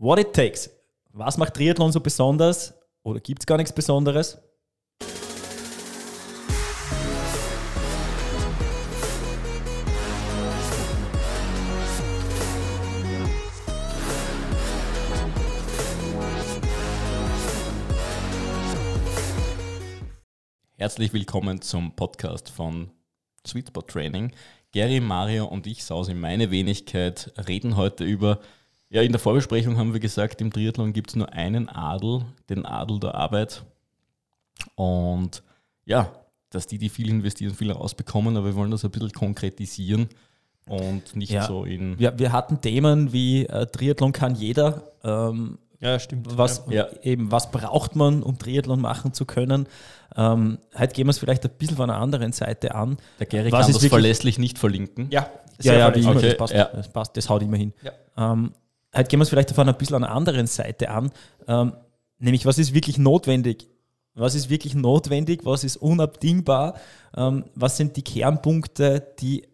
What 0.00 0.20
it 0.20 0.32
takes. 0.32 0.70
Was 1.12 1.36
macht 1.38 1.54
Triathlon 1.54 1.90
so 1.90 1.98
besonders? 1.98 2.72
Oder 3.02 3.18
gibt 3.18 3.42
es 3.42 3.46
gar 3.46 3.56
nichts 3.56 3.72
Besonderes? 3.72 4.38
Herzlich 20.76 21.12
willkommen 21.12 21.60
zum 21.60 21.96
Podcast 21.96 22.50
von 22.50 22.92
Sweet 23.44 23.66
Spot 23.66 23.82
Training. 23.82 24.30
Gary, 24.70 25.00
Mario 25.00 25.46
und 25.46 25.66
ich, 25.66 25.82
Saus 25.82 26.06
in 26.06 26.20
meine 26.20 26.52
Wenigkeit, 26.52 27.32
reden 27.48 27.76
heute 27.76 28.04
über, 28.04 28.38
ja, 28.90 29.02
in 29.02 29.12
der 29.12 29.18
Vorbesprechung 29.18 29.76
haben 29.76 29.92
wir 29.92 30.00
gesagt, 30.00 30.40
im 30.40 30.52
Triathlon 30.52 30.92
gibt 30.92 31.10
es 31.10 31.16
nur 31.16 31.32
einen 31.32 31.68
Adel, 31.68 32.22
den 32.48 32.64
Adel 32.64 33.00
der 33.00 33.14
Arbeit. 33.14 33.62
Und 34.74 35.42
ja, 35.84 36.10
dass 36.50 36.66
die, 36.66 36.78
die 36.78 36.88
viel 36.88 37.08
investieren, 37.10 37.54
viel 37.54 37.70
rausbekommen, 37.70 38.36
aber 38.36 38.46
wir 38.46 38.54
wollen 38.56 38.70
das 38.70 38.84
ein 38.84 38.90
bisschen 38.90 39.12
konkretisieren 39.12 40.08
und 40.66 41.14
nicht 41.16 41.30
Ja. 41.32 41.46
so 41.46 41.64
in. 41.64 41.96
Ja, 41.98 42.18
wir 42.18 42.32
hatten 42.32 42.60
Themen 42.60 43.12
wie 43.12 43.46
äh, 43.46 43.66
Triathlon 43.66 44.12
kann 44.12 44.34
jeder. 44.34 44.82
Ähm, 45.04 45.58
Ja, 45.80 45.98
stimmt. 45.98 46.36
was, 46.36 46.64
Ja. 46.68 46.86
eben, 47.02 47.30
was 47.30 47.50
braucht 47.50 47.94
man, 47.96 48.22
um 48.22 48.38
Triathlon 48.38 48.80
machen 48.80 49.12
zu 49.12 49.24
können? 49.26 49.68
Ähm, 50.16 50.58
heute 50.76 50.94
gehen 50.94 51.06
wir 51.06 51.10
es 51.10 51.18
vielleicht 51.18 51.44
ein 51.44 51.50
bisschen 51.56 51.76
von 51.76 51.90
einer 51.90 52.00
anderen 52.00 52.32
Seite 52.32 52.74
an. 52.74 52.96
Der 53.20 53.26
Gary 53.26 53.52
Was 53.52 53.66
kann 53.66 53.70
ist 53.70 53.82
das 53.82 53.88
verlässlich 53.88 54.38
nicht 54.38 54.58
verlinken. 54.58 55.08
Ja, 55.10 55.28
Ja, 55.60 55.74
ja, 55.74 55.94
wie 55.94 56.02
verlässlich. 56.02 56.04
immer, 56.04 56.16
Okay, 56.16 56.28
das, 56.30 56.36
passt, 56.38 56.54
ja. 56.54 56.64
das 56.64 56.88
passt, 56.88 57.16
das 57.16 57.28
haut 57.30 57.42
immer 57.42 57.56
hin. 57.56 57.72
Ja. 57.82 58.32
Ähm, 58.32 58.52
heute 58.98 59.08
gehen 59.08 59.20
wir 59.20 59.22
es 59.22 59.30
vielleicht 59.30 59.50
von 59.52 59.68
ein 59.68 59.76
bisschen 59.76 59.96
an 59.96 60.04
einer 60.04 60.14
anderen 60.14 60.46
Seite 60.46 60.90
an, 60.90 61.10
ähm, 61.46 61.72
nämlich 62.18 62.44
was 62.44 62.58
ist 62.58 62.74
wirklich 62.74 62.98
notwendig? 62.98 63.68
Was 64.14 64.34
ist 64.34 64.50
wirklich 64.50 64.74
notwendig? 64.74 65.44
Was 65.44 65.62
ist 65.64 65.76
unabdingbar? 65.76 66.74
Ähm, 67.16 67.44
was 67.54 67.76
sind 67.76 67.96
die 67.96 68.02
Kernpunkte, 68.02 69.14
die 69.20 69.46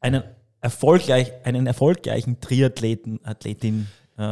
einen, 0.00 0.24
erfolgreich, 0.60 1.32
einen 1.44 1.66
erfolgreichen 1.66 2.40
Triathleten, 2.40 3.20
Athletin 3.24 3.86
äh, 4.18 4.22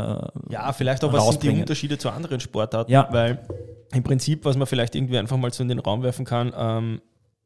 Ja, 0.50 0.72
vielleicht 0.72 1.04
auch, 1.04 1.12
was 1.12 1.28
sind 1.28 1.42
die? 1.44 1.50
Unterschiede 1.50 1.98
zu 1.98 2.10
anderen 2.10 2.40
Sportarten? 2.40 2.90
Ja. 2.90 3.08
Weil 3.12 3.46
im 3.92 4.02
Prinzip, 4.02 4.44
was 4.44 4.56
man 4.56 4.66
vielleicht 4.66 4.94
irgendwie 4.94 5.18
einfach 5.18 5.36
mal 5.36 5.52
so 5.52 5.62
in 5.62 5.68
den 5.68 5.78
Raum 5.78 6.02
werfen 6.02 6.24
kann, 6.24 6.52
ähm, 6.56 7.00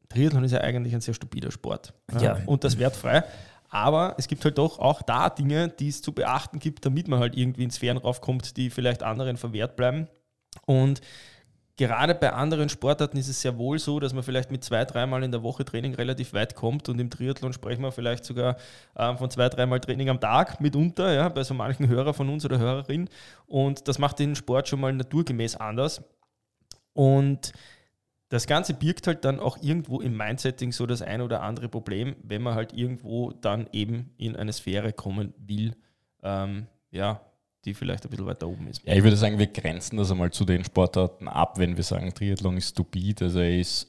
Triathlon 0.09 0.43
ist 0.45 0.53
ja 0.53 0.61
eigentlich 0.61 0.95
ein 0.95 1.01
sehr 1.01 1.13
stupider 1.13 1.51
Sport. 1.51 1.93
Ja. 2.19 2.39
Und 2.45 2.63
das 2.63 2.79
wertfrei. 2.79 3.23
Aber 3.69 4.15
es 4.17 4.27
gibt 4.27 4.45
halt 4.45 4.57
doch 4.57 4.79
auch 4.79 5.01
da 5.01 5.29
Dinge, 5.29 5.67
die 5.67 5.89
es 5.89 6.01
zu 6.01 6.13
beachten 6.13 6.59
gibt, 6.59 6.85
damit 6.85 7.07
man 7.07 7.19
halt 7.19 7.35
irgendwie 7.35 7.63
in 7.63 7.71
Sphären 7.71 7.97
raufkommt, 7.97 8.57
die 8.57 8.69
vielleicht 8.69 9.03
anderen 9.03 9.37
verwehrt 9.37 9.75
bleiben. 9.75 10.07
Und 10.65 11.01
gerade 11.75 12.15
bei 12.15 12.33
anderen 12.33 12.69
Sportarten 12.69 13.17
ist 13.17 13.27
es 13.27 13.41
sehr 13.41 13.57
wohl 13.57 13.77
so, 13.77 13.99
dass 13.99 14.13
man 14.13 14.23
vielleicht 14.23 14.51
mit 14.51 14.63
zwei, 14.63 14.83
dreimal 14.83 15.23
in 15.23 15.31
der 15.31 15.43
Woche 15.43 15.63
Training 15.63 15.93
relativ 15.93 16.33
weit 16.33 16.55
kommt 16.55 16.89
und 16.89 16.99
im 16.99 17.09
Triathlon 17.09 17.53
sprechen 17.53 17.83
wir 17.83 17.91
vielleicht 17.91 18.25
sogar 18.25 18.57
ähm, 18.97 19.17
von 19.17 19.29
zwei, 19.29 19.47
dreimal 19.49 19.79
Training 19.79 20.09
am 20.09 20.19
Tag 20.19 20.59
mitunter, 20.59 21.13
ja, 21.13 21.29
bei 21.29 21.43
so 21.43 21.53
manchen 21.53 21.87
Hörer 21.87 22.13
von 22.13 22.29
uns 22.29 22.45
oder 22.45 22.57
Hörerin. 22.57 23.09
Und 23.45 23.87
das 23.87 23.99
macht 23.99 24.19
den 24.19 24.35
Sport 24.35 24.67
schon 24.67 24.79
mal 24.79 24.93
naturgemäß 24.93 25.55
anders. 25.57 26.01
Und 26.93 27.53
das 28.29 28.45
Ganze 28.47 28.73
birgt 28.73 29.07
halt 29.07 29.23
dann 29.25 29.39
auch 29.39 29.57
irgendwo 29.61 30.01
im 30.01 30.15
Mindsetting 30.17 30.71
so 30.71 30.85
das 30.85 31.01
ein 31.01 31.21
oder 31.21 31.41
andere 31.43 31.69
Problem, 31.69 32.15
wenn 32.23 32.41
man 32.41 32.55
halt 32.55 32.73
irgendwo 32.73 33.31
dann 33.31 33.67
eben 33.71 34.11
in 34.17 34.35
eine 34.35 34.51
Sphäre 34.51 34.91
kommen 34.93 35.33
will, 35.37 35.75
ähm, 36.23 36.67
ja, 36.91 37.21
die 37.65 37.73
vielleicht 37.73 38.03
ein 38.05 38.09
bisschen 38.09 38.25
weiter 38.25 38.47
oben 38.47 38.67
ist. 38.67 38.81
Ja, 38.85 38.93
ich 38.95 39.03
würde 39.03 39.17
sagen, 39.17 39.39
wir 39.39 39.47
grenzen 39.47 39.97
das 39.97 40.11
einmal 40.11 40.31
zu 40.31 40.45
den 40.45 40.63
Sportarten 40.63 41.27
ab, 41.27 41.57
wenn 41.57 41.75
wir 41.77 41.83
sagen, 41.83 42.13
Triathlon 42.13 42.57
ist 42.57 42.69
stupid. 42.69 43.21
Also 43.21 43.39
er 43.39 43.59
ist, 43.59 43.87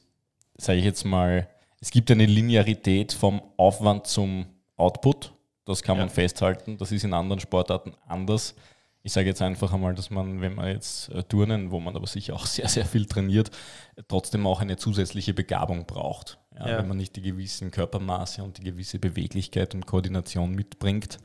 sage 0.57 0.79
ich 0.79 0.85
jetzt 0.85 1.05
mal, 1.05 1.47
es 1.81 1.91
gibt 1.91 2.11
eine 2.11 2.25
Linearität 2.25 3.13
vom 3.13 3.41
Aufwand 3.57 4.07
zum 4.07 4.45
Output. 4.75 5.33
Das 5.65 5.83
kann 5.83 5.97
man 5.97 6.07
Ja. 6.07 6.13
festhalten. 6.13 6.77
Das 6.77 6.91
ist 6.91 7.03
in 7.03 7.13
anderen 7.13 7.39
Sportarten 7.39 7.93
anders. 8.07 8.55
Ich 9.01 9.13
sage 9.13 9.27
jetzt 9.27 9.41
einfach 9.41 9.71
einmal, 9.73 9.95
dass 9.95 10.09
man, 10.09 10.41
wenn 10.41 10.55
man 10.55 10.67
jetzt 10.67 11.09
äh, 11.09 11.23
Turnen, 11.23 11.71
wo 11.71 11.79
man 11.79 11.95
aber 11.95 12.07
sicher 12.07 12.35
auch 12.35 12.45
sehr, 12.45 12.67
sehr 12.67 12.85
viel 12.85 13.05
trainiert, 13.05 13.49
äh, 13.95 14.03
trotzdem 14.07 14.45
auch 14.45 14.61
eine 14.61 14.77
zusätzliche 14.77 15.33
Begabung 15.33 15.85
braucht. 15.85 16.37
Ja, 16.57 16.67
Ja. 16.67 16.77
Wenn 16.79 16.87
man 16.89 16.97
nicht 16.97 17.15
die 17.15 17.21
gewissen 17.21 17.71
Körpermaße 17.71 18.43
und 18.43 18.57
die 18.57 18.63
gewisse 18.63 18.99
Beweglichkeit 18.99 19.73
und 19.73 19.85
Koordination 19.85 20.51
mitbringt. 20.53 21.17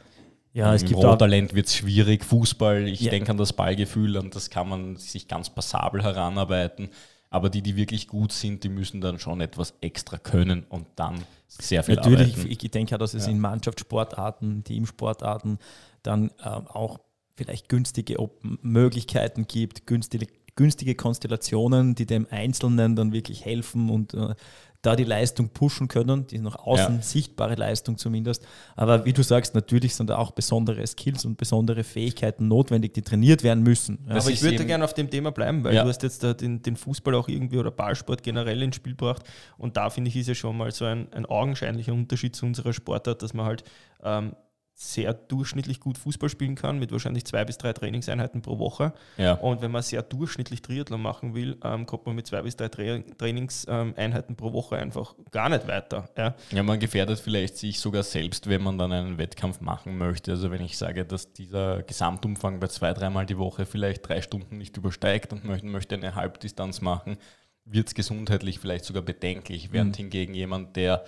ja, 0.53 0.73
es 0.73 0.83
Im 0.83 0.89
gibt 0.91 1.03
Rohtalent 1.03 1.53
wird 1.55 1.67
es 1.67 1.75
schwierig. 1.77 2.25
Fußball, 2.25 2.87
ich 2.87 3.01
Ja. 3.01 3.11
denke 3.11 3.33
an 3.33 3.37
das 3.39 3.53
Ballgefühl, 3.53 4.17
an 4.17 4.31
das 4.31 4.51
kann 4.51 4.69
man 4.69 4.97
sich 4.97 5.27
ganz 5.27 5.51
passabel 5.51 6.03
heranarbeiten. 6.05 6.91
Aber 7.31 7.51
die, 7.51 7.63
die 7.63 7.75
wirklich 7.75 8.07
gut 8.07 8.31
sind, 8.31 8.63
die 8.63 8.69
müssen 8.69 9.01
dann 9.01 9.19
schon 9.19 9.41
etwas 9.41 9.75
extra 9.81 10.19
können 10.19 10.63
und 10.69 10.87
dann 10.95 11.25
sehr 11.49 11.83
viel 11.83 11.97
Natürlich, 11.97 12.35
arbeiten. 12.37 12.53
ich 12.53 12.71
denke 12.71 12.95
auch, 12.95 12.99
dass 13.01 13.15
es 13.15 13.27
in 13.27 13.41
Mannschaftssportarten, 13.41 14.63
Teamsportarten 14.63 15.59
dann 16.05 16.31
ähm, 16.45 16.69
auch 16.69 17.01
vielleicht 17.37 17.69
günstige 17.69 18.19
Op 18.21 18.39
Möglichkeiten 18.63 19.47
gibt, 19.47 19.87
günstige, 19.87 20.27
günstige 20.57 20.95
Konstellationen, 20.95 21.95
die 21.95 22.07
dem 22.07 22.27
Einzelnen 22.31 22.95
dann 22.97 23.13
wirklich 23.13 23.45
helfen 23.45 23.91
und 23.91 24.15
äh, 24.15 24.35
da 24.83 24.97
die 24.97 25.05
Leistung 25.05 25.49
pushen 25.49 25.89
können, 25.89 26.27
die 26.27 26.39
nach 26.39 26.57
außen 26.57 26.97
Ja. 26.97 27.03
sichtbare 27.03 27.55
Leistung 27.55 27.97
zumindest. 27.97 28.47
Aber 28.77 29.07
wie 29.07 29.15
du 29.15 29.23
sagst, 29.23 29.55
natürlich 29.55 29.95
sind 29.95 30.11
da 30.11 30.19
auch 30.19 30.33
besondere 30.33 30.87
Skills 30.87 31.25
und 31.25 31.39
besondere 31.39 31.83
Fähigkeiten 31.85 32.49
notwendig, 32.49 32.93
die 32.93 33.01
trainiert 33.01 33.43
werden 33.43 33.63
müssen. 33.65 34.05
Ja. 34.07 34.17
Aber 34.17 34.29
ich 34.29 34.43
würde 34.43 34.65
gerne 34.67 34.85
auf 34.85 34.93
dem 34.93 35.09
Thema 35.09 35.33
bleiben, 35.33 35.65
weil 35.65 35.75
Ja. 35.75 35.85
du 35.85 35.89
hast 35.89 36.03
jetzt 36.03 36.23
da 36.23 36.35
den, 36.35 36.61
den 36.61 36.77
Fußball 36.77 37.15
auch 37.15 37.29
irgendwie 37.29 37.57
oder 37.57 37.71
Ballsport 37.71 38.23
generell 38.23 38.63
ins 38.63 38.77
Spiel 38.77 38.93
gebracht. 38.93 39.23
Und 39.57 39.79
da 39.79 39.89
finde 39.89 40.11
ich, 40.11 40.17
ist 40.17 40.29
ja 40.29 40.35
schon 40.35 40.55
mal 40.57 40.71
so 40.71 40.85
ein, 40.85 41.11
ein 41.15 41.25
augenscheinlicher 41.25 41.95
Unterschied 41.95 42.37
zu 42.37 42.45
unserer 42.45 42.75
Sportart, 42.75 43.23
dass 43.23 43.33
man 43.33 43.47
halt 43.47 43.65
ähm, 44.05 44.37
sehr 44.77 45.15
durchschnittlich 45.15 45.79
gut 45.79 45.99
Fußball 45.99 46.29
spielen 46.29 46.57
kann, 46.57 46.81
mit 46.81 46.91
wahrscheinlich 46.91 47.25
zwei 47.25 47.45
bis 47.45 47.59
drei 47.59 47.73
Trainingseinheiten 47.73 48.43
pro 48.43 48.59
Woche. 48.59 48.93
Ja. 49.17 49.35
Und 49.35 49.63
wenn 49.63 49.71
man 49.71 49.83
sehr 49.83 50.03
durchschnittlich 50.03 50.63
Triathlon 50.63 51.01
machen 51.01 51.35
will, 51.35 51.57
ähm, 51.63 51.87
kommt 51.87 52.07
man 52.07 52.17
mit 52.17 52.27
zwei 52.27 52.43
bis 52.43 52.57
drei 52.57 52.69
Tra 52.69 52.99
Trainingseinheiten 53.17 54.35
pro 54.35 54.53
Woche 54.53 54.77
einfach 54.77 55.15
gar 55.31 55.49
nicht 55.49 55.69
weiter. 55.69 56.09
Ja. 56.19 56.35
ja, 56.51 56.63
man 56.65 56.81
gefährdet 56.81 57.21
vielleicht 57.21 57.57
sich 57.57 57.79
sogar 57.79 58.03
selbst, 58.03 58.49
wenn 58.49 58.63
man 58.63 58.77
dann 58.77 58.93
einen 58.93 59.17
Wettkampf 59.17 59.61
machen 59.61 59.97
möchte. 59.97 60.33
Also 60.33 60.51
wenn 60.51 60.63
ich 60.63 60.77
sage, 60.77 61.05
dass 61.05 61.33
dieser 61.33 61.85
Gesamtumfang 61.85 62.59
bei 62.59 62.67
zwei, 62.67 62.93
dreimal 62.93 63.27
die 63.27 63.39
Woche 63.39 63.67
vielleicht 63.67 64.09
drei 64.09 64.23
Stunden 64.23 64.59
nicht 64.59 64.77
übersteigt 64.77 65.33
und 65.33 65.45
möchte, 65.45 65.67
möchte 65.67 65.95
eine 65.95 66.17
Halbdistanz 66.17 66.81
machen, 66.81 67.17
wird 67.65 67.89
es 67.89 67.95
gesundheitlich 67.95 68.59
vielleicht 68.59 68.85
sogar 68.85 69.03
bedenklich. 69.03 69.73
Während 69.73 69.97
hingegen 69.97 70.35
jemand, 70.35 70.77
der 70.77 71.05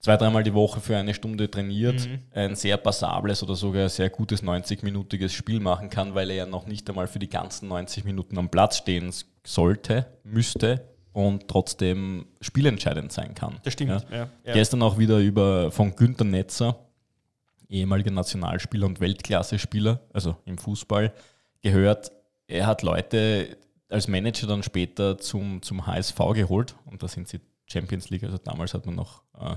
zwei, 0.00 0.16
dreimal 0.16 0.42
die 0.44 0.54
Woche 0.54 0.80
für 0.80 0.96
eine 0.96 1.14
Stunde 1.14 1.50
trainiert, 1.50 2.06
Mhm. 2.06 2.18
ein 2.32 2.54
sehr 2.54 2.76
passables 2.76 3.42
oder 3.42 3.54
sogar 3.56 3.88
sehr 3.88 4.10
gutes 4.10 4.42
90-minütiges 4.42 5.30
Spiel 5.30 5.60
machen 5.60 5.90
kann, 5.90 6.14
weil 6.14 6.30
er 6.30 6.36
ja 6.36 6.46
noch 6.46 6.66
nicht 6.66 6.88
einmal 6.88 7.06
für 7.08 7.18
die 7.18 7.28
ganzen 7.28 7.68
90 7.68 8.04
Minuten 8.04 8.38
am 8.38 8.48
Platz 8.48 8.76
stehen 8.78 9.12
sollte, 9.44 10.06
müsste 10.24 10.88
und 11.12 11.48
trotzdem 11.48 12.26
spielentscheidend 12.40 13.10
sein 13.10 13.34
kann. 13.34 13.58
Das 13.64 13.72
stimmt. 13.72 14.06
Ja. 14.10 14.16
Ja. 14.16 14.28
Ja. 14.44 14.52
Gestern 14.52 14.82
auch 14.82 14.98
wieder 14.98 15.18
über 15.18 15.70
von 15.72 15.96
Günter 15.96 16.24
Netzer, 16.24 16.78
ehemaliger 17.68 18.10
Nationalspieler 18.12 18.86
und 18.86 19.00
Weltklasse-Spieler, 19.00 20.00
also 20.12 20.36
im 20.44 20.58
Fußball, 20.58 21.12
gehört. 21.62 22.12
Er 22.46 22.66
hat 22.66 22.82
Leute 22.82 23.56
als 23.88 24.06
Manager 24.08 24.46
dann 24.46 24.62
später 24.62 25.18
zum, 25.18 25.62
zum 25.62 25.86
HSV 25.86 26.16
geholt 26.34 26.76
und 26.84 27.02
da 27.02 27.08
sind 27.08 27.26
sie 27.28 27.40
Champions 27.66 28.10
League, 28.10 28.22
also 28.22 28.38
damals 28.38 28.74
hat 28.74 28.86
man 28.86 28.94
noch 28.94 29.22
äh, 29.40 29.56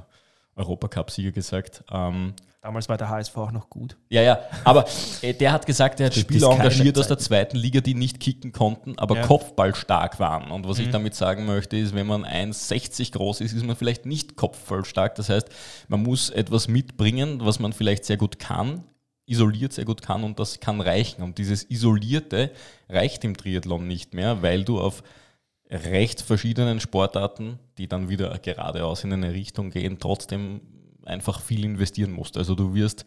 Europacup-Sieger 0.56 1.32
gesagt. 1.32 1.84
Ähm, 1.92 2.34
Damals 2.62 2.90
war 2.90 2.98
der 2.98 3.08
HSV 3.08 3.38
auch 3.38 3.52
noch 3.54 3.70
gut. 3.70 3.96
ja, 4.10 4.22
ja, 4.22 4.40
aber 4.66 4.86
äh, 5.22 5.34
der 5.34 5.54
hat 5.54 5.66
gesagt, 5.66 6.02
er 6.02 6.08
hat 6.08 6.14
Spieler 6.16 6.52
engagiert 6.52 6.98
aus 6.98 7.08
der 7.08 7.18
zweiten 7.18 7.56
Liga, 7.56 7.80
die 7.80 7.94
nicht 7.94 8.20
kicken 8.20 8.52
konnten, 8.52 9.00
aber 9.00 9.16
Ja. 9.16 9.26
kopfballstark 9.28 10.20
waren. 10.20 10.52
Und 10.52 10.68
was 10.68 10.78
ich 10.80 10.88
Mhm. 10.88 10.92
damit 10.92 11.16
sagen 11.16 11.46
möchte, 11.46 11.78
ist, 11.78 11.96
wenn 11.96 12.06
man 12.06 12.26
1,60 12.26 13.14
groß 13.14 13.40
ist, 13.40 13.54
ist 13.54 13.64
man 13.66 13.78
vielleicht 13.78 14.06
nicht 14.06 14.36
kopfballstark. 14.36 15.16
Das 15.16 15.30
heißt, 15.30 15.48
man 15.88 16.04
muss 16.04 16.30
etwas 16.32 16.68
mitbringen, 16.68 17.40
was 17.46 17.60
man 17.60 17.72
vielleicht 17.72 18.04
sehr 18.04 18.18
gut 18.18 18.40
kann, 18.40 18.84
isoliert 19.26 19.72
sehr 19.72 19.86
gut 19.86 20.02
kann 20.02 20.26
und 20.26 20.38
das 20.38 20.60
kann 20.60 20.82
reichen. 20.82 21.24
Und 21.24 21.38
dieses 21.38 21.64
Isolierte 21.70 22.52
reicht 22.90 23.24
im 23.24 23.38
Triathlon 23.38 23.88
nicht 23.88 24.14
mehr, 24.14 24.42
weil 24.42 24.66
du 24.66 24.82
auf 24.82 25.02
recht 25.70 26.22
verschiedenen 26.22 26.80
Sportarten, 26.80 27.60
die 27.78 27.88
dann 27.88 28.10
wieder 28.10 28.38
geradeaus 28.40 29.04
in 29.04 29.14
eine 29.14 29.34
Richtung 29.34 29.70
gehen, 29.70 30.00
trotzdem 30.00 30.62
einfach 31.06 31.42
viel 31.42 31.64
investieren 31.64 32.12
musst. 32.12 32.38
Also 32.38 32.56
du 32.56 32.74
wirst, 32.74 33.06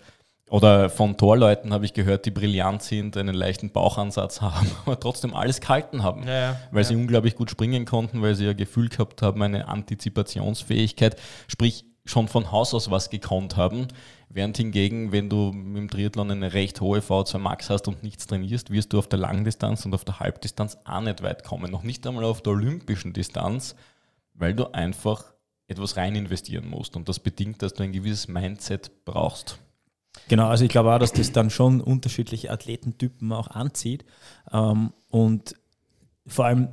oder 0.49 0.91
von 0.91 1.17
Torleuten 1.17 1.73
habe 1.73 1.85
ich 1.85 1.95
gehört, 1.95 2.27
die 2.27 2.31
brillant 2.31 2.83
sind, 2.83 3.17
einen 3.17 3.35
leichten 3.35 3.71
Bauchansatz 3.71 4.41
haben, 4.43 4.71
aber 4.85 4.99
trotzdem 4.99 5.35
alles 5.35 5.61
gehalten 5.61 6.03
haben. 6.03 6.27
Ja, 6.27 6.41
ja. 6.41 6.61
Weil 6.71 6.83
ja. 6.83 6.89
sie 6.89 6.97
unglaublich 6.97 7.35
gut 7.35 7.51
springen 7.51 7.85
konnten, 7.85 8.23
weil 8.23 8.35
sie 8.35 8.45
ja 8.45 8.53
Gefühl 8.53 8.89
gehabt 8.89 9.23
haben, 9.23 9.43
eine 9.43 9.67
Antizipationsfähigkeit, 9.69 11.17
sprich 11.49 11.85
schon 12.05 12.29
von 12.29 12.51
Haus 12.51 12.75
aus 12.75 12.91
was 12.91 13.11
gekonnt 13.11 13.57
haben, 13.57 13.89
Während 14.35 14.57
hingegen, 14.57 15.13
wenn 15.13 15.29
du 15.29 15.51
im 15.51 15.91
Triathlon 15.91 16.31
eine 16.31 16.55
recht 16.55 16.81
hohe 16.81 17.01
V2 17.01 17.37
Max 17.37 17.69
hast 17.69 17.87
und 17.87 18.03
nichts 18.03 18.27
trainierst, 18.27 18.71
wirst 18.71 18.93
du 18.93 18.99
auf 18.99 19.07
der 19.07 19.19
Langdistanz 19.19 19.85
und 19.85 19.95
auf 19.95 20.07
der 20.07 20.21
Halbdistanz 20.21 20.79
auch 20.85 21.03
nicht 21.03 21.23
weit 21.23 21.45
kommen. 21.45 21.71
Noch 21.71 21.83
nicht 21.83 22.07
einmal 22.07 22.25
auf 22.25 22.43
der 22.43 22.55
olympischen 22.55 23.13
Distanz, 23.13 23.77
weil 24.33 24.55
du 24.55 24.73
einfach 24.73 25.35
etwas 25.69 25.99
rein 25.99 26.15
investieren 26.15 26.69
musst. 26.69 26.97
Und 26.97 27.11
das 27.11 27.19
bedingt, 27.19 27.61
dass 27.61 27.75
du 27.75 27.83
ein 27.83 27.93
gewisses 27.93 28.27
Mindset 28.27 29.05
brauchst. 29.05 29.59
Genau, 30.29 30.49
also 30.49 30.65
ich 30.65 30.71
glaube 30.71 30.95
auch, 30.95 30.99
dass 30.99 31.13
das 31.13 31.33
dann 31.33 31.51
schon 31.51 31.83
unterschiedliche 31.83 32.51
Athletentypen 32.51 33.33
auch 33.33 33.49
anzieht. 33.49 34.05
Ähm, 34.51 34.93
und 35.09 35.57
vor 36.27 36.47
allem 36.47 36.69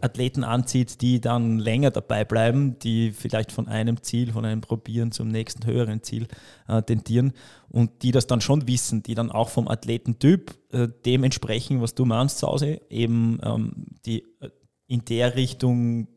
Athleten 0.00 0.44
anzieht, 0.44 1.00
die 1.00 1.20
dann 1.20 1.58
länger 1.58 1.90
dabei 1.90 2.24
bleiben, 2.24 2.78
die 2.78 3.12
vielleicht 3.12 3.52
von 3.52 3.68
einem 3.68 4.02
Ziel, 4.02 4.32
von 4.32 4.44
einem 4.44 4.60
Probieren 4.60 5.12
zum 5.12 5.28
nächsten 5.28 5.66
höheren 5.66 6.02
Ziel 6.02 6.28
äh, 6.68 6.82
tendieren 6.82 7.32
und 7.68 8.02
die 8.02 8.12
das 8.12 8.26
dann 8.26 8.40
schon 8.40 8.66
wissen, 8.68 9.02
die 9.02 9.14
dann 9.14 9.30
auch 9.30 9.48
vom 9.48 9.68
Athletentyp 9.68 10.56
äh, 10.72 10.88
dem 11.04 11.24
entsprechen, 11.24 11.80
was 11.82 11.94
du 11.94 12.04
meinst 12.04 12.38
zu 12.38 12.46
Hause, 12.46 12.80
eben 12.90 13.40
ähm, 13.42 13.86
die 14.06 14.22
äh, 14.40 14.50
in 14.86 15.04
der 15.04 15.36
Richtung 15.36 16.08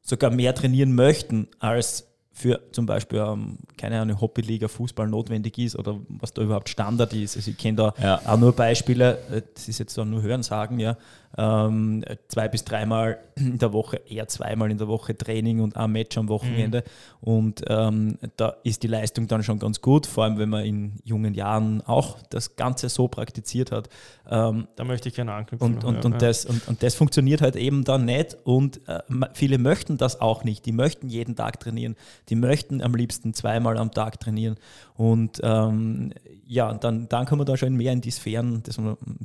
sogar 0.00 0.30
mehr 0.30 0.54
trainieren 0.54 0.94
möchten, 0.94 1.48
als 1.58 2.08
für 2.38 2.60
zum 2.70 2.86
Beispiel, 2.86 3.18
ähm, 3.18 3.58
keine 3.76 4.00
Ahnung, 4.00 4.20
Hobbyliga 4.20 4.68
Fußball 4.68 5.08
notwendig 5.08 5.58
ist 5.58 5.76
oder 5.76 5.98
was 6.08 6.32
da 6.32 6.42
überhaupt 6.42 6.68
Standard 6.68 7.12
ist. 7.12 7.36
Also 7.36 7.50
ich 7.50 7.58
kenne 7.58 7.76
da 7.76 7.94
ja. 8.00 8.20
auch 8.24 8.38
nur 8.38 8.52
Beispiele, 8.52 9.18
äh, 9.30 9.42
das 9.54 9.68
ist 9.68 9.78
jetzt 9.78 9.98
dann 9.98 10.10
nur 10.10 10.22
Hören 10.22 10.44
sagen, 10.44 10.78
ja, 10.78 10.96
ähm, 11.36 12.04
zwei 12.28 12.48
bis 12.48 12.64
dreimal 12.64 13.18
in 13.36 13.58
der 13.58 13.72
Woche, 13.72 14.00
eher 14.08 14.26
zweimal 14.28 14.70
in 14.70 14.78
der 14.78 14.88
Woche 14.88 15.16
Training 15.16 15.60
und 15.60 15.76
ein 15.76 15.92
Match 15.92 16.16
am 16.16 16.28
Wochenende. 16.28 16.84
Mhm. 17.20 17.28
Und 17.28 17.64
ähm, 17.68 18.18
da 18.36 18.56
ist 18.64 18.82
die 18.82 18.86
Leistung 18.86 19.28
dann 19.28 19.42
schon 19.42 19.58
ganz 19.58 19.80
gut, 19.80 20.06
vor 20.06 20.24
allem 20.24 20.38
wenn 20.38 20.48
man 20.48 20.64
in 20.64 20.94
jungen 21.04 21.34
Jahren 21.34 21.82
auch 21.82 22.18
das 22.30 22.56
Ganze 22.56 22.88
so 22.88 23.08
praktiziert 23.08 23.72
hat. 23.72 23.88
Ähm, 24.28 24.68
da 24.76 24.84
möchte 24.84 25.08
ich 25.08 25.14
gerne 25.14 25.32
anknüpfen. 25.32 25.76
Und, 25.76 25.84
und, 25.84 26.04
und, 26.04 26.12
ja. 26.12 26.18
das, 26.18 26.44
und, 26.44 26.66
und 26.66 26.82
das 26.82 26.94
funktioniert 26.94 27.40
halt 27.40 27.56
eben 27.56 27.84
dann 27.84 28.04
nicht 28.04 28.36
und 28.44 28.80
äh, 28.88 29.00
viele 29.34 29.58
möchten 29.58 29.98
das 29.98 30.20
auch 30.20 30.44
nicht. 30.44 30.66
Die 30.66 30.72
möchten 30.72 31.08
jeden 31.08 31.36
Tag 31.36 31.60
trainieren, 31.60 31.96
die 32.28 32.36
möchten 32.36 32.82
am 32.82 32.94
liebsten 32.94 33.34
zweimal 33.34 33.76
am 33.78 33.90
Tag 33.92 34.20
trainieren. 34.20 34.56
Und 34.98 35.40
ähm, 35.44 36.12
ja, 36.44 36.74
dann, 36.74 37.08
dann 37.08 37.24
kommen 37.24 37.42
wir 37.42 37.44
da 37.44 37.56
schon 37.56 37.76
mehr 37.76 37.92
in 37.92 38.00
die 38.00 38.10
Sphären, 38.10 38.64
das, 38.64 38.80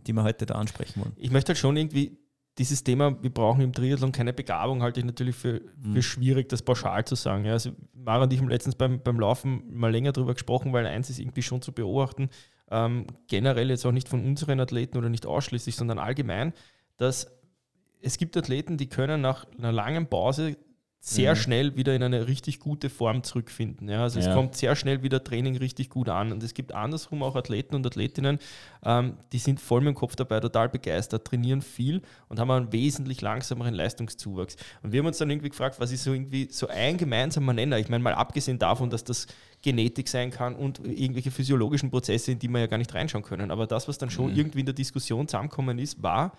die 0.06 0.14
wir 0.14 0.22
heute 0.22 0.46
da 0.46 0.54
ansprechen 0.54 1.02
wollen. 1.02 1.14
Ich 1.16 1.32
möchte 1.32 1.50
halt 1.50 1.58
schon 1.58 1.76
irgendwie 1.76 2.20
dieses 2.60 2.84
Thema, 2.84 3.18
wir 3.24 3.34
brauchen 3.34 3.62
im 3.62 3.74
Triathlon 3.74 4.12
keine 4.12 4.34
Begabung, 4.34 4.84
halte 4.84 5.00
ich 5.00 5.06
natürlich 5.08 5.36
für, 5.36 5.62
für 5.82 5.88
mhm. 5.88 6.02
schwierig, 6.04 6.48
das 6.50 6.62
pauschal 6.62 7.06
zu 7.06 7.16
sagen. 7.16 7.46
Ja, 7.46 7.54
also 7.54 7.72
Mara 7.92 8.26
und 8.26 8.34
ich 8.34 8.40
haben 8.40 8.50
letztens 8.50 8.76
beim, 8.76 9.02
beim 9.02 9.20
Laufen 9.20 9.64
mal 9.76 9.92
länger 9.92 10.12
darüber 10.12 10.36
gesprochen, 10.36 10.74
weil 10.74 10.86
eins 10.86 11.10
ist 11.10 11.18
irgendwie 11.18 11.42
schon 11.42 11.64
zu 11.64 11.72
beobachten, 11.72 12.30
ähm, 12.70 13.08
generell 13.28 13.72
jetzt 13.72 13.84
auch 13.88 13.92
nicht 13.92 14.08
von 14.08 14.24
unseren 14.24 14.60
Athleten 14.60 15.00
oder 15.00 15.10
nicht 15.10 15.26
ausschließlich, 15.26 15.76
sondern 15.76 15.98
allgemein, 15.98 16.54
dass 16.98 17.32
es 18.00 18.20
gibt 18.20 18.38
Athleten, 18.38 18.78
die 18.78 18.90
können 18.90 19.22
nach 19.22 19.48
einer 19.58 19.72
langen 19.72 20.06
Pause 20.06 20.56
sehr 21.06 21.32
mhm. 21.32 21.38
schnell 21.38 21.76
wieder 21.76 21.94
in 21.94 22.02
eine 22.02 22.28
richtig 22.28 22.62
gute 22.62 22.90
Form 22.90 23.24
zurückfinden. 23.24 23.90
Ja, 23.90 24.04
also 24.04 24.22
ja. 24.22 24.30
es 24.30 24.34
kommt 24.34 24.56
sehr 24.56 24.74
schnell 24.74 25.04
wieder 25.04 25.22
Training 25.22 25.58
richtig 25.58 25.90
gut 25.90 26.08
an. 26.08 26.32
Und 26.32 26.42
es 26.44 26.54
gibt 26.54 26.74
andersrum 26.74 27.24
auch 27.24 27.36
Athleten 27.36 27.76
und 27.76 27.86
Athletinnen, 27.86 28.40
ähm, 28.86 29.18
die 29.34 29.40
sind 29.40 29.60
voll 29.60 29.82
mit 29.82 29.90
dem 29.90 29.96
Kopf 29.96 30.16
dabei, 30.16 30.40
total 30.40 30.70
begeistert, 30.70 31.28
trainieren 31.28 31.62
viel 31.62 32.02
und 32.30 32.40
haben 32.40 32.50
einen 32.52 32.72
wesentlich 32.72 33.20
langsameren 33.20 33.74
Leistungszuwachs. 33.74 34.56
Und 34.82 34.94
wir 34.94 35.00
haben 35.00 35.08
uns 35.08 35.18
dann 35.18 35.30
irgendwie 35.30 35.50
gefragt, 35.50 35.76
was 35.78 35.92
ist 35.92 36.06
so 36.06 36.14
irgendwie 36.14 36.48
so 36.50 36.70
ein 36.70 36.96
gemeinsamer 36.96 37.52
Nenner? 37.52 37.80
Ich 37.80 37.90
meine, 37.90 38.02
mal 38.02 38.14
abgesehen 38.14 38.58
davon, 38.58 38.90
dass 38.90 39.04
das 39.04 39.28
Genetik 39.62 40.08
sein 40.08 40.32
kann 40.32 40.56
und 40.56 40.80
irgendwelche 40.80 41.32
physiologischen 41.32 41.92
Prozesse, 41.92 42.32
in 42.32 42.40
die 42.40 42.48
wir 42.48 42.60
ja 42.60 42.68
gar 42.68 42.78
nicht 42.78 42.94
reinschauen 42.94 43.26
können. 43.26 43.52
Aber 43.52 43.68
das, 43.68 43.90
was 43.90 43.98
dann 43.98 44.10
schon 44.10 44.32
mhm. 44.32 44.38
irgendwie 44.38 44.62
in 44.62 44.68
der 44.68 44.76
Diskussion 44.76 45.28
zusammengekommen 45.28 45.80
ist, 45.80 46.02
war, 46.02 46.32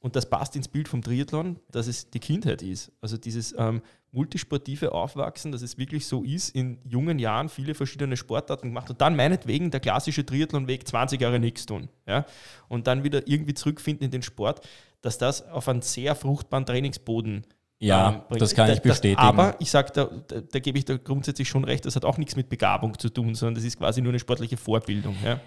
und 0.00 0.14
das 0.14 0.30
passt 0.30 0.54
ins 0.54 0.68
Bild 0.68 0.88
vom 0.88 1.02
Triathlon, 1.02 1.58
dass 1.70 1.86
es 1.88 2.10
die 2.10 2.20
Kindheit 2.20 2.62
ist. 2.62 2.92
Also 3.00 3.16
dieses 3.16 3.54
ähm, 3.58 3.82
multisportive 4.12 4.92
Aufwachsen, 4.92 5.52
dass 5.52 5.62
es 5.62 5.76
wirklich 5.76 6.06
so 6.06 6.22
ist, 6.22 6.54
in 6.54 6.78
jungen 6.84 7.18
Jahren 7.18 7.48
viele 7.48 7.74
verschiedene 7.74 8.16
Sportarten 8.16 8.68
gemacht 8.68 8.88
und 8.90 9.00
dann 9.00 9.16
meinetwegen 9.16 9.70
der 9.70 9.80
klassische 9.80 10.24
Triathlonweg 10.24 10.86
20 10.86 11.20
Jahre 11.20 11.40
nichts 11.40 11.66
tun. 11.66 11.88
Ja? 12.06 12.24
Und 12.68 12.86
dann 12.86 13.02
wieder 13.02 13.26
irgendwie 13.26 13.54
zurückfinden 13.54 14.04
in 14.04 14.10
den 14.10 14.22
Sport, 14.22 14.66
dass 15.00 15.18
das 15.18 15.48
auf 15.48 15.68
einen 15.68 15.82
sehr 15.82 16.14
fruchtbaren 16.14 16.66
Trainingsboden 16.66 17.44
ja, 17.80 18.26
ähm, 18.28 18.38
das 18.38 18.54
kann 18.54 18.70
ich 18.72 18.82
bestätigen. 18.82 19.16
Das, 19.16 19.24
aber 19.24 19.54
ich 19.60 19.70
sage, 19.70 19.92
da, 19.94 20.06
da, 20.26 20.40
da, 20.40 20.58
gebe 20.58 20.78
ich 20.78 20.84
da 20.84 20.96
grundsätzlich 20.96 21.48
schon 21.48 21.62
recht, 21.62 21.86
das 21.86 21.94
hat 21.94 22.04
auch 22.04 22.18
nichts 22.18 22.34
mit 22.34 22.48
Begabung 22.48 22.98
zu 22.98 23.08
tun, 23.08 23.36
sondern 23.36 23.54
das 23.54 23.62
ist 23.62 23.78
quasi 23.78 24.02
nur 24.02 24.10
eine 24.10 24.18
sportliche 24.18 24.56
Vorbildung. 24.56 25.14
Ja, 25.24 25.38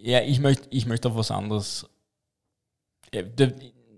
ja 0.00 0.20
ich 0.20 0.38
möchte 0.38 0.68
ich 0.70 0.86
möcht 0.86 1.06
auf 1.06 1.16
was 1.16 1.32
anderes 1.32 1.88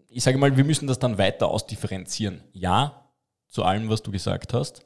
ich 0.09 0.23
sage 0.23 0.39
mal, 0.39 0.57
wir 0.57 0.65
müssen 0.65 0.87
das 0.87 0.99
dann 0.99 1.19
weiter 1.19 1.49
ausdifferenzieren. 1.49 2.43
Ja, 2.53 3.07
zu 3.49 3.65
allem, 3.65 3.89
was 3.89 4.03
du 4.03 4.11
gesagt 4.11 4.55
hast. 4.55 4.85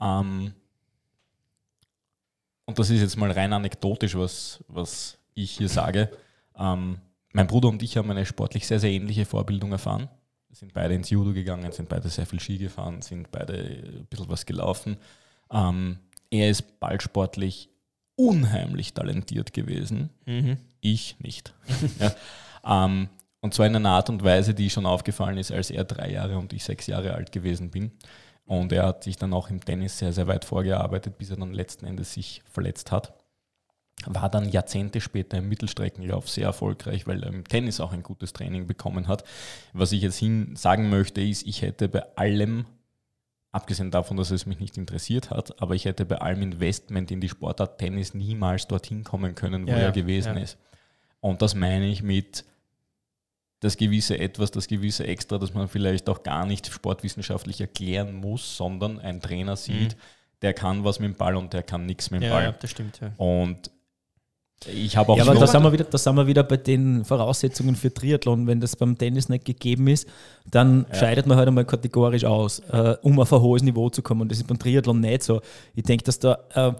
Ähm, 0.00 0.54
und 2.64 2.78
das 2.78 2.90
ist 2.90 3.00
jetzt 3.00 3.16
mal 3.16 3.30
rein 3.30 3.52
anekdotisch, 3.52 4.16
was, 4.16 4.64
was 4.68 5.18
ich 5.34 5.52
hier 5.52 5.68
sage. 5.68 6.10
Ähm, 6.56 6.98
mein 7.32 7.46
Bruder 7.46 7.68
und 7.68 7.82
ich 7.82 7.96
haben 7.96 8.10
eine 8.10 8.26
sportlich 8.26 8.66
sehr, 8.66 8.80
sehr 8.80 8.90
ähnliche 8.90 9.24
Vorbildung 9.24 9.72
erfahren. 9.72 10.08
Wir 10.48 10.56
sind 10.56 10.72
beide 10.72 10.94
ins 10.94 11.10
Judo 11.10 11.32
gegangen, 11.32 11.70
sind 11.70 11.88
beide 11.88 12.08
sehr 12.08 12.26
viel 12.26 12.40
Ski 12.40 12.58
gefahren, 12.58 13.02
sind 13.02 13.30
beide 13.30 13.54
ein 13.54 14.06
bisschen 14.08 14.28
was 14.28 14.46
gelaufen. 14.46 14.96
Ähm, 15.50 15.98
er 16.30 16.50
ist 16.50 16.80
ballsportlich 16.80 17.68
unheimlich 18.16 18.94
talentiert 18.94 19.52
gewesen. 19.52 20.10
Mhm. 20.24 20.56
Ich 20.80 21.20
nicht. 21.20 21.54
ja. 22.00 22.84
ähm, 22.86 23.08
und 23.40 23.54
zwar 23.54 23.66
in 23.66 23.76
einer 23.76 23.90
Art 23.90 24.10
und 24.10 24.24
Weise, 24.24 24.54
die 24.54 24.70
schon 24.70 24.86
aufgefallen 24.86 25.38
ist, 25.38 25.52
als 25.52 25.70
er 25.70 25.84
drei 25.84 26.10
Jahre 26.10 26.38
und 26.38 26.52
ich 26.52 26.64
sechs 26.64 26.86
Jahre 26.86 27.14
alt 27.14 27.32
gewesen 27.32 27.70
bin. 27.70 27.92
Und 28.44 28.72
er 28.72 28.86
hat 28.86 29.04
sich 29.04 29.16
dann 29.16 29.32
auch 29.32 29.50
im 29.50 29.64
Tennis 29.64 29.98
sehr, 29.98 30.12
sehr 30.12 30.28
weit 30.28 30.44
vorgearbeitet, 30.44 31.18
bis 31.18 31.30
er 31.30 31.36
dann 31.36 31.52
letzten 31.52 31.84
Endes 31.86 32.12
sich 32.12 32.42
verletzt 32.50 32.92
hat. 32.92 33.12
War 34.04 34.28
dann 34.28 34.50
Jahrzehnte 34.50 35.00
später 35.00 35.38
im 35.38 35.48
Mittelstreckenlauf 35.48 36.28
sehr 36.28 36.46
erfolgreich, 36.46 37.06
weil 37.06 37.22
er 37.22 37.30
im 37.30 37.44
Tennis 37.44 37.80
auch 37.80 37.92
ein 37.92 38.02
gutes 38.02 38.32
Training 38.32 38.66
bekommen 38.66 39.08
hat. 39.08 39.24
Was 39.72 39.92
ich 39.92 40.02
jetzt 40.02 40.18
hin 40.18 40.54
sagen 40.54 40.90
möchte, 40.90 41.20
ist, 41.20 41.46
ich 41.46 41.62
hätte 41.62 41.88
bei 41.88 42.04
allem, 42.16 42.66
abgesehen 43.52 43.90
davon, 43.90 44.16
dass 44.16 44.30
es 44.30 44.46
mich 44.46 44.60
nicht 44.60 44.76
interessiert 44.76 45.30
hat, 45.30 45.60
aber 45.60 45.74
ich 45.74 45.86
hätte 45.86 46.04
bei 46.04 46.18
allem 46.18 46.42
Investment 46.42 47.10
in 47.10 47.20
die 47.20 47.28
Sportart 47.28 47.78
Tennis 47.78 48.14
niemals 48.14 48.68
dorthin 48.68 49.02
kommen 49.02 49.34
können, 49.34 49.66
wo 49.66 49.70
ja, 49.70 49.78
er 49.78 49.92
gewesen 49.92 50.36
ja. 50.36 50.42
ist. 50.42 50.58
Und 51.20 51.42
das 51.42 51.54
meine 51.54 51.86
ich 51.86 52.02
mit, 52.02 52.44
das 53.60 53.76
gewisse 53.76 54.18
Etwas, 54.18 54.50
das 54.50 54.68
gewisse 54.68 55.06
Extra, 55.06 55.38
das 55.38 55.54
man 55.54 55.68
vielleicht 55.68 56.08
auch 56.08 56.22
gar 56.22 56.46
nicht 56.46 56.66
sportwissenschaftlich 56.66 57.60
erklären 57.60 58.14
muss, 58.14 58.56
sondern 58.56 58.98
ein 59.00 59.20
Trainer 59.20 59.56
sieht, 59.56 59.96
mhm. 59.96 60.00
der 60.42 60.54
kann 60.54 60.84
was 60.84 61.00
mit 61.00 61.14
dem 61.14 61.16
Ball 61.16 61.36
und 61.36 61.52
der 61.52 61.62
kann 61.62 61.86
nichts 61.86 62.10
mit 62.10 62.22
dem 62.22 62.28
ja, 62.28 62.34
Ball. 62.34 62.44
Ja, 62.44 62.52
das 62.52 62.70
stimmt. 62.70 63.00
Ja. 63.00 63.12
Und 63.16 63.70
ich 64.64 64.96
habe 64.96 65.12
auch 65.12 65.18
ja, 65.18 65.24
aber 65.24 65.34
da 65.34 65.46
sind, 65.46 65.62
wir 65.62 65.72
wieder, 65.72 65.84
da 65.84 65.98
sind 65.98 66.14
wir 66.16 66.26
wieder 66.26 66.42
bei 66.42 66.56
den 66.56 67.04
Voraussetzungen 67.04 67.76
für 67.76 67.92
Triathlon. 67.92 68.46
Wenn 68.46 68.58
das 68.58 68.74
beim 68.74 68.96
Tennis 68.96 69.28
nicht 69.28 69.44
gegeben 69.44 69.86
ist, 69.86 70.08
dann 70.50 70.86
ja. 70.88 70.98
scheidet 70.98 71.26
man 71.26 71.36
halt 71.36 71.46
einmal 71.46 71.66
kategorisch 71.66 72.24
aus, 72.24 72.60
äh, 72.70 72.96
um 73.02 73.20
auf 73.20 73.32
ein 73.32 73.40
hohes 73.40 73.62
Niveau 73.62 73.90
zu 73.90 74.02
kommen. 74.02 74.22
Und 74.22 74.32
das 74.32 74.38
ist 74.38 74.46
beim 74.46 74.58
Triathlon 74.58 75.00
nicht 75.00 75.22
so. 75.22 75.42
Ich 75.74 75.82
denke, 75.84 76.04
dass 76.04 76.18
da 76.18 76.38
äh, 76.54 76.72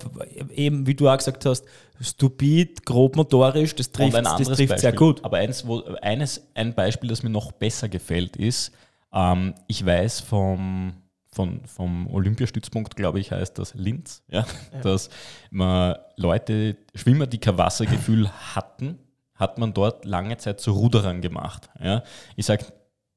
eben, 0.54 0.86
wie 0.86 0.94
du 0.94 1.08
auch 1.08 1.16
gesagt 1.18 1.44
hast, 1.44 1.64
stupid, 2.00 2.84
grob 2.86 3.14
motorisch, 3.14 3.74
das 3.74 3.92
trifft, 3.92 4.14
das 4.14 4.48
trifft 4.48 4.80
sehr 4.80 4.92
gut. 4.92 5.22
Aber 5.24 5.36
eins, 5.36 5.66
wo, 5.66 5.82
eines, 6.00 6.46
ein 6.54 6.74
Beispiel, 6.74 7.10
das 7.10 7.22
mir 7.22 7.30
noch 7.30 7.52
besser 7.52 7.88
gefällt, 7.88 8.36
ist, 8.36 8.72
ähm, 9.12 9.54
ich 9.66 9.84
weiß 9.84 10.20
vom 10.20 10.94
von, 11.36 11.60
vom 11.66 12.08
Olympiastützpunkt, 12.08 12.96
glaube 12.96 13.20
ich, 13.20 13.30
heißt 13.30 13.58
das 13.58 13.74
Linz, 13.74 14.22
ja? 14.28 14.46
ja. 14.72 14.80
dass 14.80 15.10
man 15.50 15.96
Leute, 16.16 16.78
Schwimmer, 16.94 17.26
die 17.26 17.38
kein 17.38 17.58
Wassergefühl 17.58 18.30
hatten, 18.54 18.98
hat 19.34 19.58
man 19.58 19.74
dort 19.74 20.06
lange 20.06 20.38
Zeit 20.38 20.60
zu 20.60 20.72
Ruderern 20.72 21.20
gemacht. 21.20 21.68
Ja? 21.78 22.02
Ich 22.36 22.46
sage 22.46 22.64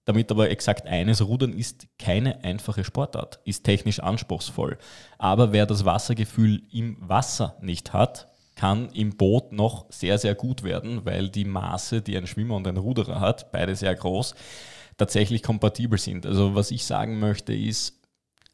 damit 0.04 0.32
aber 0.32 0.50
exakt 0.50 0.88
eines, 0.88 1.26
Rudern 1.26 1.54
ist 1.54 1.88
keine 2.00 2.44
einfache 2.44 2.84
Sportart, 2.84 3.40
ist 3.46 3.64
technisch 3.64 4.00
anspruchsvoll. 4.00 4.78
Aber 5.18 5.52
wer 5.52 5.66
das 5.66 5.86
Wassergefühl 5.86 6.64
im 6.72 6.98
Wasser 7.00 7.58
nicht 7.62 7.94
hat, 7.94 8.28
kann 8.56 8.90
im 8.90 9.16
Boot 9.16 9.54
noch 9.54 9.86
sehr, 9.90 10.18
sehr 10.18 10.36
gut 10.36 10.64
werden, 10.64 11.06
weil 11.06 11.30
die 11.30 11.46
Maße, 11.46 12.02
die 12.02 12.18
ein 12.18 12.28
Schwimmer 12.28 12.56
und 12.56 12.68
ein 12.68 12.78
Ruderer 12.78 13.22
hat, 13.22 13.52
beide 13.52 13.76
sehr 13.76 13.96
groß, 13.96 14.34
tatsächlich 14.98 15.44
kompatibel 15.44 15.98
sind. 15.98 16.26
Also 16.26 16.56
was 16.56 16.72
ich 16.72 16.86
sagen 16.86 17.20
möchte 17.20 17.54
ist, 17.54 17.99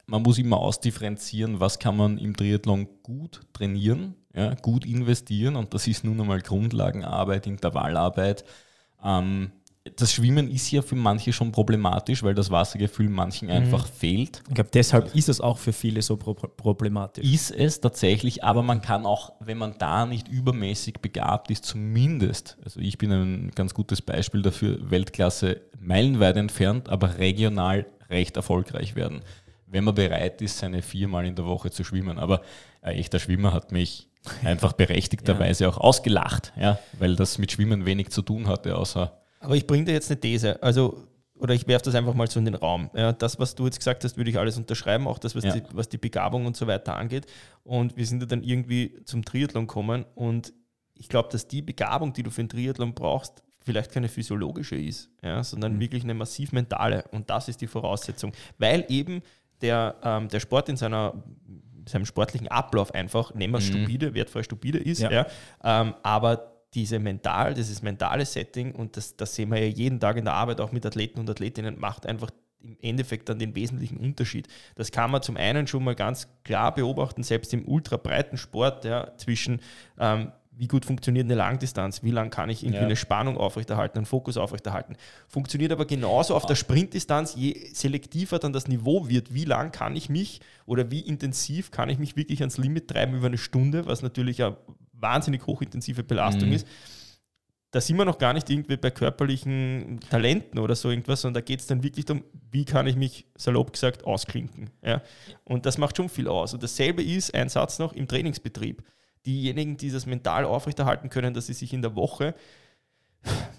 man 0.07 0.21
muss 0.21 0.37
immer 0.37 0.57
ausdifferenzieren, 0.57 1.59
was 1.59 1.79
kann 1.79 1.97
man 1.97 2.17
im 2.17 2.35
Triathlon 2.35 2.87
gut 3.03 3.41
trainieren, 3.53 4.15
ja, 4.33 4.53
gut 4.55 4.85
investieren 4.85 5.55
und 5.55 5.73
das 5.73 5.87
ist 5.87 6.03
nun 6.03 6.19
einmal 6.19 6.41
Grundlagenarbeit, 6.41 7.47
Intervallarbeit. 7.47 8.43
Ähm, 9.03 9.51
das 9.97 10.13
Schwimmen 10.13 10.49
ist 10.49 10.71
ja 10.71 10.81
für 10.81 10.95
manche 10.95 11.31
schon 11.31 11.51
problematisch, 11.51 12.23
weil 12.23 12.33
das 12.33 12.49
Wassergefühl 12.49 13.07
manchen 13.07 13.51
einfach 13.51 13.85
fehlt. 13.85 14.41
Ich 14.47 14.55
glaube, 14.55 14.71
deshalb 14.73 15.13
ist 15.13 15.29
es 15.29 15.39
auch 15.39 15.59
für 15.59 15.73
viele 15.73 16.01
so 16.01 16.17
pro 16.17 16.33
problematisch. 16.33 17.31
Ist 17.31 17.51
es 17.51 17.81
tatsächlich, 17.81 18.43
aber 18.43 18.63
man 18.63 18.81
kann 18.81 19.05
auch, 19.05 19.33
wenn 19.39 19.59
man 19.59 19.77
da 19.77 20.07
nicht 20.07 20.27
übermäßig 20.27 21.01
begabt 21.01 21.51
ist, 21.51 21.65
zumindest, 21.65 22.57
also 22.63 22.79
ich 22.79 22.97
bin 22.97 23.11
ein 23.11 23.51
ganz 23.53 23.75
gutes 23.75 24.01
Beispiel 24.01 24.41
dafür, 24.41 24.89
Weltklasse 24.89 25.61
meilenweit 25.79 26.37
entfernt, 26.37 26.89
aber 26.89 27.19
regional 27.19 27.85
recht 28.09 28.37
erfolgreich 28.37 28.95
werden, 28.95 29.21
wenn 29.67 29.83
man 29.83 29.95
bereit 29.95 30.41
ist, 30.41 30.57
seine 30.57 30.81
viermal 30.81 31.25
in 31.25 31.35
der 31.35 31.45
Woche 31.45 31.71
zu 31.71 31.83
schwimmen. 31.83 32.19
Aber 32.19 32.41
ein 32.81 32.95
echter 32.97 33.19
Schwimmer 33.19 33.53
hat 33.53 33.71
mich 33.71 34.09
einfach 34.43 34.73
berechtigterweise 34.73 35.67
auch 35.69 35.77
ausgelacht, 35.77 36.53
ja, 36.59 36.79
weil 36.99 37.15
das 37.15 37.37
mit 37.37 37.51
Schwimmen 37.51 37.85
wenig 37.85 38.09
zu 38.09 38.21
tun 38.21 38.47
hatte, 38.47 38.75
außer 38.77 39.19
Aber 39.39 39.55
ich 39.55 39.67
bringe 39.67 39.85
dir 39.85 39.93
jetzt 39.93 40.09
eine 40.11 40.19
These. 40.19 40.61
Also, 40.63 41.03
oder 41.37 41.53
ich 41.53 41.67
werfe 41.67 41.85
das 41.85 41.95
einfach 41.95 42.13
mal 42.13 42.29
so 42.29 42.39
in 42.39 42.45
den 42.45 42.55
Raum. 42.55 42.89
Ja, 42.95 43.11
das, 43.11 43.39
was 43.39 43.55
du 43.55 43.65
jetzt 43.65 43.77
gesagt 43.77 44.03
hast, 44.03 44.17
würde 44.17 44.29
ich 44.29 44.39
alles 44.39 44.57
unterschreiben, 44.57 45.05
auch 45.07 45.19
das, 45.19 45.35
was, 45.35 45.43
Ja. 45.43 45.53
die, 45.53 45.63
was 45.73 45.89
die 45.89 45.97
Begabung 45.97 46.45
und 46.45 46.55
so 46.55 46.65
weiter 46.65 46.95
angeht. 46.95 47.25
Und 47.63 47.97
wir 47.97 48.05
sind 48.05 48.21
ja 48.21 48.25
dann 48.27 48.41
irgendwie 48.41 48.95
zum 49.03 49.25
Triathlon 49.25 49.67
gekommen 49.67 50.05
und 50.15 50.53
ich 50.97 51.09
glaube, 51.09 51.27
dass 51.31 51.47
die 51.47 51.61
Begabung, 51.61 52.13
die 52.13 52.23
du 52.23 52.31
für 52.31 52.41
einen 52.41 52.49
Triathlon 52.49 52.93
brauchst, 52.93 53.43
vielleicht 53.59 53.91
keine 53.91 54.07
physiologische 54.07 54.75
ist, 54.77 55.09
ja, 55.21 55.43
sondern 55.43 55.79
wirklich 55.79 56.03
eine 56.03 56.13
massiv 56.13 56.51
mentale. 56.53 57.03
Und 57.11 57.29
das 57.29 57.49
ist 57.49 57.59
die 57.61 57.67
Voraussetzung. 57.67 58.31
Weil 58.57 58.85
eben 58.87 59.21
der, 59.61 59.95
ähm, 60.03 60.27
der 60.29 60.39
Sport 60.39 60.69
in 60.69 60.77
seiner, 60.77 61.13
seinem 61.87 62.05
sportlichen 62.05 62.47
Ablauf 62.47 62.93
einfach, 62.93 63.33
nehmen 63.33 63.53
wir 63.53 63.59
es 63.59 63.65
stupide, 63.65 64.13
wertfrei 64.13 64.43
stupide 64.43 64.79
ist, 64.79 64.99
Ja. 65.01 65.11
ja. 65.11 65.27
Ähm, 65.63 65.93
aber 66.03 66.51
diese 66.73 66.99
mental, 66.99 67.53
dieses 67.53 67.81
mentale 67.81 68.25
Setting, 68.25 68.73
und 68.73 68.97
das, 68.97 69.15
das 69.15 69.33
sehen 69.35 69.49
wir 69.49 69.59
ja 69.59 69.67
jeden 69.67 69.99
Tag 69.99 70.17
in 70.17 70.25
der 70.25 70.33
Arbeit 70.33 70.59
auch 70.59 70.71
mit 70.71 70.85
Athleten 70.85 71.19
und 71.19 71.29
Athletinnen, 71.29 71.79
macht 71.79 72.05
einfach 72.05 72.29
im 72.59 72.77
Endeffekt 72.81 73.29
dann 73.29 73.39
den 73.39 73.55
wesentlichen 73.55 73.97
Unterschied. 73.97 74.47
Das 74.75 74.91
kann 74.91 75.11
man 75.11 75.21
zum 75.21 75.37
einen 75.37 75.67
schon 75.67 75.83
mal 75.83 75.95
ganz 75.95 76.27
klar 76.43 76.73
beobachten, 76.73 77.23
selbst 77.23 77.53
im 77.53 77.65
ultrabreiten 77.67 78.37
Sport, 78.37 78.85
ja, 78.85 79.15
zwischen 79.17 79.61
ähm, 79.99 80.31
wie 80.57 80.67
gut 80.67 80.85
funktioniert 80.85 81.25
eine 81.25 81.35
Langdistanz, 81.35 82.01
wie 82.03 82.11
lang 82.11 82.29
kann 82.29 82.49
ich 82.49 82.63
irgendwie 82.63 82.79
Ja. 82.79 82.85
eine 82.85 82.95
Spannung 82.95 83.37
aufrechterhalten, 83.37 83.97
einen 83.97 84.05
Fokus 84.05 84.37
aufrechterhalten. 84.37 84.95
Funktioniert 85.27 85.71
aber 85.71 85.85
genauso 85.85 86.33
auf 86.35 86.45
der 86.45 86.55
Sprintdistanz, 86.55 87.35
je 87.35 87.69
selektiver 87.73 88.39
dann 88.39 88.53
das 88.53 88.67
Niveau 88.67 89.09
wird, 89.09 89.33
wie 89.33 89.45
lang 89.45 89.71
kann 89.71 89.95
ich 89.95 90.09
mich 90.09 90.39
oder 90.65 90.89
wie 90.91 91.01
intensiv 91.01 91.71
kann 91.71 91.89
ich 91.89 91.99
mich 91.99 92.15
wirklich 92.15 92.39
ans 92.39 92.57
Limit 92.57 92.87
treiben 92.87 93.15
über 93.15 93.27
eine 93.27 93.37
Stunde, 93.37 93.85
was 93.85 94.01
natürlich 94.01 94.41
eine 94.43 94.55
wahnsinnig 94.93 95.45
hochintensive 95.45 96.03
Belastung 96.03 96.49
Mhm. 96.49 96.55
ist. 96.55 96.67
Da 97.71 97.81
sind 97.81 97.97
wir 97.97 98.05
noch 98.05 98.17
gar 98.19 98.31
nicht 98.31 98.49
irgendwie 98.49 98.77
bei 98.77 98.89
körperlichen 98.89 99.99
Talenten 100.09 100.59
oder 100.59 100.75
so 100.75 100.89
irgendwas, 100.89 101.19
sondern 101.19 101.41
da 101.41 101.45
geht 101.45 101.59
es 101.59 101.67
dann 101.67 101.83
wirklich 101.83 102.05
darum, 102.05 102.23
wie 102.49 102.63
kann 102.63 102.87
ich 102.87 102.95
mich 102.95 103.25
salopp 103.35 103.73
gesagt 103.73 104.05
ausklinken. 104.05 104.69
Ja? 104.81 105.01
Und 105.43 105.65
das 105.65 105.77
macht 105.77 105.97
schon 105.97 106.07
viel 106.07 106.29
aus. 106.29 106.53
Und 106.53 106.63
dasselbe 106.63 107.03
ist, 107.03 107.35
ein 107.35 107.49
Satz 107.49 107.77
noch, 107.77 107.91
im 107.91 108.07
Trainingsbetrieb. 108.07 108.81
Diejenigen, 109.25 109.77
die 109.77 109.91
das 109.91 110.05
mental 110.05 110.45
aufrechterhalten 110.45 111.09
können, 111.09 111.33
dass 111.33 111.47
sie 111.47 111.53
sich 111.53 111.73
in 111.73 111.81
der 111.81 111.95
Woche, 111.95 112.35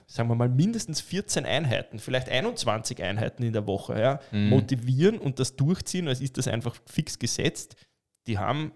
sagen 0.06 0.28
wir 0.28 0.36
mal, 0.36 0.48
mindestens 0.48 1.00
14 1.00 1.44
Einheiten, 1.44 1.98
vielleicht 1.98 2.28
21 2.28 3.02
Einheiten 3.02 3.42
in 3.42 3.52
der 3.52 3.66
Woche 3.66 3.98
ja, 3.98 4.20
motivieren 4.32 5.18
und 5.18 5.40
das 5.40 5.56
durchziehen, 5.56 6.08
als 6.08 6.20
ist 6.20 6.38
das 6.38 6.48
einfach 6.48 6.76
fix 6.86 7.18
gesetzt, 7.18 7.76
die 8.26 8.38
haben 8.38 8.72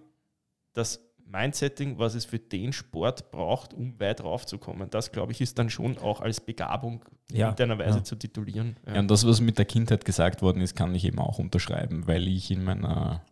das 0.73 1.01
Mindsetting, 1.31 1.99
was 1.99 2.15
es 2.15 2.25
für 2.25 2.39
den 2.39 2.73
Sport 2.73 3.31
braucht, 3.31 3.73
um 3.73 3.99
weit 4.01 4.23
raufzukommen. 4.23 4.91
Das, 4.91 5.13
glaube 5.13 5.33
ich, 5.33 5.41
ist 5.41 5.59
dann 5.59 5.71
schon 5.71 5.97
auch 5.99 6.21
als 6.21 6.41
Begabung 6.41 7.05
in 7.31 7.37
Ja, 7.37 7.47
irgendeiner 7.47 7.79
Weise 7.79 7.99
ja. 7.99 8.05
zu 8.05 8.17
titulieren. 8.17 8.77
Ja, 8.87 8.99
und 8.99 9.11
das, 9.11 9.27
was 9.27 9.41
mit 9.41 9.59
der 9.59 9.65
Kindheit 9.65 10.05
gesagt 10.05 10.43
worden 10.43 10.61
ist, 10.61 10.75
kann 10.75 10.95
ich 10.95 11.05
eben 11.05 11.21
auch 11.21 11.39
unterschreiben, 11.39 12.07
weil 12.09 12.27
ich 12.27 12.51
in 12.51 12.65
meiner 12.65 13.23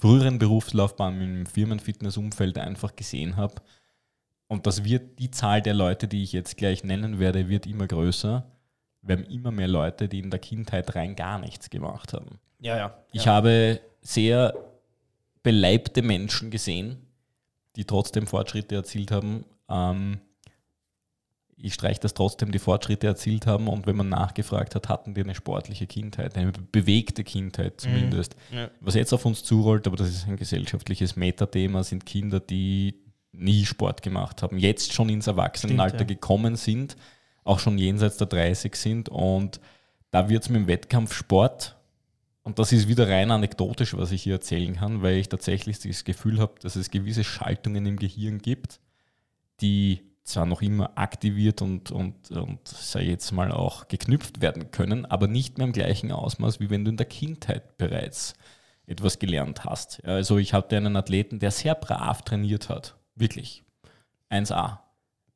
früheren 0.00 0.38
Berufslaufbahn 0.38 1.20
im 1.20 1.46
Firmenfitnessumfeld 1.46 2.58
einfach 2.58 2.96
gesehen 2.96 3.36
habe, 3.36 3.56
und 4.50 4.66
das 4.66 4.82
wird 4.82 5.20
die 5.20 5.30
Zahl 5.30 5.62
der 5.62 5.74
Leute, 5.74 6.08
die 6.08 6.24
ich 6.24 6.32
jetzt 6.32 6.56
gleich 6.56 6.82
nennen 6.82 7.20
werde, 7.20 7.48
wird 7.48 7.68
immer 7.68 7.86
größer. 7.86 8.44
Wir 9.00 9.16
haben 9.16 9.24
immer 9.26 9.52
mehr 9.52 9.68
Leute, 9.68 10.08
die 10.08 10.18
in 10.18 10.28
der 10.28 10.40
Kindheit 10.40 10.96
rein 10.96 11.14
gar 11.14 11.38
nichts 11.38 11.70
gemacht 11.70 12.12
haben. 12.12 12.40
ja. 12.58 12.76
ja. 12.76 12.98
Ich 13.12 13.28
habe 13.28 13.80
sehr 14.00 14.52
beleibte 15.44 16.02
Menschen 16.02 16.50
gesehen, 16.50 16.98
die 17.76 17.84
trotzdem 17.84 18.26
Fortschritte 18.26 18.74
erzielt 18.74 19.12
haben. 19.12 19.44
Ähm, 19.68 20.18
ich 21.62 21.74
streiche 21.74 22.00
das 22.00 22.14
trotzdem, 22.14 22.52
die 22.52 22.58
Fortschritte 22.58 23.06
erzielt 23.06 23.46
haben 23.46 23.68
und 23.68 23.86
wenn 23.86 23.96
man 23.96 24.08
nachgefragt 24.08 24.74
hat, 24.74 24.88
hatten 24.88 25.14
die 25.14 25.22
eine 25.22 25.34
sportliche 25.34 25.86
Kindheit, 25.86 26.36
eine 26.36 26.52
bewegte 26.52 27.24
Kindheit 27.24 27.80
zumindest. 27.80 28.36
Ja. 28.52 28.70
Was 28.80 28.94
jetzt 28.94 29.12
auf 29.12 29.24
uns 29.24 29.44
zurollt, 29.44 29.86
aber 29.86 29.96
das 29.96 30.08
ist 30.08 30.26
ein 30.26 30.36
gesellschaftliches 30.36 31.16
Metathema, 31.16 31.82
sind 31.82 32.06
Kinder, 32.06 32.40
die 32.40 32.94
nie 33.32 33.64
Sport 33.64 34.02
gemacht 34.02 34.42
haben, 34.42 34.58
jetzt 34.58 34.92
schon 34.92 35.08
ins 35.08 35.26
Erwachsenenalter 35.26 35.98
Stimmt, 35.98 36.10
ja. 36.10 36.14
gekommen 36.14 36.56
sind, 36.56 36.96
auch 37.44 37.58
schon 37.58 37.78
jenseits 37.78 38.16
der 38.16 38.26
30 38.26 38.74
sind 38.74 39.08
und 39.08 39.60
da 40.10 40.28
wird 40.28 40.42
es 40.42 40.48
mit 40.48 40.62
dem 40.62 40.66
Wettkampfsport, 40.66 41.76
und 42.42 42.58
das 42.58 42.72
ist 42.72 42.88
wieder 42.88 43.08
rein 43.08 43.30
anekdotisch, 43.30 43.96
was 43.96 44.12
ich 44.12 44.22
hier 44.22 44.34
erzählen 44.34 44.76
kann, 44.76 45.02
weil 45.02 45.16
ich 45.16 45.28
tatsächlich 45.28 45.78
das 45.78 46.04
Gefühl 46.04 46.40
habe, 46.40 46.54
dass 46.60 46.74
es 46.74 46.90
gewisse 46.90 47.22
Schaltungen 47.22 47.84
im 47.86 47.98
Gehirn 47.98 48.38
gibt, 48.38 48.80
die 49.60 50.09
zwar 50.24 50.46
noch 50.46 50.62
immer 50.62 50.96
aktiviert 50.96 51.62
und, 51.62 51.90
und, 51.90 52.30
und 52.30 52.66
sei 52.68 53.02
jetzt 53.04 53.32
mal 53.32 53.50
auch 53.52 53.88
geknüpft 53.88 54.40
werden 54.40 54.70
können, 54.70 55.06
aber 55.06 55.26
nicht 55.26 55.58
mehr 55.58 55.66
im 55.66 55.72
gleichen 55.72 56.12
Ausmaß, 56.12 56.60
wie 56.60 56.70
wenn 56.70 56.84
du 56.84 56.90
in 56.90 56.96
der 56.96 57.06
Kindheit 57.06 57.78
bereits 57.78 58.34
etwas 58.86 59.18
gelernt 59.18 59.64
hast. 59.64 60.04
Also 60.04 60.38
ich 60.38 60.52
hatte 60.52 60.76
einen 60.76 60.96
Athleten, 60.96 61.38
der 61.38 61.50
sehr 61.50 61.74
brav 61.74 62.22
trainiert 62.22 62.68
hat, 62.68 62.96
wirklich 63.14 63.64
1A. 64.30 64.78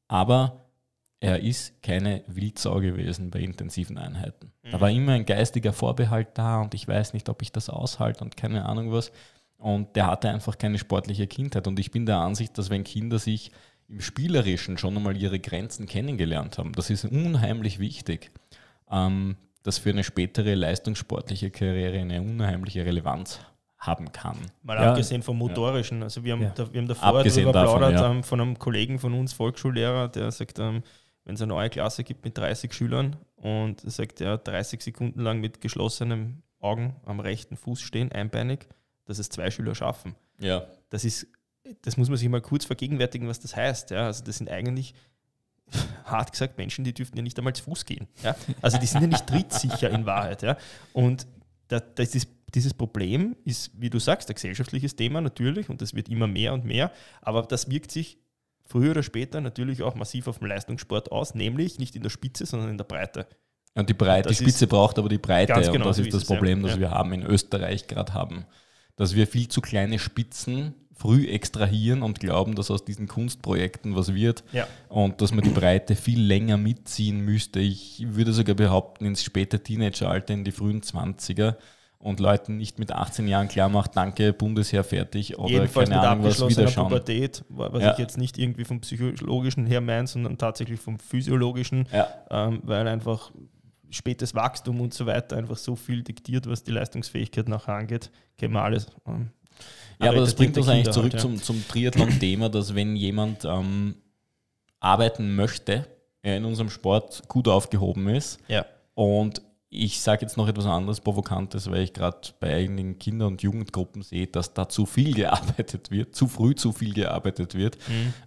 Aber 0.09 0.65
er 1.21 1.41
ist 1.41 1.83
keine 1.83 2.23
Wildsau 2.27 2.81
gewesen 2.81 3.31
bei 3.31 3.41
intensiven 3.41 3.97
Einheiten. 3.97 4.53
Da 4.71 4.81
war 4.81 4.91
immer 4.91 5.13
ein 5.13 5.25
geistiger 5.25 5.73
Vorbehalt 5.73 6.29
da 6.35 6.61
und 6.61 6.75
ich 6.75 6.87
weiß 6.87 7.15
nicht, 7.15 7.29
ob 7.29 7.43
ich 7.43 7.53
das 7.53 7.71
aushalte 7.71 8.25
und 8.25 8.37
keine 8.37 8.67
Ahnung 8.67 8.93
was. 8.93 9.11
Und 9.57 9.97
der 9.97 10.09
hatte 10.09 10.29
einfach 10.29 10.59
keine 10.59 10.79
sportliche 10.79 11.27
Kindheit. 11.27 11.67
Und 11.67 11.79
ich 11.79 11.91
bin 11.91 12.05
der 12.05 12.19
Ansicht, 12.19 12.59
dass 12.59 12.69
wenn 12.69 12.85
Kinder 12.85 13.19
sich 13.19 13.51
im 13.89 14.01
Spielerischen 14.01 14.79
schon 14.79 14.97
einmal 14.97 15.17
ihre 15.17 15.39
Grenzen 15.39 15.87
kennengelernt 15.87 16.59
haben, 16.59 16.73
das 16.73 16.91
ist 16.91 17.05
unheimlich 17.05 17.79
wichtig, 17.79 18.31
ähm, 18.91 19.37
dass 19.63 19.79
für 19.79 19.91
eine 19.91 20.05
spätere 20.05 20.55
leistungssportliche 20.55 21.51
Karriere 21.51 21.99
eine 21.99 22.21
unheimliche 22.21 22.85
Relevanz 22.85 23.41
haben 23.79 24.13
kann. 24.13 24.39
Mal 24.63 24.77
Ja. 24.77 24.91
abgesehen 24.91 25.23
vom 25.23 25.39
Motorischen. 25.39 26.03
Also 26.03 26.25
wir 26.25 26.33
haben, 26.33 26.43
Ja. 26.43 26.51
da, 26.51 26.73
wir 26.73 26.81
haben 26.81 26.89
davor 26.89 27.19
Abgesehen 27.19 27.45
darüber 27.45 27.61
davon, 27.61 27.79
plaudert 27.79 28.01
ja. 28.01 28.11
ähm, 28.11 28.23
von 28.23 28.41
einem 28.41 28.59
Kollegen 28.59 28.99
von 28.99 29.13
uns, 29.15 29.33
Volksschullehrer, 29.35 30.09
der 30.09 30.31
sagt, 30.33 30.59
ähm, 30.59 30.83
wenn 31.25 31.35
es 31.35 31.43
eine 31.43 31.49
neue 31.51 31.71
Klasse 31.71 32.05
gibt 32.05 32.25
mit 32.25 32.37
30 32.37 32.73
Schülern 32.73 33.17
und 33.37 33.85
er 33.85 33.91
sagt, 33.91 34.21
ja, 34.21 34.37
30 34.37 34.83
Sekunden 34.83 35.21
lang 35.21 35.41
mit 35.41 35.61
geschlossenen 35.61 36.43
Augen 36.61 36.97
am 37.05 37.21
rechten 37.21 37.57
Fuß 37.57 37.81
stehen, 37.81 38.11
einbeinig, 38.13 38.67
dass 39.05 39.19
es 39.19 39.29
zwei 39.29 39.51
Schüler 39.51 39.75
schaffen. 39.75 40.15
Ja. 40.39 40.65
Das 40.89 41.05
ist, 41.05 41.27
das 41.83 41.97
muss 41.97 42.09
man 42.09 42.19
sich 42.19 42.29
mal 42.29 42.41
kurz 42.41 42.65
vergegenwärtigen, 42.65 43.29
was 43.29 43.41
das 43.41 43.57
heißt. 43.57 43.91
Ja? 43.91 44.07
Also 44.07 44.25
das 44.25 44.39
sind 44.39 44.51
eigentlich 44.51 44.95
hart 46.05 46.33
gesagt 46.33 46.59
Menschen, 46.59 46.85
die 46.85 46.93
dürften 46.93 47.17
ja 47.17 47.23
nicht 47.23 47.39
einmal 47.39 47.55
zu 47.55 47.65
Fuß 47.65 47.85
gehen. 47.85 48.07
Ja? 48.23 48.37
Also 48.63 48.79
die 48.79 48.87
sind 48.87 49.03
ja 49.03 49.09
nicht 49.09 49.27
trittsicher 49.27 49.91
in 49.91 50.07
Wahrheit. 50.07 50.43
Ja? 50.43 50.57
Und 50.93 51.27
da, 51.69 51.81
das 51.81 52.15
ist, 52.15 52.29
dieses 52.55 52.75
Problem 52.75 53.37
ist, 53.45 53.71
wie 53.75 53.91
du 53.91 53.99
sagst, 53.99 54.29
ein 54.29 54.35
gesellschaftliches 54.35 54.97
Thema 54.97 55.21
natürlich 55.21 55.71
und 55.71 55.83
das 55.83 55.95
wird 55.95 56.09
immer 56.09 56.27
mehr 56.27 56.53
und 56.53 56.65
mehr, 56.65 56.93
aber 57.21 57.43
das 57.43 57.69
wirkt 57.71 57.91
sich 57.91 58.19
früher 58.67 58.93
oder 58.93 59.03
später 59.03 59.41
natürlich 59.41 59.83
auch 59.83 59.95
massiv 59.95 60.29
auf 60.29 60.39
den 60.39 60.49
Leistungssport 60.49 61.11
aus, 61.11 61.35
nämlich 61.35 61.79
nicht 61.79 61.97
in 61.97 62.03
der 62.03 62.11
Spitze, 62.11 62.47
sondern 62.47 62.71
in 62.71 62.79
der 62.79 62.85
Breite. 62.85 63.27
Und 63.75 63.89
die 63.89 63.95
Breite, 63.95 64.29
die 64.29 64.35
Das 64.35 64.43
Spitze 64.43 64.67
braucht 64.67 64.99
aber 64.99 65.09
die 65.09 65.19
Breite. 65.19 65.53
Genau 65.53 65.75
und 65.75 65.87
das 65.87 65.97
so 65.97 66.03
ist 66.03 66.15
das 66.15 66.23
es, 66.23 66.29
ja. 66.29 66.37
Problem, 66.37 66.63
das 66.63 66.79
wir 66.79 66.91
haben 66.91 67.13
in 67.13 67.23
Österreich 67.23 67.89
gerade 67.89 68.15
haben. 68.15 68.47
Dass 68.97 69.17
wir 69.17 69.27
viel 69.27 69.49
zu 69.49 69.61
kleine 69.61 69.99
Spitzen 69.99 70.75
früh 70.97 71.27
extrahieren 71.27 72.03
und 72.03 72.21
glauben, 72.21 72.55
dass 72.55 72.71
aus 72.71 72.85
diesen 72.85 73.09
Kunstprojekten 73.09 73.97
was 73.97 74.15
wird. 74.15 74.45
Ja. 74.53 74.67
Und 74.89 75.21
dass 75.21 75.33
man 75.33 75.43
die 75.45 75.51
Breite 75.51 75.97
viel 75.97 76.21
länger 76.23 76.57
mitziehen 76.57 77.21
müsste. 77.21 77.61
Ich 77.61 78.05
würde 78.09 78.33
sogar 78.33 78.55
behaupten, 78.55 79.05
ins 79.05 79.23
späte 79.25 79.61
Teenageralter, 79.63 80.33
in 80.35 80.45
die 80.45 80.53
frühen 80.53 80.83
20er 80.83 81.57
und 81.99 82.21
Leuten 82.21 82.59
nicht 82.59 82.79
mit 82.79 82.93
18 82.93 83.27
Jahren 83.27 83.49
klar 83.49 83.69
macht, 83.71 83.97
danke, 83.97 84.33
Bundesheer 84.33 84.85
fertig 84.85 85.39
oder 85.39 85.49
Jedenfalls 85.49 85.89
keine 85.89 86.01
mit 86.03 86.09
Ahnung 86.11 86.25
was 86.27 86.49
wieder 86.49 86.69
schauen. 86.69 86.89
Pubertät, 86.89 87.45
wa- 87.49 87.71
was 87.73 87.83
Ja. 87.83 87.93
ich 87.93 87.99
jetzt 87.99 88.19
nicht 88.19 88.39
irgendwie 88.39 88.65
vom 88.65 88.81
psychologischen 88.81 89.65
her 89.67 89.81
meine, 89.81 90.07
sondern 90.07 90.37
tatsächlich 90.39 90.79
vom 90.81 90.99
physiologischen, 90.99 91.87
Ja. 91.93 92.07
ähm, 92.31 92.61
weil 92.63 92.87
einfach 92.89 93.33
spätes 93.91 94.35
Wachstum 94.35 94.81
und 94.81 94.93
so 94.93 95.07
weiter 95.07 95.37
einfach 95.37 95.57
so 95.57 95.77
viel 95.77 96.03
diktiert, 96.03 96.47
was 96.49 96.63
die 96.63 96.73
Leistungsfähigkeit 96.73 97.49
nachher 97.49 97.75
angeht, 97.75 98.11
kennen 98.39 98.53
wir 98.55 98.63
alles. 98.63 98.89
Ähm, 99.09 99.31
Ja, 100.01 100.11
aber 100.11 100.21
das 100.21 100.35
bringt 100.35 100.57
uns 100.59 100.69
eigentlich 100.69 100.93
zurück 100.93 101.13
halt, 101.13 101.21
zum, 101.21 101.41
zum 101.41 101.67
Triathlon-Thema, 101.69 102.49
dass 102.49 102.75
wenn 102.75 102.97
jemand 102.97 103.45
ähm, 103.45 103.97
arbeiten 104.81 105.37
möchte 105.37 105.87
er 106.23 106.39
in 106.39 106.45
unserem 106.45 106.71
Sport 106.71 107.29
gut 107.29 107.49
aufgehoben 107.49 108.09
ist. 108.09 108.39
Ja. 108.49 108.65
Und 108.95 109.43
ich 109.75 110.01
sage 110.01 110.23
jetzt 110.23 110.37
noch 110.37 110.47
etwas 110.49 110.67
anderes 110.67 111.01
Provokantes, 111.01 111.71
weil 111.71 111.83
ich 111.83 111.93
gerade 111.93 112.17
bei 112.41 112.55
einigen 112.55 112.99
Kinder- 112.99 113.27
und 113.27 113.43
Jugendgruppen 113.43 114.03
sehe, 114.03 114.27
dass 114.27 114.55
da 114.55 114.69
zu 114.69 114.87
viel 114.87 115.15
gearbeitet 115.15 115.91
wird, 115.91 116.15
zu 116.15 116.29
früh 116.29 116.55
zu 116.55 116.73
viel 116.73 116.95
gearbeitet 116.95 117.55
wird 117.55 117.77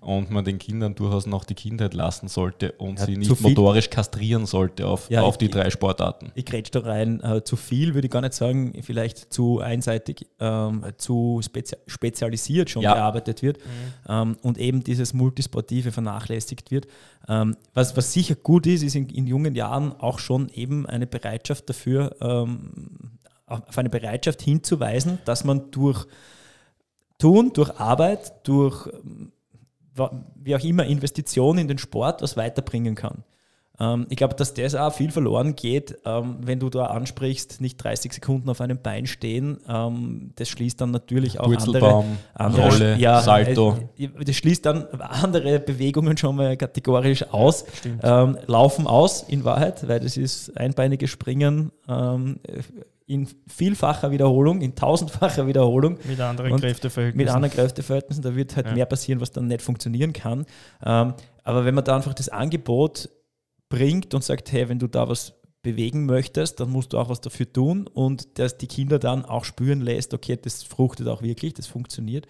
und 0.01 0.29
man 0.29 0.43
den 0.45 0.57
Kindern 0.59 0.95
durchaus 0.95 1.25
noch 1.25 1.45
die 1.45 1.53
Kindheit 1.55 1.93
lassen 1.93 2.27
sollte 2.27 2.73
und 2.73 2.99
Ja, 2.99 3.05
sie 3.05 3.17
nicht 3.17 3.41
motorisch 3.41 3.89
kastrieren 3.89 4.45
sollte 4.45 4.87
auf, 4.87 5.09
Ja, 5.09 5.21
auf 5.21 5.37
die 5.37 5.45
ich- 5.45 5.51
drei 5.51 5.69
Sportarten. 5.69 6.31
Ich 6.35 6.45
grätsch 6.45 6.69
da 6.71 6.81
rein. 6.81 7.21
Äh, 7.21 7.43
zu 7.43 7.55
viel 7.55 7.93
würde 7.93 8.07
ich 8.07 8.11
gar 8.11 8.21
nicht 8.21 8.33
sagen, 8.33 8.73
vielleicht 8.83 9.33
zu 9.33 9.59
einseitig, 9.59 10.27
ähm, 10.39 10.83
zu 10.97 11.39
spezi 11.43 11.75
spezialisiert 11.87 12.69
schon 12.69 12.81
Ja. 12.83 12.93
gearbeitet 12.93 13.41
wird 13.41 13.57
ähm, 14.09 14.37
und 14.41 14.57
eben 14.57 14.83
dieses 14.83 15.13
Multisportive 15.13 15.91
vernachlässigt 15.91 16.71
wird. 16.71 16.87
Ähm, 17.29 17.55
was, 17.73 17.97
was 17.97 18.13
sicher 18.13 18.35
gut 18.35 18.65
ist, 18.67 18.83
ist 18.83 18.95
in, 18.95 19.09
in 19.09 19.27
jungen 19.27 19.53
Jahren 19.55 19.91
auch 19.99 20.19
schon 20.19 20.47
eben 20.49 20.85
eine 20.85 21.05
Bereitschaft 21.37 21.69
dafür, 21.69 22.15
ähm, 22.21 23.19
auf 23.45 23.77
eine 23.77 23.89
Bereitschaft 23.89 24.41
hinzuweisen, 24.41 25.19
dass 25.25 25.43
man 25.43 25.71
durch 25.71 26.05
Tun, 27.17 27.53
durch 27.53 27.79
Arbeit, 27.79 28.47
durch 28.47 28.87
ähm, 28.87 29.31
wie 30.35 30.55
auch 30.55 30.63
immer 30.63 30.85
Investitionen 30.85 31.59
in 31.59 31.67
den 31.67 31.77
Sport 31.77 32.21
was 32.21 32.37
weiterbringen 32.37 32.95
kann. 32.95 33.23
Ähm, 33.79 34.07
ich 34.09 34.17
glaube, 34.17 34.33
dass 34.35 34.53
das 34.53 34.73
auch 34.75 34.91
viel 34.93 35.11
verloren 35.11 35.55
geht, 35.55 35.97
ähm, 36.05 36.37
wenn 36.41 36.59
du 36.59 36.69
da 36.69 36.85
ansprichst, 36.85 37.61
nicht 37.61 37.77
30 37.77 38.11
Sekunden 38.13 38.49
auf 38.49 38.59
einem 38.61 38.79
Bein 38.81 39.05
stehen. 39.05 39.59
Ähm, 39.69 40.31
das 40.35 40.49
schließt 40.49 40.81
dann 40.81 40.91
natürlich 40.91 41.39
auch 41.39 41.47
andere, 41.67 42.03
andere 42.33 42.69
Rolle, 42.69 42.99
Salto. 43.21 43.77
äh, 43.97 44.07
Das 44.25 44.35
schließt 44.35 44.65
dann 44.65 44.85
andere 44.99 45.59
Bewegungen 45.59 46.17
schon 46.17 46.35
mal 46.35 46.57
kategorisch 46.57 47.23
aus. 47.31 47.65
Ähm, 48.03 48.37
laufen 48.47 48.87
aus 48.87 49.23
in 49.23 49.43
Wahrheit, 49.43 49.87
weil 49.87 49.99
das 49.99 50.17
ist 50.17 50.57
einbeinige 50.57 51.07
Springen 51.07 51.71
ähm, 51.87 52.39
in 53.05 53.27
vielfacher 53.47 54.11
Wiederholung, 54.11 54.59
in 54.61 54.75
tausendfacher 54.75 55.47
Wiederholung 55.47 55.97
Mit 56.03 56.19
anderen 56.19 56.51
Und 56.51 56.59
Kräfteverhältnissen. 56.61 57.17
mit 57.25 57.33
anderen 57.33 57.53
Kräfteverhältnissen, 57.53 58.21
da 58.23 58.35
wird 58.35 58.55
halt 58.57 58.67
Ja. 58.67 58.73
mehr 58.73 58.85
passieren, 58.85 59.21
was 59.21 59.31
dann 59.31 59.47
nicht 59.47 59.61
funktionieren 59.61 60.11
kann. 60.13 60.45
Ähm, 60.83 61.13
aber 61.43 61.63
wenn 61.63 61.73
man 61.75 61.83
da 61.85 61.95
einfach 61.95 62.13
das 62.13 62.27
Angebot 62.27 63.09
bringt 63.69 64.13
und 64.13 64.23
sagt, 64.23 64.51
hey, 64.51 64.69
wenn 64.69 64.79
du 64.79 64.87
da 64.87 65.09
was 65.09 65.33
bewegen 65.61 66.05
möchtest, 66.05 66.59
dann 66.59 66.69
musst 66.69 66.93
du 66.93 66.97
auch 66.97 67.09
was 67.09 67.19
dafür 67.19 67.51
tun 67.51 67.87
und 67.87 68.39
dass 68.39 68.57
die 68.57 68.67
Kinder 68.67 68.99
dann 68.99 69.25
auch 69.25 69.43
spüren 69.43 69.81
lässt, 69.81 70.13
okay, 70.13 70.37
das 70.41 70.63
fruchtet 70.63 71.07
auch 71.07 71.21
wirklich, 71.21 71.53
das 71.55 71.67
funktioniert. 71.67 72.27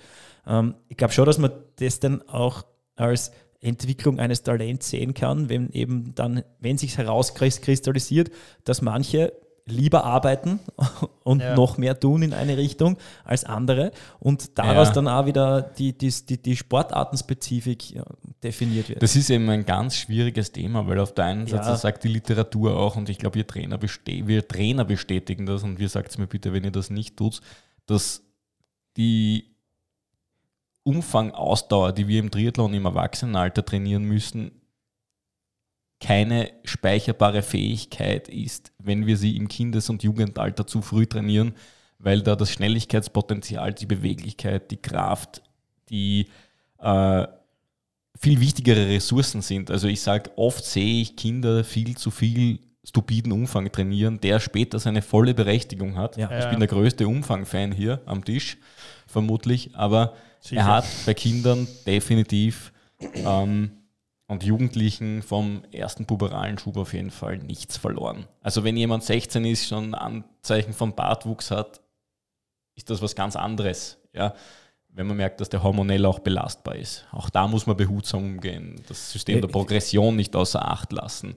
Ähm, 0.48 0.76
ich 0.88 0.98
glaube 0.98 1.14
schon, 1.14 1.26
dass 1.26 1.38
man 1.38 1.52
das 1.76 2.00
dann 2.00 2.28
auch 2.28 2.64
als 2.96 3.32
Entwicklung 3.60 4.20
eines 4.20 4.44
Talents 4.44 4.90
sehen 4.90 5.14
kann, 5.14 5.50
wenn 5.50 5.70
eben 5.72 6.16
dann, 6.16 6.44
wenn 6.60 6.78
sich 6.78 6.98
herauskristallisiert, 6.98 8.32
dass 8.64 8.82
manche 8.82 9.34
lieber 9.68 10.04
arbeiten 10.06 10.60
und 11.24 11.42
Ja. 11.42 11.56
noch 11.56 11.78
mehr 11.78 12.00
tun 12.00 12.22
in 12.24 12.34
eine 12.34 12.58
Richtung 12.58 12.98
als 13.24 13.44
andere 13.44 13.92
und 14.20 14.58
daraus 14.58 14.88
Ja. 14.90 14.94
dann 14.96 15.08
auch 15.08 15.26
wieder 15.26 15.62
die, 15.62 15.98
die, 15.98 16.10
die, 16.28 16.42
die 16.42 16.56
Sportartenspezifik 16.56 17.92
ja, 17.92 18.04
definiert 18.44 18.90
wird. 18.90 19.04
Das 19.04 19.16
ist 19.16 19.30
eben 19.30 19.50
ein 19.50 19.66
ganz 19.66 19.96
schwieriges 19.96 20.52
Thema, 20.52 20.88
weil 20.88 21.00
auf 21.00 21.14
der 21.14 21.26
einen 21.26 21.48
Seite 21.48 21.66
Ja. 21.70 21.76
sagt 21.76 22.04
die 22.04 22.08
Literatur 22.10 22.78
auch, 22.78 22.96
und 22.96 23.10
ich 23.10 23.18
glaube, 23.18 23.36
wir 23.36 23.48
Trainer, 23.48 23.80
wir 23.82 24.48
Trainer 24.48 24.86
bestätigen 24.86 25.46
das, 25.46 25.64
und 25.64 25.80
wir 25.80 25.90
sagt 25.90 26.12
es 26.12 26.18
mir 26.18 26.28
bitte, 26.28 26.54
wenn 26.54 26.64
ihr 26.64 26.72
das 26.72 26.90
nicht 26.90 27.18
tut, 27.18 27.42
dass 27.86 28.24
die 28.96 29.56
Umfangausdauer, 30.84 31.92
die 31.92 32.08
wir 32.08 32.20
im 32.20 32.32
Triathlon 32.32 32.74
im 32.74 32.86
Erwachsenenalter 32.86 33.66
trainieren 33.66 34.04
müssen, 34.04 34.52
keine 36.00 36.52
speicherbare 36.64 37.42
Fähigkeit 37.42 38.30
ist, 38.30 38.72
wenn 38.78 39.08
wir 39.08 39.18
sie 39.18 39.36
im 39.36 39.48
Kindes- 39.48 39.90
und 39.90 40.04
Jugendalter 40.04 40.68
zu 40.68 40.82
früh 40.82 41.08
trainieren, 41.08 41.54
weil 42.00 42.22
da 42.22 42.36
das 42.36 42.52
Schnelligkeitspotenzial, 42.52 43.74
die 43.74 43.88
Beweglichkeit, 43.88 44.70
die 44.70 44.78
Kraft, 44.78 45.42
die 45.90 46.28
äh, 46.80 47.28
viel 48.20 48.40
wichtigere 48.40 48.88
Ressourcen 48.88 49.42
sind. 49.42 49.72
Also 49.72 49.88
ich 49.88 50.02
sage, 50.02 50.32
oft 50.36 50.64
sehe 50.64 51.02
ich 51.02 51.16
Kinder 51.16 51.64
viel 51.64 51.98
zu 51.98 52.12
viel 52.12 52.60
stupiden 52.84 53.32
Umfang 53.32 53.72
trainieren, 53.72 54.20
der 54.22 54.40
später 54.40 54.80
seine 54.80 55.02
volle 55.02 55.34
Berechtigung 55.34 55.98
hat. 55.98 56.16
Ja. 56.18 56.40
Ich 56.40 56.46
bin 56.50 56.60
der 56.60 56.70
größte 56.70 57.08
Umfang-Fan 57.08 57.72
hier 57.72 58.02
am 58.06 58.24
Tisch, 58.24 58.58
vermutlich, 59.08 59.72
aber 59.76 60.14
Sicher. 60.40 60.62
er 60.62 60.66
hat 60.68 60.86
bei 61.06 61.14
Kindern 61.14 61.68
definitiv 61.86 62.72
ähm, 63.14 63.72
und 64.28 64.44
Jugendlichen 64.44 65.22
vom 65.22 65.64
ersten 65.72 66.06
puberalen 66.06 66.58
Schub 66.58 66.78
auf 66.78 66.94
jeden 66.94 67.12
Fall 67.12 67.38
nichts 67.38 67.78
verloren. 67.78 68.28
Also 68.42 68.64
wenn 68.64 68.76
jemand 68.76 69.04
16 69.04 69.46
ist, 69.46 69.68
schon 69.68 69.96
Anzeichen 69.96 70.74
von 70.74 70.94
Bartwuchs 70.94 71.50
hat, 71.50 71.82
ist 72.76 72.90
das 72.90 73.02
was 73.02 73.16
ganz 73.16 73.36
anderes. 73.36 73.98
Ja? 74.14 74.34
Wenn 74.90 75.08
man 75.08 75.18
merkt, 75.18 75.40
dass 75.40 75.50
der 75.50 75.64
hormonell 75.64 76.06
auch 76.06 76.20
belastbar 76.20 76.76
ist. 76.76 77.06
Auch 77.12 77.30
da 77.30 77.48
muss 77.48 77.68
man 77.68 77.78
behutsam 77.78 78.24
umgehen, 78.24 78.82
das 78.88 79.12
System 79.12 79.40
der 79.42 79.50
Äh, 79.50 79.54
Progression 79.54 80.16
nicht 80.16 80.36
außer 80.36 80.68
Acht 80.68 80.92
lassen. 80.92 81.36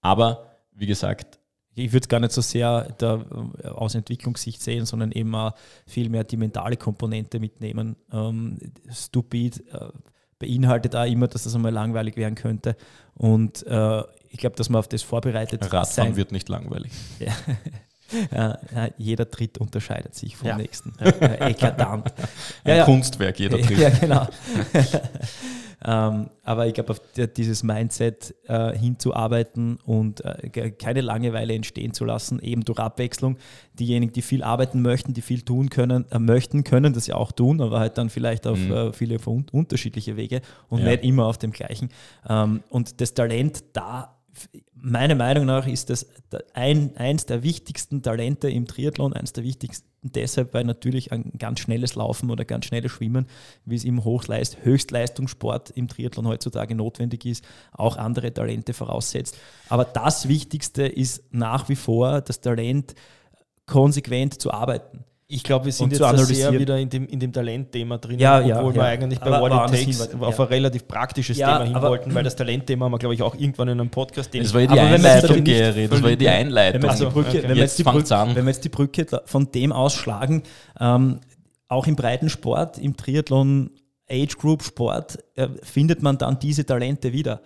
Aber 0.00 0.46
wie 0.72 0.86
gesagt, 0.86 1.38
ich 1.74 1.92
würde 1.92 2.04
es 2.04 2.08
gar 2.08 2.20
nicht 2.20 2.32
so 2.32 2.40
sehr 2.40 2.92
da 2.98 3.24
äh, 3.62 3.68
aus 3.68 3.94
Entwicklungssicht 3.94 4.60
sehen, 4.60 4.84
sondern 4.84 5.12
eben 5.12 5.32
auch 5.34 5.52
viel 5.86 6.08
mehr 6.08 6.24
die 6.24 6.36
mentale 6.36 6.76
Komponente 6.76 7.38
mitnehmen. 7.38 7.96
Ähm, 8.12 8.58
Stupid 8.90 9.64
äh, 9.72 9.90
beinhaltet 10.40 10.96
auch 10.96 11.04
immer, 11.06 11.28
dass 11.28 11.44
das 11.44 11.54
einmal 11.54 11.70
langweilig 11.72 12.16
werden 12.16 12.34
könnte. 12.34 12.74
Und 13.14 13.64
äh, 13.68 14.02
ich 14.30 14.38
glaube, 14.38 14.56
dass 14.56 14.68
man 14.68 14.80
auf 14.80 14.88
das 14.88 15.02
vorbereitet 15.02 15.62
Radfahren 15.62 15.86
sein 16.08 16.16
wird 16.16 16.32
nicht 16.32 16.48
langweilig. 16.48 16.90
Ja, 18.32 18.58
ja, 18.74 18.88
jeder 18.98 19.30
Tritt 19.30 19.58
unterscheidet 19.58 20.16
sich 20.16 20.36
vom 20.36 20.48
Ja. 20.48 20.56
nächsten. 20.56 20.98
Äh, 20.98 21.50
eklatant. 21.52 22.06
Ein 22.64 22.70
Ja, 22.70 22.74
ja. 22.78 22.84
Kunstwerk, 22.84 23.38
jeder 23.38 23.60
Tritt. 23.60 23.78
Ja, 23.78 23.88
genau. 23.90 24.26
ähm, 25.84 26.28
aber 26.44 26.66
ich 26.66 26.74
glaube, 26.74 26.90
auf 26.90 27.00
die- 27.16 27.26
dieses 27.26 27.62
Mindset 27.62 28.34
äh, 28.48 28.76
hinzuarbeiten 28.76 29.78
und 29.86 30.22
äh, 30.24 30.70
keine 30.70 31.00
Langeweile 31.00 31.54
entstehen 31.54 31.92
zu 31.94 32.04
lassen, 32.04 32.38
eben 32.40 32.64
durch 32.64 32.78
Abwechslung. 32.78 33.36
Diejenigen, 33.78 34.12
die 34.12 34.22
viel 34.22 34.42
arbeiten 34.42 34.82
möchten, 34.82 35.14
die 35.14 35.22
viel 35.22 35.42
tun 35.42 35.70
können, 35.70 36.04
äh, 36.10 36.18
möchten, 36.18 36.64
können 36.64 36.92
das 36.92 37.06
ja 37.06 37.14
auch 37.16 37.32
tun, 37.32 37.60
aber 37.60 37.80
halt 37.80 37.96
dann 37.98 38.10
vielleicht 38.10 38.46
auf 38.46 38.58
Mhm. 38.58 38.72
äh, 38.72 38.92
viele 38.92 39.18
un 39.26 39.46
unterschiedliche 39.52 40.16
Wege 40.16 40.42
und 40.68 40.80
Ja. 40.80 40.86
nicht 40.90 41.04
immer 41.04 41.26
auf 41.26 41.38
dem 41.38 41.50
gleichen. 41.52 41.88
Ähm, 42.28 42.62
und 42.68 43.00
das 43.00 43.14
Talent 43.14 43.64
da, 43.72 44.16
meiner 44.74 45.14
Meinung 45.14 45.44
nach, 45.44 45.66
ist 45.66 45.90
das 45.90 46.06
da- 46.30 46.40
ein, 46.54 46.96
eins 46.96 47.26
der 47.26 47.42
wichtigsten 47.42 48.02
Talente 48.02 48.50
im 48.50 48.66
Triathlon, 48.66 49.12
eins 49.12 49.32
der 49.32 49.44
wichtigsten 49.44 49.88
deshalb, 50.02 50.54
weil 50.54 50.64
natürlich 50.64 51.12
ein 51.12 51.32
ganz 51.38 51.60
schnelles 51.60 51.94
Laufen 51.94 52.30
oder 52.30 52.44
ganz 52.44 52.64
schnelles 52.64 52.92
Schwimmen, 52.92 53.26
wie 53.66 53.76
es 53.76 53.84
im 53.84 54.04
Hochleist 54.04 54.64
Höchstleistungssport 54.64 55.70
im 55.70 55.88
Triathlon 55.88 56.26
heutzutage 56.26 56.74
notwendig 56.74 57.26
ist, 57.26 57.44
auch 57.72 57.96
andere 57.96 58.32
Talente 58.32 58.72
voraussetzt. 58.72 59.36
Aber 59.68 59.84
das 59.84 60.28
Wichtigste 60.28 60.86
ist 60.86 61.22
nach 61.32 61.68
wie 61.68 61.76
vor 61.76 62.22
das 62.22 62.40
Talent, 62.40 62.94
konsequent 63.66 64.40
zu 64.40 64.50
arbeiten. 64.50 65.04
Ich 65.32 65.44
glaube, 65.44 65.66
wir 65.66 65.72
sind 65.72 65.92
jetzt 65.92 66.26
sehr 66.26 66.52
wieder 66.58 66.76
in 66.76 66.90
dem, 66.90 67.06
in 67.06 67.20
dem 67.20 67.32
Talentthema 67.32 67.98
drin, 67.98 68.18
Ja, 68.18 68.40
ja, 68.40 68.58
obwohl 68.58 68.74
wir 68.74 68.82
ja. 68.82 68.88
eigentlich 68.88 69.20
bei 69.20 69.40
What 69.40 69.52
It 69.52 69.78
Takes 69.86 70.10
hin, 70.10 70.20
auf 70.20 70.38
ja. 70.38 70.44
ein 70.44 70.48
relativ 70.48 70.88
praktisches 70.88 71.38
Ja, 71.38 71.58
Thema 71.58 71.70
hin 71.70 71.88
wollten, 71.88 72.14
weil 72.14 72.24
das 72.24 72.34
Talentthema 72.34 72.86
haben 72.86 72.92
wir, 72.92 72.98
glaube 72.98 73.14
ich, 73.14 73.22
auch 73.22 73.36
irgendwann 73.36 73.68
in 73.68 73.80
einem 73.80 73.90
Podcast, 73.90 74.34
Das 74.34 74.52
war 74.52 74.62
ja 74.62 74.66
die 74.66 74.80
Einleitung, 74.80 75.44
Gary. 75.44 75.86
Das 75.88 76.02
war 76.02 76.10
ja 76.10 76.16
die 76.16 76.24
Wenn 76.24 76.32
Einleitung. 76.32 76.82
wir 76.82 77.06
Brücke, 77.10 77.28
okay. 77.28 77.42
wenn 77.42 77.48
wir 77.50 77.56
Jetzt 77.56 77.58
jetzt, 77.58 77.78
die 77.78 77.82
fangt's 77.84 78.08
Brücke, 78.08 78.20
an. 78.20 78.34
wenn 78.34 78.44
wir 78.44 78.50
jetzt 78.52 78.64
die 78.64 78.68
Brücke 78.70 79.06
von 79.24 79.52
dem 79.52 79.72
ausschlagen, 79.72 80.42
ähm, 80.80 81.20
auch 81.68 81.86
im 81.86 81.94
Breitensport, 81.94 82.78
im 82.78 82.96
Triathlon 82.96 83.70
Age 84.10 84.36
Group 84.36 84.64
Sport, 84.64 85.18
äh, 85.36 85.46
findet 85.62 86.02
man 86.02 86.18
dann 86.18 86.40
diese 86.40 86.66
Talente 86.66 87.12
wieder. 87.12 87.40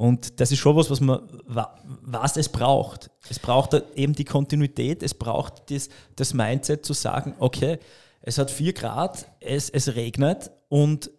Und 0.00 0.40
das 0.40 0.50
ist 0.50 0.60
schon 0.60 0.76
was, 0.76 0.88
was 0.88 1.02
man, 1.02 1.20
wa- 1.44 1.78
was 1.84 2.38
es 2.38 2.48
braucht. 2.48 3.10
Es 3.28 3.38
braucht 3.38 3.74
eben 3.96 4.14
die 4.14 4.24
Kontinuität, 4.24 5.02
es 5.02 5.12
braucht 5.12 5.70
das, 5.70 5.90
das 6.16 6.32
Mindset 6.32 6.86
zu 6.86 6.94
sagen, 6.94 7.34
okay, 7.38 7.78
es 8.22 8.38
hat 8.38 8.50
vier 8.50 8.72
Grad, 8.72 9.26
es, 9.40 9.68
es 9.68 9.94
regnet 9.96 10.50
und 10.70 11.10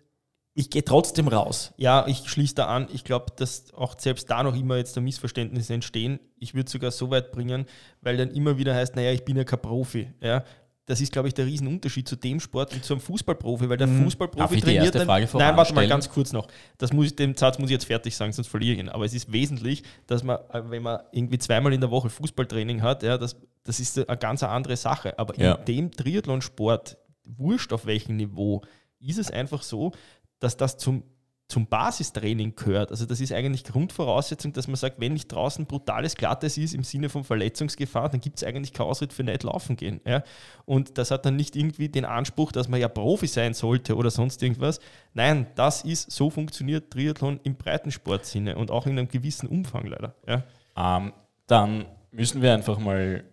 ich 0.56 0.72
gehe 0.72 0.84
trotzdem 0.84 1.28
raus. 1.28 1.74
Ja, 1.78 2.08
ich 2.08 2.28
schließe 2.28 2.56
da 2.56 2.66
an. 2.66 2.88
Ich 2.92 3.04
glaube, 3.04 3.28
dass 3.36 3.72
auch 3.76 4.00
selbst 4.00 4.32
da 4.32 4.42
noch 4.42 4.56
immer 4.56 4.78
jetzt 4.78 4.98
da 4.98 5.02
Missverständnisse 5.02 5.76
entstehen. 5.76 6.20
Ich 6.40 6.56
würde 6.56 6.72
sogar 6.72 6.90
so 6.90 7.12
weit 7.12 7.32
bringen, 7.32 7.68
weil 8.02 8.18
dann 8.18 8.32
immer 8.32 8.58
wieder 8.58 8.74
heißt, 8.74 8.96
naja, 8.96 9.12
ich 9.12 9.24
bin 9.26 9.38
ja 9.38 9.44
kein 9.44 9.62
Profi. 9.62 10.12
Ja, 10.22 10.44
das 10.92 11.00
ist, 11.00 11.14
glaube 11.14 11.30
ich, 11.30 11.34
der 11.34 11.46
Riesenunterschied 11.46 12.06
zu 12.06 12.18
dem 12.18 12.42
Sport 12.42 12.74
und 12.74 12.84
zum 12.84 13.00
Fußballprofi, 13.00 13.70
weil 13.70 13.78
der 13.78 13.88
Darf 13.88 13.96
Fußballprofi 14.04 14.56
trainiert 14.62 14.94
dann. 14.94 15.08
Nein, 15.40 15.56
warte 15.56 15.74
mal 15.74 15.88
ganz 15.88 16.10
kurz 16.10 16.34
noch. 16.34 16.48
Das 16.78 16.92
muss 16.92 17.06
ich, 17.06 17.16
den 17.16 17.34
Satz 17.38 17.60
muss 17.60 17.70
ich 17.70 17.74
jetzt 17.76 17.86
fertig 17.86 18.14
sagen, 18.14 18.34
sonst 18.34 18.50
verliere 18.50 18.74
ich 18.74 18.80
ihn. 18.80 18.90
Aber 18.90 19.06
es 19.06 19.14
ist 19.14 19.32
wesentlich, 19.32 19.84
dass 20.08 20.22
man, 20.22 20.38
äh, 20.52 20.62
wenn 20.70 20.84
man 20.84 21.00
irgendwie 21.14 21.38
zweimal 21.38 21.72
in 21.72 21.80
der 21.80 21.92
Woche 21.92 22.10
Fußballtraining 22.10 22.82
hat, 22.82 23.04
ja, 23.04 23.18
das, 23.18 23.38
das 23.64 23.80
ist 23.80 23.98
eine 24.06 24.18
ganz 24.18 24.44
andere 24.44 24.76
Sache. 24.76 25.18
Aber 25.18 25.40
Ja. 25.40 25.54
in 25.54 25.66
dem 25.66 25.92
Triathlonsport, 25.92 26.98
wurscht 27.24 27.72
auf 27.72 27.86
welchem 27.86 28.18
Niveau, 28.18 28.62
ist 29.00 29.18
es 29.18 29.32
einfach 29.32 29.64
so, 29.64 29.94
dass 30.40 30.58
das 30.58 30.76
zum 30.76 31.04
zum 31.52 31.68
Basistraining 31.68 32.56
gehört. 32.56 32.92
Also 32.92 33.06
das 33.06 33.20
ist 33.20 33.34
eigentlich 33.34 33.66
Grundvoraussetzung, 33.66 34.54
dass 34.54 34.68
man 34.68 34.78
sagt, 34.78 35.02
wenn 35.02 35.14
nicht 35.14 35.28
draußen 35.28 35.66
brutales 35.66 36.16
Glattes 36.16 36.58
ist 36.58 36.74
im 36.74 36.84
Sinne 36.84 37.10
von 37.10 37.26
Verletzungsgefahr, 37.26 38.08
dann 38.10 38.22
gibt 38.22 38.38
es 38.38 38.44
eigentlich 38.44 38.72
keinen 38.72 38.88
Ausritt 38.88 39.12
für 39.12 39.24
nicht 39.24 39.44
laufen 39.44 39.76
gehen. 39.76 40.00
Ja? 40.06 40.24
Und 40.66 40.98
das 40.98 41.12
hat 41.12 41.26
dann 41.26 41.36
nicht 41.36 41.58
irgendwie 41.58 41.90
den 41.90 42.06
Anspruch, 42.06 42.54
dass 42.54 42.70
man 42.70 42.80
ja 42.80 42.88
Profi 42.88 43.28
sein 43.28 43.54
sollte 43.54 43.98
oder 43.98 44.10
sonst 44.10 44.42
irgendwas. 44.42 44.80
Nein, 45.14 45.48
das 45.56 45.84
ist, 45.84 46.10
so 46.10 46.30
funktioniert 46.30 46.90
Triathlon 46.90 47.42
im 47.44 47.56
Breitensportsinne 47.56 48.56
und 48.56 48.72
auch 48.72 48.86
in 48.86 48.98
einem 48.98 49.10
gewissen 49.10 49.50
Umfang 49.50 49.86
leider. 49.86 50.16
Ja? 50.26 50.44
Ähm, 50.78 51.12
dann 51.48 51.86
müssen 52.12 52.42
wir 52.42 52.54
einfach 52.54 52.80
mal 52.80 53.26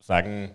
sagen, 0.00 0.54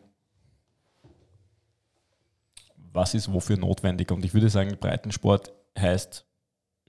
was 2.94 3.16
ist 3.16 3.34
wofür 3.34 3.58
notwendig. 3.58 4.12
Und 4.12 4.24
ich 4.24 4.36
würde 4.36 4.50
sagen, 4.50 4.78
Breitensport 4.80 5.52
heißt 5.78 6.29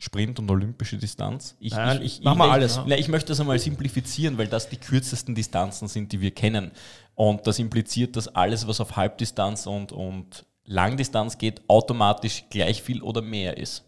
Sprint 0.01 0.39
und 0.39 0.51
olympische 0.51 0.97
Distanz. 0.97 1.57
Ich, 1.61 1.75
Nein, 1.75 2.01
ich, 2.01 2.21
ich, 2.21 2.25
mach 2.25 2.35
mal 2.35 2.51
alles. 2.51 2.81
Ich, 2.87 2.93
ich 2.93 3.09
möchte 3.09 3.29
das 3.29 3.41
einmal 3.41 3.59
simplifizieren, 3.59 4.39
weil 4.39 4.49
das 4.49 4.71
die 4.71 4.79
kürzesten 4.79 5.35
Distanzen 5.35 5.89
sind, 5.89 6.11
die 6.13 6.23
wir 6.23 6.31
kennen. 6.31 6.71
Und 7.15 7.47
das 7.47 7.59
impliziert, 7.59 8.17
dass 8.17 8.27
alles, 8.27 8.67
was 8.67 8.81
auf 8.81 8.97
Halbdistanz 8.97 9.67
und, 9.67 9.93
und 9.93 10.47
Langdistanz 10.65 11.37
geht, 11.37 11.69
automatisch 11.69 12.45
gleich 12.49 12.83
viel 12.83 13.03
oder 13.03 13.21
mehr 13.21 13.59
ist. 13.59 13.85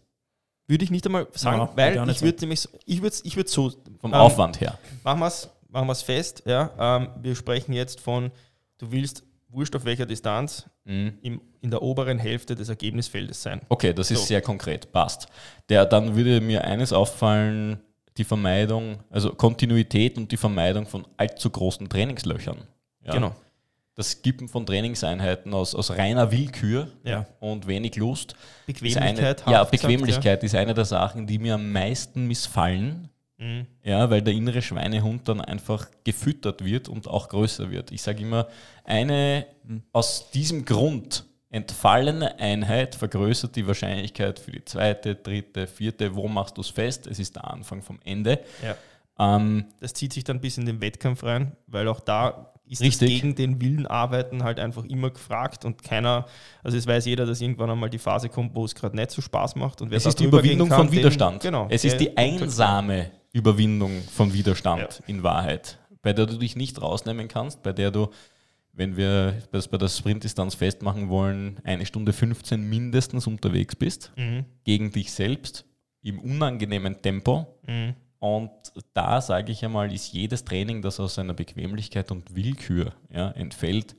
Würde 0.67 0.83
ich 0.83 0.91
nicht 0.91 1.05
einmal 1.07 1.27
sagen, 1.33 1.61
ja, 1.61 1.71
weil 1.75 2.09
ich 2.09 2.21
würde 2.21 2.41
nämlich, 2.41 2.69
ich 2.85 3.01
würde 3.01 3.15
ich 3.23 3.35
würd 3.35 3.49
so. 3.49 3.71
Vom 3.99 4.11
ähm, 4.11 4.13
Aufwand 4.13 4.61
her. 4.61 4.77
Machen 5.03 5.19
wir 5.19 5.27
es 5.27 5.49
machen 5.67 5.95
fest, 5.95 6.43
ja. 6.45 6.69
Ähm, 6.77 7.09
wir 7.21 7.35
sprechen 7.35 7.73
jetzt 7.73 7.99
von, 7.99 8.31
du 8.77 8.91
willst 8.91 9.23
wurscht 9.53 9.75
auf 9.75 9.85
welcher 9.85 10.05
Distanz, 10.05 10.69
mhm. 10.85 11.13
im, 11.21 11.41
in 11.61 11.71
der 11.71 11.81
oberen 11.81 12.17
Hälfte 12.17 12.55
des 12.55 12.69
Ergebnisfeldes 12.69 13.41
sein. 13.41 13.61
Okay, 13.69 13.93
das 13.93 14.11
ist 14.11 14.19
so. 14.19 14.25
sehr 14.25 14.41
konkret, 14.41 14.91
passt. 14.91 15.27
Der, 15.69 15.85
dann 15.85 16.15
würde 16.15 16.41
mir 16.41 16.63
eines 16.63 16.91
auffallen, 16.91 17.79
die 18.17 18.23
Vermeidung, 18.23 18.99
also 19.09 19.31
Kontinuität 19.31 20.17
und 20.17 20.31
die 20.31 20.37
Vermeidung 20.37 20.85
von 20.85 21.05
allzu 21.17 21.49
großen 21.49 21.89
Trainingslöchern. 21.89 22.57
Ja. 23.05 23.13
Genau. 23.13 23.35
Das 23.95 24.11
Skippen 24.11 24.47
von 24.47 24.65
Trainingseinheiten 24.65 25.53
aus, 25.53 25.75
aus 25.75 25.91
reiner 25.91 26.31
Willkür 26.31 26.87
ja. 27.03 27.27
und 27.39 27.67
wenig 27.67 27.95
Lust. 27.95 28.35
Bequemlichkeit. 28.65 29.45
Eine, 29.45 29.53
ja, 29.53 29.63
Bequemlichkeit 29.63 30.41
gesagt, 30.41 30.43
ja. 30.43 30.45
ist 30.47 30.55
eine 30.55 30.73
der 30.73 30.85
Sachen, 30.85 31.27
die 31.27 31.37
mir 31.37 31.55
am 31.55 31.71
meisten 31.71 32.27
missfallen 32.27 33.09
Mhm. 33.43 33.67
Ja, 33.83 34.09
weil 34.09 34.21
der 34.21 34.33
innere 34.33 34.61
Schweinehund 34.61 35.27
dann 35.27 35.41
einfach 35.41 35.87
gefüttert 36.03 36.63
wird 36.63 36.87
und 36.87 37.07
auch 37.07 37.27
größer 37.27 37.69
wird. 37.69 37.91
Ich 37.91 38.01
sage 38.01 38.21
immer, 38.21 38.47
eine 38.85 39.45
mhm. 39.65 39.83
aus 39.91 40.31
diesem 40.31 40.63
Grund 40.63 41.25
entfallene 41.49 42.39
Einheit 42.39 42.95
vergrößert 42.95 43.55
die 43.55 43.67
Wahrscheinlichkeit 43.67 44.39
für 44.39 44.51
die 44.51 44.65
zweite, 44.65 45.15
dritte, 45.15 45.67
vierte. 45.67 46.15
Wo 46.15 46.27
machst 46.27 46.57
du 46.57 46.61
es 46.61 46.69
fest? 46.69 47.05
Es 47.05 47.19
ist 47.19 47.35
der 47.35 47.47
Anfang 47.47 47.81
vom 47.81 47.99
Ende. 48.03 48.39
Ja. 48.63 48.75
Ähm, 49.19 49.65
das 49.79 49.93
zieht 49.93 50.13
sich 50.13 50.23
dann 50.23 50.39
bis 50.41 50.57
in 50.57 50.65
den 50.65 50.81
Wettkampf 50.81 51.23
rein, 51.23 51.51
weil 51.67 51.87
auch 51.87 51.99
da 51.99 52.53
ist 52.65 52.81
Richtig. 52.81 53.09
gegen 53.09 53.35
den 53.35 53.61
Willen 53.61 53.85
arbeiten 53.85 54.43
halt 54.43 54.59
einfach 54.59 54.85
immer 54.85 55.11
gefragt 55.11 55.65
und 55.65 55.83
keiner, 55.83 56.25
also 56.63 56.77
es 56.77 56.87
weiß 56.87 57.05
jeder, 57.05 57.25
dass 57.25 57.41
irgendwann 57.41 57.69
einmal 57.69 57.89
die 57.89 57.99
Phase 57.99 58.29
kommt, 58.29 58.55
wo 58.55 58.65
es 58.65 58.73
gerade 58.73 58.95
nicht 58.95 59.11
so 59.11 59.21
Spaß 59.21 59.55
macht. 59.55 59.81
Und 59.81 59.91
wer 59.91 59.97
es 59.97 60.05
ist 60.05 60.19
die 60.19 60.23
Überwindung 60.23 60.69
kann, 60.69 60.87
von 60.87 60.91
Widerstand. 60.91 61.43
Den, 61.43 61.51
genau, 61.51 61.67
es 61.69 61.83
ist 61.83 61.97
die 61.97 62.17
einsame 62.17 63.11
Überwindung 63.33 64.01
von 64.03 64.31
Widerstand 64.31 65.01
ja. 65.01 65.05
in 65.07 65.23
Wahrheit, 65.23 65.79
bei 66.01 66.13
der 66.13 66.27
du 66.27 66.37
dich 66.37 66.55
nicht 66.55 66.81
rausnehmen 66.81 67.27
kannst, 67.27 67.63
bei 67.63 67.73
der 67.73 67.91
du, 67.91 68.09
wenn 68.71 68.95
wir 68.95 69.41
das 69.51 69.67
bei 69.67 69.77
der 69.77 69.89
Sprintdistanz 69.89 70.55
festmachen 70.55 71.09
wollen, 71.09 71.59
eine 71.63 71.85
Stunde 71.85 72.13
15 72.13 72.69
mindestens 72.69 73.27
unterwegs 73.27 73.75
bist, 73.75 74.11
mhm. 74.15 74.45
gegen 74.63 74.91
dich 74.91 75.11
selbst, 75.11 75.65
im 76.01 76.19
unangenehmen 76.19 77.01
Tempo. 77.01 77.47
Mhm. 77.65 77.95
Und 78.19 78.51
da 78.93 79.19
sage 79.19 79.51
ich 79.51 79.65
einmal, 79.65 79.91
ist 79.91 80.13
jedes 80.13 80.45
Training, 80.45 80.81
das 80.81 80.99
aus 80.99 81.19
einer 81.19 81.33
Bequemlichkeit 81.33 82.11
und 82.11 82.35
Willkür 82.35 82.93
ja, 83.11 83.31
entfällt, 83.31 83.95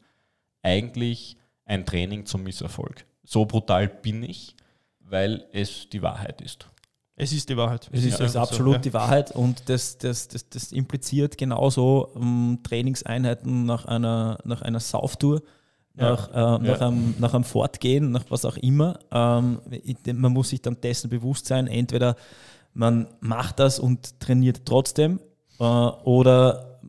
eigentlich 0.63 1.37
ein 1.67 1.85
Training 1.85 2.25
zum 2.25 2.43
Misserfolg. 2.45 3.05
So 3.23 3.45
brutal 3.45 3.89
bin 3.89 4.23
ich, 4.23 4.55
weil 5.01 5.47
es 5.53 5.89
die 5.91 6.03
Wahrheit 6.03 6.41
ist. 6.41 6.69
Es 7.17 7.33
ist 7.33 7.49
die 7.49 7.57
Wahrheit. 7.57 7.89
Es 7.93 8.05
ist, 8.05 8.19
ja, 8.19 8.27
ist 8.27 8.37
absolut 8.37 8.73
so, 8.73 8.77
ja. 8.77 8.79
die 8.79 8.95
Wahrheit 8.95 9.31
und 9.31 9.69
das, 9.69 9.99
das, 9.99 10.27
das, 10.27 10.49
das 10.49 10.73
impliziert 10.73 11.39
genauso 11.39 12.09
um, 12.15 12.59
Trainingseinheiten 12.65 13.65
nach 13.65 13.85
einer, 13.85 14.39
nach 14.45 14.63
einer 14.63 14.81
Sauftour, 14.81 15.43
nach, 15.95 16.33
ja. 16.33 16.57
äh, 16.57 16.59
nach, 16.59 16.81
einem, 16.81 17.15
nach 17.19 17.35
einem 17.35 17.45
Fortgehen, 17.45 18.11
nach 18.11 18.25
was 18.31 18.45
auch 18.45 18.57
immer. 18.57 18.99
Ähm, 19.13 19.61
man 20.13 20.33
muss 20.33 20.49
sich 20.49 20.61
dann 20.61 20.81
dessen 20.81 21.09
bewusst 21.09 21.47
sein, 21.47 21.69
entweder 21.69 22.17
man 22.73 23.07
macht 23.21 23.61
das 23.61 23.79
und 23.79 24.19
trainiert 24.19 24.63
trotzdem 24.65 25.21
äh, 25.61 25.65
oder 25.65 26.81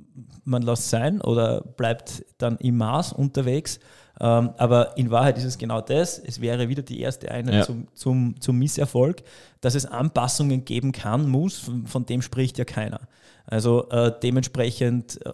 man 0.43 0.63
lässt 0.63 0.89
sein 0.89 1.21
oder 1.21 1.61
bleibt 1.61 2.25
dann 2.39 2.57
im 2.57 2.77
Maß 2.77 3.13
unterwegs. 3.13 3.79
Ähm, 4.19 4.51
aber 4.57 4.97
in 4.97 5.11
Wahrheit 5.11 5.37
ist 5.37 5.43
es 5.43 5.57
genau 5.57 5.81
das. 5.81 6.19
Es 6.19 6.39
wäre 6.39 6.69
wieder 6.69 6.83
die 6.83 7.01
erste 7.01 7.31
Einheit 7.31 7.55
ja. 7.55 7.63
zum, 7.63 7.87
zum, 7.93 8.41
zum 8.41 8.57
Misserfolg, 8.57 9.23
dass 9.61 9.75
es 9.75 9.85
Anpassungen 9.85 10.63
geben 10.63 10.91
kann, 10.91 11.29
muss, 11.29 11.59
von, 11.59 11.85
von 11.85 12.05
dem 12.05 12.21
spricht 12.21 12.57
ja 12.57 12.65
keiner. 12.65 13.01
Also 13.47 13.89
äh, 13.89 14.11
dementsprechend 14.23 15.19
äh, 15.23 15.31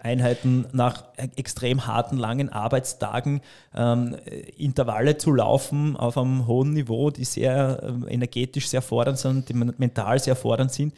Einheiten 0.00 0.66
nach 0.72 1.04
extrem 1.16 1.86
harten, 1.86 2.16
langen 2.16 2.48
Arbeitstagen, 2.48 3.40
ähm, 3.74 4.16
Intervalle 4.56 5.16
zu 5.16 5.32
laufen 5.32 5.96
auf 5.96 6.16
einem 6.16 6.46
hohen 6.46 6.74
Niveau, 6.74 7.10
die 7.10 7.24
sehr 7.24 7.82
äh, 7.82 8.12
energetisch 8.14 8.68
sehr 8.68 8.82
fordernd 8.82 9.18
sind, 9.18 9.48
die 9.48 9.54
mental 9.54 10.18
sehr 10.20 10.36
fordernd 10.36 10.72
sind 10.72 10.94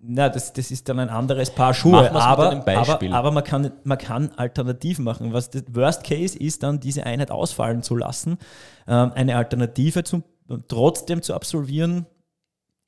na, 0.00 0.28
das, 0.28 0.52
das 0.52 0.70
ist 0.70 0.88
dann 0.88 1.00
ein 1.00 1.08
anderes 1.08 1.50
Paar 1.50 1.74
Schuhe. 1.74 2.10
Aber, 2.10 2.64
aber, 2.64 3.12
aber, 3.12 3.30
man, 3.32 3.42
kann, 3.42 3.72
man 3.82 3.98
kann 3.98 4.30
Alternativen 4.36 5.04
machen. 5.04 5.32
Was 5.32 5.50
das 5.50 5.64
Worst 5.72 6.04
Case 6.04 6.38
ist, 6.38 6.62
dann 6.62 6.78
diese 6.78 7.04
Einheit 7.04 7.30
ausfallen 7.30 7.82
zu 7.82 7.96
lassen, 7.96 8.38
ähm, 8.86 9.12
eine 9.14 9.36
Alternative 9.36 10.04
zum, 10.04 10.22
trotzdem 10.68 11.20
zu 11.22 11.34
absolvieren, 11.34 12.06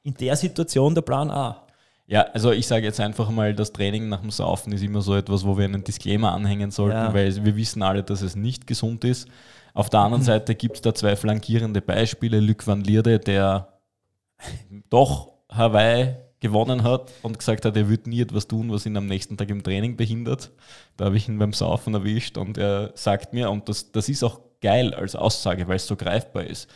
in 0.03 0.15
der 0.15 0.37
Situation 0.37 0.95
der 0.95 1.03
Plan 1.03 1.31
A. 1.31 1.67
Ja, 2.07 2.23
also 2.33 2.53
ich 2.53 2.67
sage 2.67 2.87
jetzt 2.87 3.01
einfach 3.01 3.29
mal, 3.31 3.55
das 3.55 3.73
Training 3.73 4.09
nach 4.09 4.21
dem 4.21 4.31
Saufen 4.31 4.73
ist 4.73 4.83
immer 4.83 5.03
so 5.03 5.15
etwas, 5.15 5.45
wo 5.45 5.59
wir 5.59 5.65
einen 5.65 5.85
Disclaimer 5.85 6.33
anhängen 6.33 6.71
sollten, 6.71 6.97
ja. 6.97 7.15
weil 7.15 7.45
wir 7.45 7.57
wissen 7.57 7.83
alle, 7.83 8.03
dass 8.03 8.23
es 8.23 8.35
nicht 8.35 8.67
gesund 8.67 9.05
ist. 9.05 9.29
Auf 9.75 9.91
der 9.91 10.01
anderen 10.01 10.25
Seite 10.25 10.55
gibt 10.55 10.77
es 10.77 10.83
da 10.83 10.95
zwei 10.95 11.17
flankierende 11.17 11.81
Beispiele. 11.81 12.41
Luc 12.41 12.67
van 12.67 12.83
Lierde, 12.83 13.19
der 13.19 13.81
doch 14.89 15.33
Hawaii 15.51 16.17
gewonnen 16.41 16.83
hat 16.83 17.13
und 17.23 17.39
gesagt 17.39 17.65
hat, 17.65 17.77
er 17.77 17.89
würde 17.89 18.09
nie 18.09 18.23
etwas 18.23 18.49
tun, 18.49 18.73
was 18.73 18.87
ihn 18.87 18.97
am 18.97 19.07
nächsten 19.07 19.37
Tag 19.37 19.51
im 19.51 19.63
Training 19.63 19.97
behindert. 19.97 20.51
Da 20.97 21.07
habe 21.07 21.17
ich 21.17 21.29
ihn 21.29 21.39
beim 21.39 21.53
Saufen 21.53 21.95
erwischt 21.95 22.39
und 22.39 22.59
er 22.59 22.93
sagt 22.95 23.33
mir, 23.33 23.51
und 23.51 23.69
das, 23.69 23.93
das 23.93 24.09
ist 24.09 24.25
auch 24.25 24.41
geil 24.61 24.95
als 24.95 25.15
Aussage, 25.15 25.69
weil 25.69 25.77
es 25.77 25.87
so 25.87 25.97
greifbar 25.97 26.45
ist, 26.45 26.69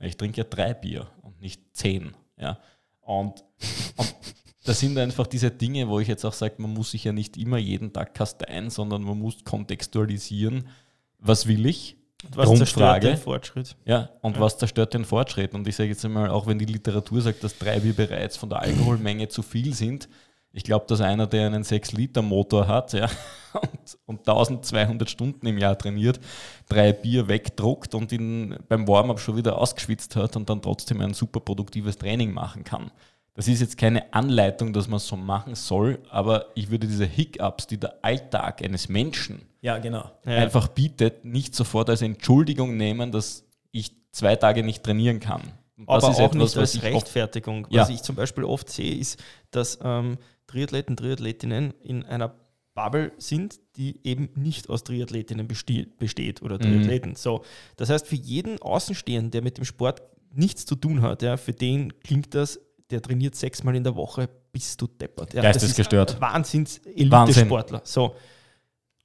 ich 0.00 0.16
trinke 0.16 0.38
ja 0.38 0.44
drei 0.44 0.74
Bier 0.74 1.06
und 1.22 1.40
nicht 1.40 1.62
zehn. 1.72 2.14
Ja. 2.36 2.58
Und, 3.00 3.44
und 3.96 4.14
das 4.64 4.80
sind 4.80 4.98
einfach 4.98 5.26
diese 5.26 5.50
Dinge, 5.50 5.88
wo 5.88 6.00
ich 6.00 6.08
jetzt 6.08 6.24
auch 6.24 6.32
sage, 6.32 6.56
man 6.58 6.74
muss 6.74 6.90
sich 6.90 7.04
ja 7.04 7.12
nicht 7.12 7.36
immer 7.36 7.56
jeden 7.56 7.92
Tag 7.92 8.14
kasteien, 8.14 8.68
sondern 8.68 9.02
man 9.02 9.18
muss 9.18 9.44
kontextualisieren, 9.44 10.68
was 11.18 11.46
will 11.46 11.64
ich 11.66 11.96
was 12.34 12.54
zerstört 12.54 13.02
den 13.02 13.16
Fortschritt? 13.16 13.76
Ja, 13.84 14.10
und 14.22 14.36
ja. 14.36 14.40
was 14.40 14.58
zerstört 14.58 14.94
den 14.94 15.04
Fortschritt? 15.04 15.54
Und 15.54 15.66
ich 15.68 15.76
sage 15.76 15.90
jetzt 15.90 16.04
einmal, 16.04 16.30
auch 16.30 16.46
wenn 16.46 16.58
die 16.58 16.64
Literatur 16.64 17.20
sagt, 17.20 17.44
dass 17.44 17.58
drei 17.58 17.80
Bier 17.80 17.94
bereits 17.94 18.36
von 18.36 18.48
der 18.48 18.60
Alkoholmenge 18.60 19.28
zu 19.28 19.42
viel 19.42 19.74
sind, 19.74 20.08
ich 20.56 20.64
glaube, 20.64 20.86
dass 20.88 21.02
einer, 21.02 21.26
der 21.26 21.46
einen 21.46 21.64
6-Liter-Motor 21.64 22.66
hat 22.66 22.94
ja, 22.94 23.10
und, 23.52 23.98
und 24.06 24.20
1200 24.20 25.10
Stunden 25.10 25.46
im 25.46 25.58
Jahr 25.58 25.76
trainiert, 25.76 26.18
drei 26.66 26.94
Bier 26.94 27.28
wegdruckt 27.28 27.94
und 27.94 28.10
ihn 28.10 28.56
beim 28.66 28.88
Warm-up 28.88 29.20
schon 29.20 29.36
wieder 29.36 29.58
ausgeschwitzt 29.58 30.16
hat 30.16 30.34
und 30.34 30.48
dann 30.48 30.62
trotzdem 30.62 31.02
ein 31.02 31.12
super 31.12 31.40
produktives 31.40 31.98
Training 31.98 32.32
machen 32.32 32.64
kann. 32.64 32.90
Das 33.36 33.48
ist 33.48 33.60
jetzt 33.60 33.76
keine 33.76 34.14
Anleitung, 34.14 34.72
dass 34.72 34.88
man 34.88 34.96
es 34.96 35.06
so 35.06 35.16
machen 35.16 35.54
soll, 35.54 35.98
aber 36.08 36.46
ich 36.54 36.70
würde 36.70 36.86
diese 36.86 37.04
Hiccups, 37.04 37.66
die 37.66 37.78
der 37.78 38.02
Alltag 38.02 38.64
eines 38.64 38.88
Menschen 38.88 39.42
ja, 39.60 39.76
genau. 39.76 40.10
einfach 40.24 40.68
bietet, 40.68 41.24
nicht 41.24 41.54
sofort 41.54 41.90
als 41.90 42.00
Entschuldigung 42.00 42.78
nehmen, 42.78 43.12
dass 43.12 43.44
ich 43.72 43.92
zwei 44.10 44.36
Tage 44.36 44.62
nicht 44.62 44.82
trainieren 44.82 45.20
kann. 45.20 45.42
Und 45.76 45.90
aber 45.90 46.08
auch 46.08 46.18
etwas, 46.18 46.54
nicht 46.54 46.56
als 46.56 46.82
Rechtfertigung. 46.82 47.66
Was 47.70 47.90
ich 47.90 48.02
zum 48.02 48.16
Beispiel 48.16 48.44
oft 48.44 48.70
sehe, 48.70 48.94
ist, 48.94 49.22
dass 49.50 49.78
ähm, 49.82 50.16
Triathleten, 50.46 50.96
Triathletinnen 50.96 51.74
in 51.82 52.04
einer 52.04 52.34
Bubble 52.74 53.12
sind, 53.18 53.60
die 53.76 54.00
eben 54.04 54.30
nicht 54.34 54.70
aus 54.70 54.84
Triathletinnen 54.84 55.46
besteht 55.46 56.42
oder 56.42 56.56
mhm. 56.56 56.62
Triathleten. 56.62 57.10
Mhm. 57.10 57.16
So, 57.16 57.44
das 57.76 57.90
heißt, 57.90 58.06
für 58.06 58.16
jeden 58.16 58.62
Außenstehenden, 58.62 59.30
der 59.30 59.42
mit 59.42 59.58
dem 59.58 59.64
Sport 59.64 60.02
nichts 60.32 60.64
zu 60.64 60.76
tun 60.76 61.02
hat, 61.02 61.22
ja, 61.22 61.36
für 61.36 61.52
den 61.52 61.98
klingt 62.00 62.34
das 62.34 62.60
der 62.90 63.02
trainiert 63.02 63.34
sechsmal 63.34 63.74
in 63.76 63.84
der 63.84 63.96
Woche, 63.96 64.28
bist 64.52 64.80
du 64.80 64.86
deppert. 64.86 65.34
Ja, 65.34 65.42
Geistesgestört. 65.42 66.20
Wahnsinns-Elite-Sportler. 66.20 67.82
So, 67.84 68.14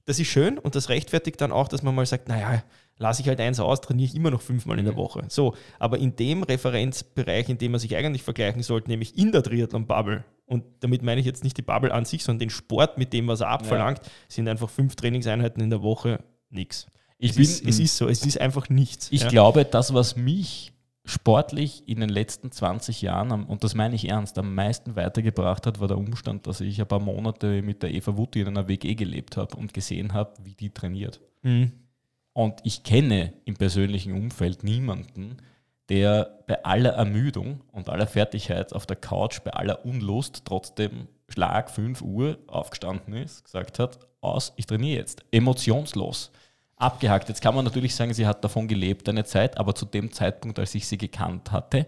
das 0.06 0.20
ist 0.20 0.28
schön 0.28 0.58
und 0.58 0.76
das 0.76 0.90
rechtfertigt 0.90 1.42
dann 1.42 1.52
auch, 1.52 1.68
dass 1.68 1.84
man 1.84 1.96
mal 1.96 2.06
sagt, 2.06 2.28
naja, 2.28 2.64
lasse 2.98 3.22
ich 3.22 3.28
halt 3.28 3.40
eins 3.40 3.60
aus, 3.60 3.82
trainiere 3.82 4.10
ich 4.10 4.16
immer 4.16 4.32
noch 4.32 4.42
fünfmal 4.42 4.80
in 4.80 4.86
der 4.86 4.96
Woche. 4.96 5.26
So, 5.30 5.56
aber 5.80 5.98
in 5.98 6.16
dem 6.16 6.44
Referenzbereich, 6.44 7.50
in 7.50 7.58
dem 7.58 7.72
man 7.72 7.80
sich 7.80 7.96
eigentlich 7.96 8.24
vergleichen 8.24 8.64
sollte, 8.64 8.90
nämlich 8.90 9.18
in 9.18 9.32
der 9.32 9.44
Triathlon-Bubble, 9.44 10.24
und 10.46 10.64
damit 10.82 11.02
meine 11.02 11.20
ich 11.20 11.26
jetzt 11.26 11.44
nicht 11.44 11.58
die 11.58 11.62
Bubble 11.62 11.94
an 11.94 12.06
sich, 12.06 12.24
sondern 12.24 12.40
den 12.40 12.50
Sport 12.50 12.98
mit 12.98 13.14
dem, 13.14 13.28
was 13.28 13.42
er 13.42 13.48
abverlangt, 13.48 14.00
ja. 14.00 14.12
sind 14.28 14.48
einfach 14.48 14.70
fünf 14.70 14.96
Trainingseinheiten 14.96 15.64
in 15.64 15.70
der 15.70 15.82
Woche 15.82 16.24
nichts. 16.50 16.88
es, 17.20 17.38
ist, 17.38 17.66
es 17.66 17.80
ist 17.80 17.98
so, 17.98 18.08
es 18.08 18.26
ist 18.26 18.40
einfach 18.40 18.70
nichts. 18.70 19.08
Ich 19.12 19.24
ja. 19.24 19.30
glaube, 19.30 19.66
das, 19.66 19.94
was 19.94 20.16
mich 20.16 20.71
sportlich 21.04 21.88
in 21.88 22.00
den 22.00 22.10
letzten 22.10 22.52
20 22.52 23.02
Jahren, 23.02 23.44
und 23.44 23.64
das 23.64 23.76
meine 23.76 23.96
ich 23.96 24.10
ernst, 24.10 24.38
am 24.38 24.54
meisten 24.54 24.96
weitergebracht 24.96 25.66
hat, 25.66 25.80
war 25.80 25.88
der 25.88 25.98
Umstand, 25.98 26.48
dass 26.48 26.62
ich 26.62 26.80
ein 26.80 26.88
paar 26.88 27.00
Monate 27.00 27.62
mit 27.62 27.84
der 27.84 27.92
Eva 27.92 28.18
Wutti 28.18 28.42
in 28.42 28.48
einer 28.48 28.68
WG 28.68 28.96
gelebt 28.96 29.38
habe 29.38 29.56
und 29.58 29.74
gesehen 29.74 30.14
habe, 30.14 30.34
wie 30.44 30.54
die 30.54 30.70
trainiert. 30.70 31.20
Mhm. 31.42 31.72
Und 32.34 32.62
ich 32.64 32.84
kenne 32.84 33.34
im 33.46 33.56
persönlichen 33.56 34.14
Umfeld 34.14 34.64
niemanden, 34.64 35.38
der 35.90 36.40
bei 36.48 36.64
aller 36.64 36.92
Ermüdung 36.92 37.62
und 37.72 37.90
aller 37.90 38.08
Fertigkeit 38.08 38.72
auf 38.74 38.86
der 38.86 38.96
Couch, 38.96 39.42
bei 39.44 39.52
aller 39.52 39.86
Unlust 39.86 40.44
trotzdem 40.46 41.08
Schlag 41.28 41.70
5 41.70 42.02
Uhr 42.02 42.38
aufgestanden 42.48 43.14
ist, 43.14 43.44
gesagt 43.44 43.80
hat, 43.80 44.00
aus, 44.22 44.54
ich 44.56 44.68
trainiere 44.68 45.00
jetzt, 45.00 45.26
emotionslos 45.32 46.32
abgehakt. 46.82 47.30
Jetzt 47.30 47.42
kann 47.42 47.56
man 47.56 47.66
natürlich 47.66 47.96
sagen, 47.96 48.14
sie 48.14 48.26
hat 48.26 48.44
davon 48.44 48.68
gelebt 48.68 49.08
eine 49.10 49.24
Zeit, 49.24 49.58
aber 49.58 49.76
zu 49.76 49.86
dem 49.86 50.12
Zeitpunkt, 50.12 50.60
als 50.60 50.76
ich 50.76 50.88
sie 50.88 50.98
gekannt 50.98 51.52
hatte, 51.52 51.88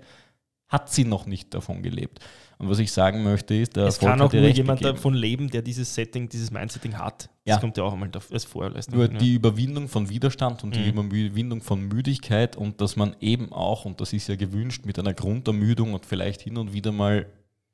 hat 0.68 0.90
sie 0.90 1.06
noch 1.06 1.26
nicht 1.26 1.54
davon 1.54 1.84
gelebt. 1.84 2.20
Und 2.58 2.70
was 2.70 2.80
ich 2.80 2.92
sagen 2.92 3.24
möchte 3.24 3.54
ist, 3.56 3.76
der 3.76 3.86
es 3.86 3.96
Erfolg 3.96 4.12
kann 4.12 4.22
auch 4.22 4.34
nur 4.34 4.48
jemand 4.48 4.80
gegeben. 4.80 4.96
davon 4.96 5.14
leben, 5.14 5.50
der 5.50 5.62
dieses 5.62 5.94
Setting, 5.94 6.30
dieses 6.30 6.50
Mindsetting 6.50 6.98
hat. 6.98 7.30
Das 7.46 7.56
ja. 7.56 7.60
kommt 7.60 7.78
ja 7.78 7.84
auch 7.84 7.94
einmal 7.94 8.10
als 8.32 8.46
Vorleistung. 8.46 8.96
Nur 8.96 9.08
die 9.08 9.36
Überwindung 9.36 9.88
von 9.88 10.10
Widerstand 10.10 10.64
und 10.64 10.70
mhm. 10.70 10.74
die 10.74 10.90
Überwindung 10.90 11.62
von 11.62 11.82
Müdigkeit 11.88 12.56
und 12.56 12.82
dass 12.82 12.96
man 12.96 13.16
eben 13.20 13.52
auch, 13.52 13.86
und 13.86 14.02
das 14.02 14.14
ist 14.14 14.28
ja 14.28 14.36
gewünscht, 14.36 14.86
mit 14.86 14.98
einer 14.98 15.14
Grundermüdung 15.14 15.94
und 15.94 16.06
vielleicht 16.06 16.42
hin 16.42 16.58
und 16.58 16.74
wieder 16.74 16.92
mal 16.92 17.28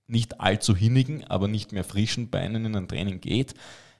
nicht 0.07 0.41
allzu 0.41 0.75
hinnigen, 0.75 1.23
aber 1.25 1.47
nicht 1.47 1.71
mehr 1.71 1.83
frischen 1.83 2.29
Beinen 2.29 2.65
in 2.65 2.75
ein 2.75 2.87
Training 2.87 3.21
geht, 3.21 3.53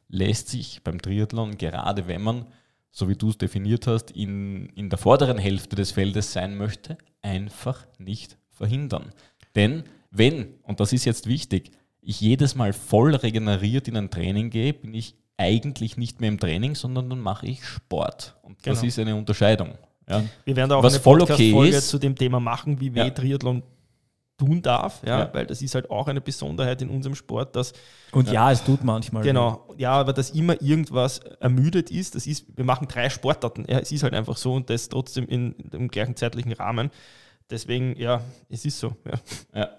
lässt 0.08 0.50
sich 0.50 0.82
beim 0.84 1.02
Triathlon, 1.02 1.58
gerade 1.58 2.08
wenn 2.08 2.22
man 2.22 2.48
so 2.92 3.08
wie 3.08 3.16
du 3.16 3.30
es 3.30 3.38
definiert 3.38 3.88
hast, 3.88 4.12
in, 4.12 4.68
in 4.70 4.90
der 4.90 4.98
vorderen 4.98 5.38
Hälfte 5.38 5.76
des 5.76 5.92
Feldes 5.92 6.34
sein 6.34 6.58
möchte, 6.58 6.98
einfach 7.22 7.86
nicht 7.98 8.38
verhindern. 8.50 9.14
Denn 9.56 9.84
wenn, 10.12 10.56
und 10.64 10.80
das 10.80 10.94
ist 10.94 11.06
jetzt 11.06 11.28
wichtig, 11.28 11.72
ich 12.02 12.22
jedes 12.22 12.56
Mal 12.56 12.74
voll 12.74 13.16
regeneriert 13.16 13.88
in 13.88 13.98
ein 13.98 14.10
Training 14.10 14.50
gehe, 14.50 14.74
bin 14.74 14.94
ich 14.94 15.16
eigentlich 15.38 15.98
nicht 15.98 16.20
mehr 16.20 16.30
im 16.30 16.40
Training, 16.40 16.76
sondern 16.76 17.10
dann 17.10 17.20
mache 17.20 17.48
ich 17.48 17.64
Sport. 17.64 18.36
Und 18.42 18.62
genau. 18.62 18.76
das 18.76 18.84
ist 18.84 19.00
eine 19.00 19.16
Unterscheidung. 19.16 19.76
Ja. 20.08 20.24
Wir 20.44 20.56
werden 20.56 20.70
da 20.70 20.78
auch 20.78 20.84
Was 20.84 20.96
eine 20.96 21.04
Podcast-Folge 21.04 21.78
okay 21.78 21.82
zu 21.82 22.00
dem 22.00 22.16
Thema 22.16 22.40
machen, 22.40 22.80
wie 22.82 22.94
weh 22.94 23.00
ja. 23.00 23.10
Triathlon 23.10 23.64
tun 24.40 24.62
darf, 24.62 25.04
ja, 25.06 25.20
ja, 25.20 25.34
weil 25.34 25.46
das 25.46 25.62
ist 25.62 25.76
halt 25.76 25.92
auch 25.92 26.08
eine 26.08 26.22
Besonderheit 26.22 26.82
in 26.82 26.90
unserem 26.90 27.14
Sport, 27.14 27.56
dass 27.56 27.74
und 28.12 28.32
ja, 28.32 28.50
äh, 28.50 28.54
es 28.54 28.64
tut 28.64 28.84
manchmal. 28.84 29.22
Genau, 29.22 29.68
ja, 29.78 29.92
aber 29.92 30.14
dass 30.14 30.32
immer 30.32 30.60
irgendwas 30.62 31.20
ermüdet 31.40 31.92
ist, 31.92 32.16
das 32.16 32.26
ist, 32.26 32.46
wir 32.56 32.66
machen 32.66 32.88
drei 32.88 33.10
Sportarten, 33.10 33.66
ja, 33.68 33.80
es 33.80 33.92
ist 33.92 34.02
halt 34.04 34.14
einfach 34.14 34.38
so 34.38 34.54
und 34.54 34.70
das 34.70 34.90
trotzdem 34.90 35.28
in, 35.28 35.52
in 35.54 35.70
dem 35.70 35.88
gleichen 35.90 36.16
zeitlichen 36.16 36.54
Rahmen. 36.54 36.90
Deswegen, 37.50 37.96
ja, 37.98 38.22
es 38.48 38.66
ist 38.66 38.80
so. 38.80 38.96
Ja. 39.06 39.70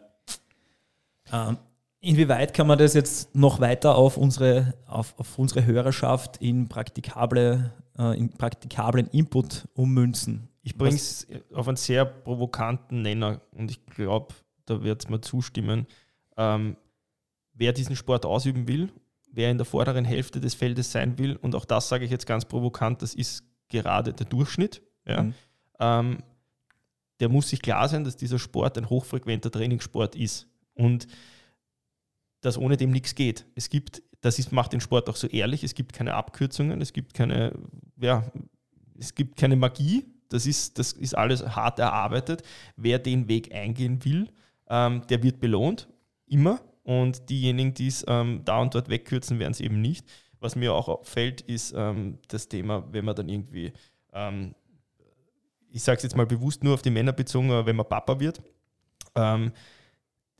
ja. 1.32 1.48
Ähm, 1.50 1.58
inwieweit 2.00 2.52
kann 2.52 2.66
man 2.66 2.78
das 2.78 2.94
jetzt 2.94 3.34
noch 3.34 3.60
weiter 3.60 3.94
auf 3.94 4.16
unsere, 4.16 4.74
auf, 4.86 5.14
auf 5.18 5.38
unsere 5.38 5.64
Hörerschaft 5.64 6.38
in 6.38 6.68
praktikable, 6.68 7.72
äh, 7.98 8.18
in 8.18 8.30
praktikablen 8.30 9.06
Input 9.06 9.68
ummünzen? 9.74 10.48
Ich 10.62 10.76
bringe 10.76 10.96
es 10.96 11.26
auf 11.54 11.68
einen 11.68 11.76
sehr 11.76 12.04
provokanten 12.04 13.02
Nenner 13.02 13.40
und 13.52 13.70
ich 13.70 13.86
glaube, 13.86 14.34
da 14.70 14.82
wird 14.82 15.02
es 15.02 15.08
mir 15.08 15.20
zustimmen. 15.20 15.86
Ähm, 16.36 16.76
wer 17.52 17.72
diesen 17.72 17.96
Sport 17.96 18.24
ausüben 18.24 18.68
will, 18.68 18.90
wer 19.30 19.50
in 19.50 19.58
der 19.58 19.66
vorderen 19.66 20.04
Hälfte 20.04 20.40
des 20.40 20.54
Feldes 20.54 20.92
sein 20.92 21.18
will, 21.18 21.36
und 21.36 21.54
auch 21.54 21.64
das 21.64 21.88
sage 21.88 22.04
ich 22.04 22.10
jetzt 22.10 22.26
ganz 22.26 22.44
provokant, 22.44 23.02
das 23.02 23.14
ist 23.14 23.44
gerade 23.68 24.12
der 24.12 24.26
Durchschnitt. 24.26 24.82
Ja? 25.06 25.22
Mhm. 25.22 25.34
Ähm, 25.78 26.18
der 27.20 27.28
muss 27.28 27.50
sich 27.50 27.60
klar 27.60 27.88
sein, 27.88 28.04
dass 28.04 28.16
dieser 28.16 28.38
Sport 28.38 28.78
ein 28.78 28.88
hochfrequenter 28.88 29.50
Trainingssport 29.50 30.16
ist 30.16 30.48
und 30.74 31.06
dass 32.40 32.56
ohne 32.56 32.76
dem 32.76 32.90
nichts 32.90 33.14
geht. 33.14 33.44
Es 33.54 33.68
gibt, 33.68 34.02
das 34.22 34.38
ist, 34.38 34.52
macht 34.52 34.72
den 34.72 34.80
Sport 34.80 35.08
auch 35.08 35.16
so 35.16 35.26
ehrlich, 35.26 35.62
es 35.62 35.74
gibt 35.74 35.92
keine 35.92 36.14
Abkürzungen, 36.14 36.80
es 36.80 36.94
gibt 36.94 37.12
keine, 37.12 37.52
ja, 38.00 38.24
es 38.98 39.14
gibt 39.14 39.36
keine 39.36 39.56
Magie, 39.56 40.06
das 40.30 40.46
ist, 40.46 40.78
das 40.78 40.92
ist 40.92 41.14
alles 41.14 41.44
hart 41.44 41.78
erarbeitet. 41.78 42.42
Wer 42.76 42.98
den 42.98 43.28
Weg 43.28 43.54
eingehen 43.54 44.04
will, 44.04 44.30
ähm, 44.70 45.02
der 45.08 45.22
wird 45.22 45.40
belohnt, 45.40 45.88
immer. 46.26 46.60
Und 46.82 47.28
diejenigen, 47.28 47.74
die 47.74 47.88
es 47.88 48.04
ähm, 48.08 48.40
da 48.44 48.60
und 48.60 48.74
dort 48.74 48.88
wegkürzen, 48.88 49.38
werden 49.38 49.52
es 49.52 49.60
eben 49.60 49.80
nicht. 49.82 50.06
Was 50.40 50.56
mir 50.56 50.72
auch 50.72 50.88
auffällt, 50.88 51.42
ist 51.42 51.74
ähm, 51.76 52.18
das 52.28 52.48
Thema, 52.48 52.84
wenn 52.90 53.04
man 53.04 53.14
dann 53.14 53.28
irgendwie, 53.28 53.72
ähm, 54.14 54.54
ich 55.70 55.82
sage 55.82 55.98
es 55.98 56.04
jetzt 56.04 56.16
mal 56.16 56.26
bewusst 56.26 56.64
nur 56.64 56.74
auf 56.74 56.82
die 56.82 56.90
Männer 56.90 57.12
bezogen, 57.12 57.50
aber 57.50 57.66
wenn 57.66 57.76
man 57.76 57.88
Papa 57.88 58.18
wird, 58.18 58.40
ähm, 59.14 59.52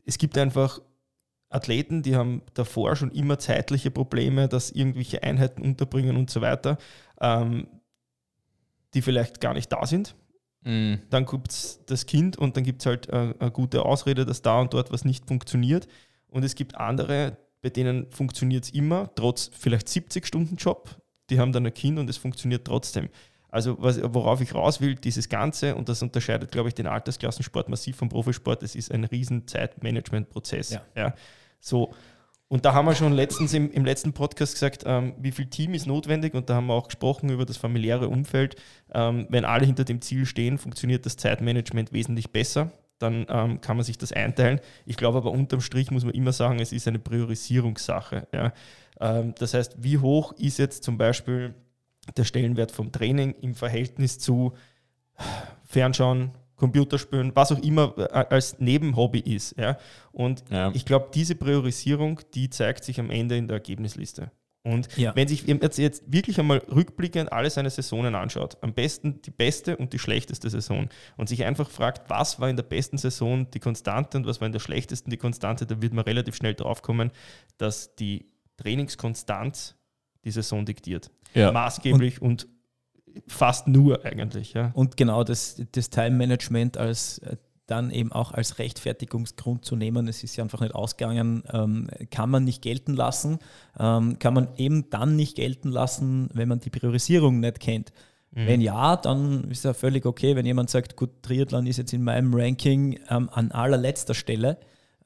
es 0.03 0.17
gibt 0.17 0.37
einfach 0.37 0.81
Athleten, 1.49 2.01
die 2.01 2.15
haben 2.15 2.41
davor 2.53 2.95
schon 2.95 3.11
immer 3.11 3.37
zeitliche 3.37 3.91
Probleme, 3.91 4.47
dass 4.47 4.71
irgendwelche 4.71 5.21
Einheiten 5.21 5.61
unterbringen 5.61 6.17
und 6.17 6.31
so 6.31 6.41
weiter. 6.41 6.77
Ähm, 7.19 7.67
die 8.93 9.01
vielleicht 9.01 9.39
gar 9.39 9.53
nicht 9.53 9.71
da 9.71 9.85
sind. 9.85 10.15
Mhm. 10.63 10.99
Dann 11.09 11.25
gibt 11.25 11.51
es 11.51 11.79
das 11.85 12.05
Kind 12.05 12.37
und 12.37 12.55
dann 12.55 12.63
gibt 12.63 12.81
es 12.81 12.85
halt 12.85 13.09
eine, 13.09 13.35
eine 13.39 13.51
gute 13.51 13.83
Ausrede, 13.83 14.25
dass 14.25 14.41
da 14.41 14.61
und 14.61 14.73
dort 14.73 14.91
was 14.91 15.05
nicht 15.05 15.25
funktioniert. 15.25 15.87
Und 16.27 16.43
es 16.43 16.55
gibt 16.55 16.75
andere, 16.75 17.37
bei 17.61 17.69
denen 17.69 18.09
funktioniert 18.11 18.65
es 18.65 18.69
immer, 18.71 19.09
trotz 19.15 19.51
vielleicht 19.57 19.87
70-Stunden-Job. 19.87 20.89
Die 21.29 21.39
haben 21.39 21.51
dann 21.51 21.65
ein 21.65 21.73
Kind 21.73 21.99
und 21.99 22.09
es 22.09 22.17
funktioniert 22.17 22.65
trotzdem. 22.65 23.09
Also 23.49 23.75
was, 23.79 24.01
worauf 24.01 24.39
ich 24.39 24.55
raus 24.55 24.79
will, 24.79 24.95
dieses 24.95 25.27
Ganze, 25.27 25.75
und 25.75 25.89
das 25.89 26.01
unterscheidet, 26.01 26.51
glaube 26.51 26.69
ich, 26.69 26.75
den 26.75 26.87
Altersklassensport 26.87 27.67
massiv 27.67 27.97
vom 27.97 28.07
Profisport, 28.07 28.63
es 28.63 28.75
ist 28.75 28.91
ein 28.91 29.03
riesen 29.03 29.45
Zeitmanagement-Prozess. 29.45 30.71
Ja. 30.71 30.81
ja. 30.95 31.13
So, 31.59 31.93
und 32.51 32.65
da 32.65 32.73
haben 32.73 32.85
wir 32.85 32.95
schon 32.95 33.13
letztens 33.13 33.53
im, 33.53 33.71
im 33.71 33.85
letzten 33.85 34.11
Podcast 34.11 34.55
gesagt, 34.55 34.83
ähm, 34.85 35.13
wie 35.17 35.31
viel 35.31 35.45
Team 35.45 35.73
ist 35.73 35.87
notwendig 35.87 36.33
und 36.33 36.49
da 36.49 36.55
haben 36.55 36.67
wir 36.67 36.73
auch 36.73 36.89
gesprochen 36.89 37.29
über 37.29 37.45
das 37.45 37.55
familiäre 37.55 38.09
Umfeld. 38.09 38.57
Ähm, 38.93 39.25
wenn 39.29 39.45
alle 39.45 39.65
hinter 39.65 39.85
dem 39.85 40.01
Ziel 40.01 40.25
stehen, 40.25 40.57
funktioniert 40.57 41.05
das 41.05 41.15
Zeitmanagement 41.15 41.93
wesentlich 41.93 42.33
besser. 42.33 42.73
Dann 42.99 43.25
ähm, 43.29 43.61
kann 43.61 43.77
man 43.77 43.85
sich 43.85 43.97
das 43.97 44.11
einteilen. 44.11 44.59
Ich 44.85 44.97
glaube 44.97 45.19
aber 45.19 45.31
unterm 45.31 45.61
Strich 45.61 45.91
muss 45.91 46.03
man 46.03 46.13
immer 46.13 46.33
sagen, 46.33 46.59
es 46.59 46.73
ist 46.73 46.89
eine 46.89 46.99
Priorisierungssache. 46.99 48.27
Ja. 48.33 48.51
Ähm, 48.99 49.33
das 49.39 49.53
heißt, 49.53 49.81
wie 49.81 49.99
hoch 49.99 50.33
ist 50.33 50.59
jetzt 50.59 50.83
zum 50.83 50.97
Beispiel 50.97 51.55
der 52.17 52.25
Stellenwert 52.25 52.73
vom 52.73 52.91
Training 52.91 53.33
im 53.39 53.55
Verhältnis 53.55 54.19
zu 54.19 54.55
Fernschauen, 55.63 56.31
Computerspielen, 56.61 57.35
was 57.35 57.51
auch 57.51 57.57
immer 57.63 57.95
äh, 57.97 58.25
als 58.29 58.59
Nebenhobby 58.59 59.19
ist. 59.19 59.57
Ja? 59.57 59.79
Und 60.11 60.43
ja. 60.51 60.71
ich 60.75 60.85
glaube, 60.85 61.09
diese 61.11 61.33
Priorisierung, 61.33 62.19
die 62.35 62.51
zeigt 62.51 62.83
sich 62.83 62.99
am 62.99 63.09
Ende 63.09 63.35
in 63.35 63.47
der 63.47 63.55
Ergebnisliste. 63.55 64.31
Und 64.63 64.95
ja. 64.95 65.15
wenn 65.15 65.27
sich 65.27 65.47
jetzt, 65.47 65.79
jetzt 65.79 66.03
wirklich 66.05 66.39
einmal 66.39 66.59
rückblickend 66.59 67.31
alle 67.33 67.49
seine 67.49 67.71
Saisonen 67.71 68.13
anschaut, 68.13 68.59
am 68.61 68.73
besten 68.73 69.23
die 69.23 69.31
beste 69.31 69.75
und 69.75 69.91
die 69.91 69.97
schlechteste 69.97 70.51
Saison 70.51 70.87
und 71.17 71.27
sich 71.27 71.43
einfach 71.45 71.67
fragt, 71.67 72.11
was 72.11 72.39
war 72.39 72.47
in 72.47 72.57
der 72.57 72.63
besten 72.63 72.99
Saison 72.99 73.49
die 73.49 73.59
Konstante 73.59 74.19
und 74.19 74.27
was 74.27 74.39
war 74.39 74.45
in 74.45 74.51
der 74.51 74.59
schlechtesten 74.59 75.09
die 75.09 75.17
Konstante, 75.17 75.65
dann 75.65 75.81
wird 75.81 75.93
man 75.93 76.05
relativ 76.05 76.35
schnell 76.35 76.53
drauf 76.53 76.83
kommen, 76.83 77.09
dass 77.57 77.95
die 77.95 78.27
Trainingskonstanz 78.57 79.75
die 80.23 80.31
Saison 80.31 80.63
diktiert. 80.63 81.09
Ja. 81.33 81.51
Maßgeblich 81.51 82.21
und, 82.21 82.43
und 82.43 82.60
fast 83.27 83.67
nur 83.67 84.05
eigentlich. 84.05 84.53
Ja. 84.53 84.71
Und 84.73 84.97
genau 84.97 85.23
das, 85.23 85.61
das 85.71 85.89
Time-Management 85.89 86.77
als 86.77 87.19
äh, 87.19 87.37
dann 87.67 87.89
eben 87.89 88.11
auch 88.11 88.33
als 88.33 88.59
Rechtfertigungsgrund 88.59 89.63
zu 89.63 89.75
nehmen, 89.75 90.07
es 90.07 90.23
ist 90.23 90.35
ja 90.35 90.43
einfach 90.43 90.59
nicht 90.59 90.75
ausgegangen, 90.75 91.43
ähm, 91.51 91.87
kann 92.11 92.29
man 92.29 92.43
nicht 92.43 92.61
gelten 92.61 92.93
lassen, 92.93 93.39
ähm, 93.79 94.19
kann 94.19 94.33
man 94.33 94.49
eben 94.57 94.89
dann 94.89 95.15
nicht 95.15 95.37
gelten 95.37 95.69
lassen, 95.69 96.29
wenn 96.33 96.49
man 96.49 96.59
die 96.59 96.69
Priorisierung 96.69 97.39
nicht 97.39 97.61
kennt. 97.61 97.93
Mhm. 98.31 98.47
Wenn 98.47 98.61
ja, 98.61 98.97
dann 98.97 99.49
ist 99.49 99.63
ja 99.63 99.73
völlig 99.73 100.05
okay, 100.05 100.35
wenn 100.35 100.45
jemand 100.45 100.69
sagt, 100.69 100.97
gut, 100.97 101.09
Triathlon 101.21 101.65
ist 101.65 101.77
jetzt 101.77 101.93
in 101.93 102.03
meinem 102.03 102.33
Ranking 102.33 102.99
ähm, 103.09 103.29
an 103.31 103.51
allerletzter 103.51 104.13
Stelle, 104.13 104.57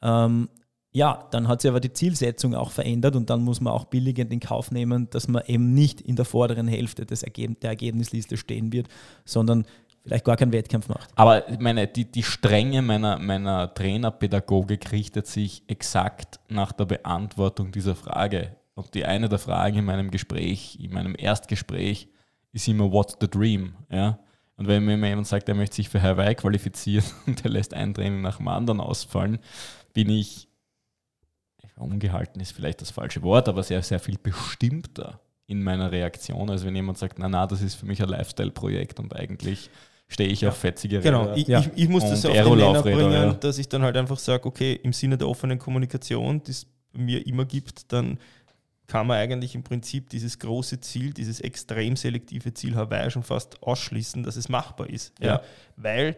ähm, 0.02 0.50
ja, 0.96 1.28
dann 1.32 1.50
hat 1.50 1.62
sich 1.62 1.70
aber 1.70 1.82
die 1.82 1.92
Zielsetzung 1.92 2.56
auch 2.56 2.72
verändert 2.72 3.18
und 3.18 3.30
dann 3.30 3.44
muss 3.44 3.60
man 3.60 3.74
auch 3.74 3.84
billigend 3.84 4.32
in 4.32 4.40
Kauf 4.40 4.72
nehmen, 4.72 5.10
dass 5.10 5.28
man 5.28 5.44
eben 5.46 5.74
nicht 5.74 6.00
in 6.00 6.16
der 6.16 6.24
vorderen 6.24 6.70
Hälfte 6.70 7.06
des 7.06 7.22
Ergeb 7.22 7.60
der 7.60 7.72
Ergebnisliste 7.72 8.38
stehen 8.38 8.72
wird, 8.72 8.88
sondern 9.26 9.66
vielleicht 10.04 10.24
gar 10.24 10.38
keinen 10.38 10.54
Wettkampf 10.54 10.88
macht. 10.88 11.10
Aber 11.16 11.44
meine, 11.60 11.86
die, 11.88 12.10
die 12.10 12.24
Strenge 12.24 12.82
meiner, 12.82 13.20
meiner 13.20 13.74
Trainerpädagogik 13.74 14.94
richtet 14.94 15.28
sich 15.28 15.64
exakt 15.68 16.40
nach 16.48 16.72
der 16.72 16.86
Beantwortung 16.86 17.74
dieser 17.74 17.96
Frage. 17.96 18.56
Und 18.74 18.94
die 18.94 19.04
eine 19.04 19.28
der 19.28 19.40
Fragen 19.40 19.80
in 19.80 19.86
meinem 19.86 20.12
Gespräch, 20.12 20.80
in 20.82 20.94
meinem 20.94 21.16
Erstgespräch, 21.18 22.08
ist 22.54 22.70
immer 22.70 22.90
what's 22.90 23.18
the 23.20 23.28
dream, 23.30 23.76
ja. 23.92 24.18
Und 24.56 24.68
wenn 24.70 24.86
mir 24.86 24.96
jemand 24.96 25.28
sagt, 25.28 25.50
er 25.50 25.56
möchte 25.56 25.76
sich 25.76 25.90
für 25.90 26.02
Hawaii 26.02 26.36
qualifizieren 26.36 27.04
und 27.28 27.44
er 27.44 27.52
lässt 27.52 27.74
ein 27.74 27.94
Training 27.94 28.22
nach 28.22 28.38
dem 28.38 28.48
anderen 28.48 28.80
ausfallen, 28.80 29.40
bin 29.94 30.10
ich, 30.10 30.48
ungehalten 31.78 32.40
ist 32.42 32.52
vielleicht 32.52 32.82
das 32.82 32.92
falsche 32.92 33.22
Wort, 33.24 33.50
aber 33.50 33.64
sehr, 33.64 33.82
sehr 33.84 34.00
viel 34.00 34.18
bestimmter 34.18 35.20
in 35.48 35.62
meiner 35.62 35.92
Reaktion, 35.92 36.50
als 36.50 36.66
wenn 36.66 36.76
jemand 36.76 36.98
sagt, 36.98 37.20
na 37.20 37.28
na, 37.30 37.46
das 37.46 37.62
ist 37.62 37.76
für 37.76 37.86
mich 37.86 38.02
ein 38.02 38.10
Lifestyle-Projekt 38.10 39.00
und 39.00 39.16
eigentlich 39.16 39.70
stehe 40.08 40.30
ich 40.30 40.46
auf 40.48 40.58
fetzige 40.58 41.00
Genau, 41.02 41.24
Räder. 41.24 41.38
ich, 41.38 41.48
Ja. 41.48 41.60
ich, 41.60 41.70
ich 41.76 41.90
muss 41.90 42.04
das 42.04 42.26
Und 42.26 42.34
ja 42.34 42.44
auf 42.44 42.50
den 42.50 42.58
Nenner 42.60 42.82
bringen, 42.82 43.12
ja. 43.12 43.34
dass 43.34 43.58
ich 43.58 43.68
dann 43.70 43.82
halt 43.84 43.98
einfach 43.98 44.18
sage, 44.20 44.46
okay, 44.46 44.74
im 44.82 44.94
Sinne 44.94 45.18
der 45.18 45.28
offenen 45.28 45.60
Kommunikation, 45.60 46.42
die 46.44 46.52
es 46.52 46.66
mir 46.94 47.26
immer 47.28 47.46
gibt, 47.46 47.92
dann 47.92 48.18
kann 48.88 49.08
man 49.08 49.18
eigentlich 49.18 49.56
im 49.56 49.64
Prinzip 49.64 50.10
dieses 50.10 50.38
große 50.40 50.80
Ziel, 50.80 51.12
dieses 51.14 51.42
extrem 51.42 51.96
selektive 51.96 52.54
Ziel 52.54 52.76
Hawaii 52.76 53.10
schon 53.10 53.24
fast 53.24 53.62
ausschließen, 53.64 54.22
dass 54.24 54.36
es 54.36 54.48
machbar 54.48 54.90
ist. 54.90 55.12
Ja. 55.20 55.28
Ja. 55.28 55.42
Weil 55.76 56.16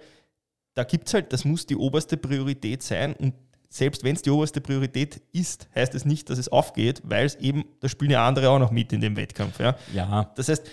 da 0.74 0.84
gibt 0.84 1.08
es 1.08 1.14
halt, 1.14 1.32
das 1.34 1.44
muss 1.46 1.66
die 1.66 1.76
oberste 1.78 2.18
Priorität 2.18 2.84
sein 2.84 3.14
und 3.16 3.34
selbst 3.70 4.04
wenn 4.04 4.16
es 4.16 4.22
die 4.22 4.30
oberste 4.30 4.62
Priorität 4.62 5.22
ist, 5.34 5.68
heißt 5.76 5.94
es 5.96 6.06
nicht, 6.06 6.30
dass 6.30 6.40
es 6.40 6.50
aufgeht, 6.50 7.02
weil 7.04 7.26
es 7.26 7.36
eben, 7.36 7.66
da 7.80 7.90
spielen 7.90 8.12
ja 8.12 8.28
andere 8.28 8.50
auch 8.50 8.60
noch 8.60 8.72
mit 8.72 8.94
in 8.94 9.02
dem 9.02 9.16
Wettkampf. 9.16 9.60
Ja. 9.60 9.76
Ja, 9.94 10.32
Das 10.36 10.50
heißt, 10.50 10.66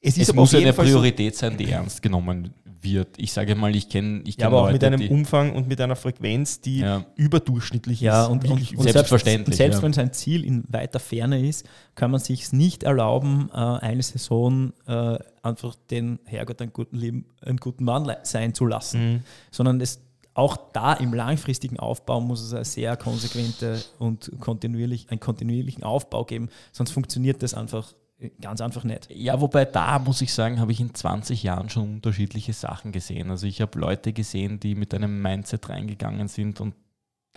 es 0.00 0.16
ist 0.16 0.22
es 0.24 0.30
aber 0.30 0.40
muss 0.42 0.54
eine 0.54 0.72
Fall 0.72 0.86
so, 0.86 0.98
Priorität 0.98 1.36
sein, 1.36 1.56
die 1.56 1.70
ernst 1.70 2.02
genommen 2.02 2.52
wird. 2.82 3.14
Ich 3.16 3.32
sage 3.32 3.54
mal, 3.54 3.74
ich 3.74 3.88
kenne 3.88 4.20
ich 4.26 4.34
ja, 4.34 4.40
kenn 4.40 4.46
aber 4.48 4.58
auch 4.60 4.64
Leute, 4.66 4.74
mit 4.74 4.84
einem 4.84 5.00
die, 5.00 5.08
Umfang 5.08 5.54
und 5.54 5.66
mit 5.66 5.80
einer 5.80 5.96
Frequenz, 5.96 6.60
die 6.60 6.80
Ja. 6.80 7.06
überdurchschnittlich 7.16 8.02
Ja, 8.02 8.24
ist. 8.24 8.28
und, 8.28 8.44
und, 8.44 8.50
Wirklich 8.50 8.76
und 8.76 8.82
Selbstverständlich, 8.90 9.56
Selbst, 9.56 9.82
und 9.82 9.94
selbst 9.94 9.98
ja. 9.98 10.04
wenn 10.04 10.10
sein 10.10 10.12
Ziel 10.12 10.44
in 10.44 10.64
weiter 10.68 11.00
Ferne 11.00 11.40
ist, 11.46 11.66
kann 11.94 12.10
man 12.10 12.20
sich 12.20 12.52
nicht 12.52 12.82
erlauben, 12.82 13.48
äh, 13.54 13.56
eine 13.56 14.02
Saison 14.02 14.74
äh, 14.86 15.16
einfach 15.42 15.74
den 15.90 16.18
Herrgott 16.24 16.60
einen 16.60 16.74
guten, 16.74 16.96
Leben, 16.96 17.24
einen 17.40 17.56
guten 17.56 17.84
Mann 17.84 18.10
sein 18.24 18.52
zu 18.52 18.66
lassen. 18.66 19.12
Mhm. 19.14 19.20
Sondern 19.50 19.80
es, 19.80 20.00
auch 20.34 20.56
da 20.72 20.94
im 20.94 21.14
langfristigen 21.14 21.78
Aufbau 21.78 22.20
muss 22.20 22.42
es 22.42 22.52
eine 22.52 22.64
sehr 22.64 22.96
konsequente 22.96 23.82
und 23.98 24.32
kontinuierlich, 24.40 25.10
einen 25.10 25.20
kontinuierlichen 25.20 25.84
Aufbau 25.84 26.24
geben, 26.24 26.48
sonst 26.72 26.90
funktioniert 26.90 27.42
das 27.42 27.54
einfach 27.54 27.94
äh, 28.18 28.30
ganz 28.40 28.60
einfach 28.60 28.84
nicht. 28.84 29.08
Ja, 29.10 29.40
wobei 29.40 29.64
da 29.64 29.98
muss 30.00 30.20
ich 30.20 30.32
sagen, 30.32 30.60
habe 30.60 30.72
ich 30.72 30.80
in 30.80 30.92
20 30.92 31.42
Jahren 31.44 31.70
schon 31.70 31.94
unterschiedliche 31.94 32.52
Sachen 32.52 32.90
gesehen. 32.90 33.30
Also 33.30 33.46
ich 33.46 33.60
habe 33.60 33.78
Leute 33.78 34.12
gesehen, 34.12 34.58
die 34.58 34.74
mit 34.74 34.92
einem 34.92 35.22
Mindset 35.22 35.68
reingegangen 35.68 36.28
sind 36.28 36.60
und 36.60 36.74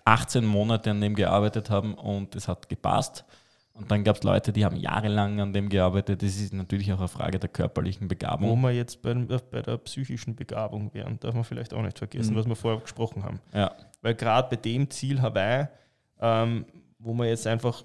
18 0.06 0.46
Monate 0.46 0.92
an 0.92 1.02
dem 1.02 1.16
gearbeitet 1.16 1.70
haben 1.70 1.94
und 1.94 2.36
es 2.36 2.48
hat 2.48 2.70
gepasst. 2.70 3.26
Und 3.78 3.92
dann 3.92 4.04
gab 4.04 4.16
es 4.18 4.24
Leute, 4.24 4.52
die 4.52 4.66
haben 4.66 4.76
jahrelang 4.76 5.40
an 5.40 5.54
dem 5.54 5.70
gearbeitet. 5.70 6.24
Das 6.24 6.36
ist 6.38 6.52
natürlich 6.54 6.92
auch 6.94 6.98
eine 7.00 7.08
Frage 7.08 7.38
der 7.40 7.50
körperlichen 7.50 8.06
Wo 8.06 8.10
Begabung. 8.10 8.60
wir 8.62 8.72
jetzt 8.72 9.02
bei, 9.04 9.14
bei 9.14 9.62
der 9.62 9.78
psychischen 9.78 10.36
Begabung 10.36 10.94
wären, 10.94 11.20
darf 11.20 11.36
man 11.36 11.44
vielleicht 11.44 11.74
auch 11.74 11.82
nicht 11.84 11.98
vergessen, 12.00 12.34
Mhm. 12.34 12.40
was 12.40 12.48
wir 12.48 12.56
vorher 12.56 12.82
gesprochen 12.82 13.24
haben. 13.24 13.40
Ja, 13.54 13.72
Weil 14.02 14.16
gerade 14.16 14.50
bei 14.50 14.56
dem 14.56 14.90
Ziel 14.90 15.22
Hawaii, 15.22 15.68
ähm, 16.20 16.66
wo 16.98 17.14
man 17.14 17.28
jetzt 17.28 17.46
einfach 17.46 17.84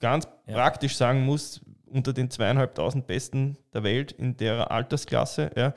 ganz 0.00 0.26
Ja. 0.46 0.54
praktisch 0.54 0.96
sagen 0.96 1.24
muss, 1.26 1.60
unter 1.86 2.12
den 2.12 2.30
zweieinhalbtausend 2.30 3.06
Besten 3.06 3.56
der 3.74 3.82
Welt 3.82 4.12
in 4.12 4.36
der 4.36 4.70
Altersklasse, 4.70 5.50
ja, 5.56 5.74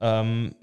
ähm, 0.00 0.54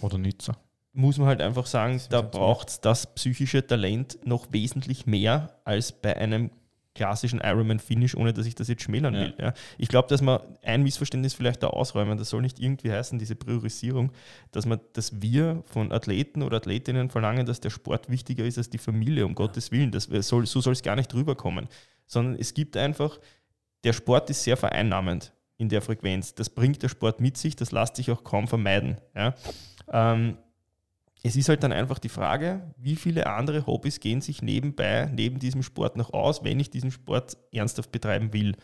oder 0.00 0.18
Nizza. 0.18 0.56
muss 0.92 1.18
man 1.18 1.26
halt 1.28 1.40
einfach 1.42 1.66
sagen, 1.66 2.00
da 2.10 2.22
braucht 2.22 2.68
es 2.70 2.80
das 2.80 3.12
psychische 3.14 3.66
Talent 3.66 4.18
noch 4.24 4.46
wesentlich 4.52 5.06
mehr 5.06 5.56
als 5.64 5.92
bei 5.92 6.16
einem 6.16 6.50
klassischen 6.96 7.40
Ironman-Finish, 7.42 8.16
ohne 8.16 8.32
dass 8.32 8.46
ich 8.46 8.54
das 8.54 8.68
jetzt 8.68 8.82
schmälern 8.82 9.14
Ja. 9.14 9.20
will. 9.20 9.34
Ja. 9.38 9.52
Ich 9.78 9.88
glaube, 9.88 10.08
dass 10.08 10.20
man 10.22 10.40
ein 10.62 10.82
Missverständnis 10.82 11.34
vielleicht 11.34 11.62
da 11.62 11.68
ausräumen, 11.68 12.18
das 12.18 12.30
soll 12.30 12.42
nicht 12.42 12.58
irgendwie 12.58 12.90
heißen, 12.90 13.18
diese 13.18 13.36
Priorisierung, 13.36 14.10
dass 14.50 14.66
man, 14.66 14.80
dass 14.94 15.20
wir 15.22 15.62
von 15.66 15.92
Athleten 15.92 16.42
oder 16.42 16.56
Athletinnen 16.56 17.10
verlangen, 17.10 17.46
dass 17.46 17.60
der 17.60 17.70
Sport 17.70 18.08
wichtiger 18.10 18.44
ist 18.44 18.58
als 18.58 18.70
die 18.70 18.78
Familie, 18.78 19.24
um 19.26 19.34
Gottes 19.34 19.70
Willen. 19.70 19.90
Das 19.92 20.04
soll, 20.04 20.46
so 20.46 20.60
soll 20.60 20.72
es 20.72 20.82
gar 20.82 20.96
nicht 20.96 21.12
rüberkommen. 21.14 21.68
Sondern 22.06 22.36
es 22.40 22.54
gibt 22.54 22.76
einfach, 22.76 23.18
der 23.84 23.92
Sport 23.92 24.30
ist 24.30 24.42
sehr 24.42 24.56
vereinnahmend 24.56 25.32
in 25.58 25.68
der 25.68 25.82
Frequenz. 25.82 26.34
Das 26.34 26.50
bringt 26.50 26.82
der 26.82 26.88
Sport 26.88 27.20
mit 27.20 27.36
sich, 27.36 27.56
das 27.56 27.72
lässt 27.72 27.96
sich 27.96 28.10
auch 28.10 28.24
kaum 28.24 28.46
vermeiden. 28.48 28.96
Ja. 29.14 29.34
Ähm, 29.92 30.36
es 31.26 31.34
ist 31.34 31.48
halt 31.48 31.62
dann 31.64 31.72
einfach 31.72 31.98
die 31.98 32.08
Frage, 32.08 32.72
wie 32.76 32.94
viele 32.94 33.26
andere 33.26 33.66
Hobbys 33.66 33.98
gehen 33.98 34.20
sich 34.20 34.42
nebenbei, 34.42 35.10
neben 35.12 35.40
diesem 35.40 35.64
Sport 35.64 35.96
noch 35.96 36.12
aus, 36.12 36.44
wenn 36.44 36.60
ich 36.60 36.70
diesen 36.70 36.92
Sport 36.92 37.36
ernsthaft 37.52 37.90
betreiben 37.90 38.32
will. 38.32 38.54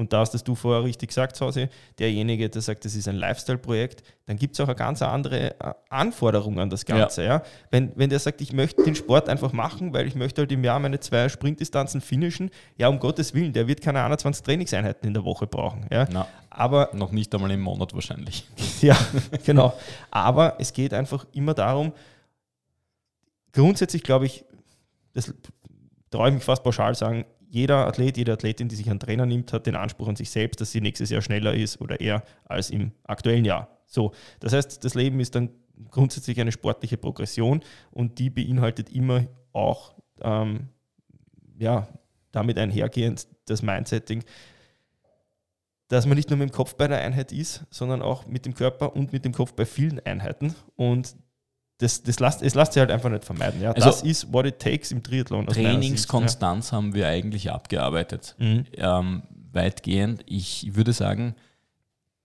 Und 0.00 0.14
da 0.14 0.20
hast 0.20 0.32
das 0.32 0.42
du 0.42 0.54
vorher 0.54 0.82
richtig 0.82 1.10
gesagt, 1.10 1.38
Hause, 1.42 1.68
derjenige, 1.98 2.48
der 2.48 2.62
sagt, 2.62 2.86
das 2.86 2.94
ist 2.94 3.06
ein 3.06 3.16
Lifestyle-Projekt, 3.16 4.02
dann 4.24 4.38
gibt 4.38 4.54
es 4.54 4.60
auch 4.60 4.68
eine 4.68 4.74
ganz 4.74 5.02
andere 5.02 5.60
äh, 5.60 5.74
Anforderung 5.90 6.58
an 6.58 6.70
das 6.70 6.86
Ganze. 6.86 7.22
Ja. 7.22 7.42
Wenn, 7.70 7.92
wenn 7.96 8.08
der 8.08 8.18
sagt, 8.18 8.40
ich 8.40 8.54
möchte 8.54 8.82
den 8.82 8.94
Sport 8.94 9.28
einfach 9.28 9.52
machen, 9.52 9.92
weil 9.92 10.06
ich 10.06 10.14
möchte 10.14 10.40
halt 10.40 10.52
im 10.52 10.64
Jahr 10.64 10.78
meine 10.78 11.00
zwei 11.00 11.28
Sprintdistanzen 11.28 12.00
finishen, 12.00 12.50
ja, 12.78 12.88
um 12.88 12.98
Gottes 12.98 13.34
Willen, 13.34 13.52
der 13.52 13.68
wird 13.68 13.82
keine 13.82 14.02
21 14.02 14.42
Trainingseinheiten 14.42 15.06
in 15.06 15.12
der 15.12 15.22
Woche 15.22 15.46
brauchen. 15.46 15.84
Ja. 15.92 16.08
Na, 16.10 16.26
Aber 16.48 16.88
noch 16.94 17.12
nicht 17.12 17.34
einmal 17.34 17.50
im 17.50 17.60
Monat 17.60 17.92
wahrscheinlich. 17.92 18.48
ja, 18.80 18.96
genau. 19.44 19.74
Aber 20.10 20.54
es 20.58 20.72
geht 20.72 20.94
einfach 20.94 21.26
immer 21.34 21.52
darum, 21.52 21.92
grundsätzlich 23.52 24.02
glaube 24.02 24.24
ich, 24.24 24.46
das 25.12 25.34
traue 26.10 26.28
ich 26.28 26.34
mich 26.36 26.44
fast 26.44 26.64
pauschal 26.64 26.94
sagen, 26.94 27.26
jeder 27.50 27.86
Athlet, 27.88 28.16
jede 28.16 28.32
Athletin, 28.32 28.68
die 28.68 28.76
sich 28.76 28.88
einen 28.88 29.00
Trainer 29.00 29.26
nimmt, 29.26 29.52
hat 29.52 29.66
den 29.66 29.74
Anspruch 29.74 30.08
an 30.08 30.16
sich 30.16 30.30
selbst, 30.30 30.60
dass 30.60 30.70
sie 30.70 30.80
nächstes 30.80 31.10
Jahr 31.10 31.20
schneller 31.20 31.52
ist 31.52 31.80
oder 31.80 32.00
eher 32.00 32.22
als 32.44 32.70
im 32.70 32.92
aktuellen 33.04 33.44
Jahr. 33.44 33.68
So, 33.86 34.12
das 34.38 34.52
heißt, 34.52 34.84
das 34.84 34.94
Leben 34.94 35.18
ist 35.18 35.34
dann 35.34 35.50
grundsätzlich 35.90 36.40
eine 36.40 36.52
sportliche 36.52 36.96
Progression 36.96 37.60
und 37.90 38.20
die 38.20 38.30
beinhaltet 38.30 38.90
immer 38.90 39.26
auch 39.52 39.94
ähm, 40.20 40.68
ja, 41.58 41.88
damit 42.30 42.56
einhergehend 42.56 43.26
das 43.46 43.62
Mindsetting, 43.62 44.22
dass 45.88 46.06
man 46.06 46.16
nicht 46.16 46.30
nur 46.30 46.38
mit 46.38 46.50
dem 46.50 46.52
Kopf 46.54 46.76
bei 46.76 46.86
der 46.86 47.00
Einheit 47.00 47.32
ist, 47.32 47.66
sondern 47.70 48.00
auch 48.00 48.26
mit 48.26 48.46
dem 48.46 48.54
Körper 48.54 48.94
und 48.94 49.12
mit 49.12 49.24
dem 49.24 49.32
Kopf 49.32 49.54
bei 49.54 49.66
vielen 49.66 49.98
Einheiten. 49.98 50.54
Und 50.76 51.16
das, 51.80 52.02
das 52.02 52.20
lasst, 52.20 52.42
es 52.42 52.54
lässt 52.54 52.74
sich 52.74 52.80
halt 52.80 52.90
einfach 52.90 53.08
nicht 53.08 53.24
vermeiden. 53.24 53.60
Ja. 53.60 53.72
Also 53.72 53.88
das 53.88 54.02
ist 54.02 54.32
what 54.32 54.44
it 54.44 54.58
takes 54.58 54.92
im 54.92 55.02
Triathlon. 55.02 55.46
Trainingskonstanz 55.46 56.72
haben 56.72 56.92
wir 56.92 57.08
eigentlich 57.08 57.50
abgearbeitet. 57.50 58.36
Ja. 58.38 58.46
Mhm. 58.46 58.66
ähm, 58.74 59.22
weitgehend. 59.52 60.22
Ich 60.26 60.74
würde 60.76 60.92
sagen, 60.92 61.34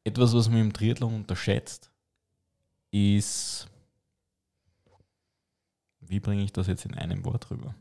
etwas, 0.04 0.34
was 0.36 0.50
man 0.50 0.60
im 0.60 0.74
Triathlon 0.74 1.16
unterschätzt, 1.16 1.90
ist, 2.92 3.68
wie 6.02 6.20
bringe 6.20 6.44
ich 6.44 6.52
das 6.52 6.68
jetzt 6.68 6.86
in 6.86 6.94
einem 6.94 7.24
Wort 7.24 7.50
rüber? 7.50 7.74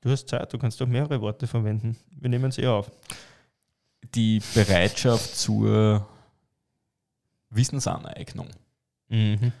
Du 0.00 0.10
hast 0.10 0.28
Zeit, 0.28 0.52
du 0.52 0.58
kannst 0.58 0.80
doch 0.80 0.86
mehrere 0.86 1.20
Worte 1.20 1.46
verwenden. 1.46 1.96
Wir 2.10 2.28
nehmen 2.28 2.50
sie 2.50 2.66
auf. 2.66 2.90
Die 4.14 4.42
Bereitschaft 4.54 5.36
zur 5.36 6.06
Wissensaneignung. 7.50 8.48
Mhm. 9.08 9.52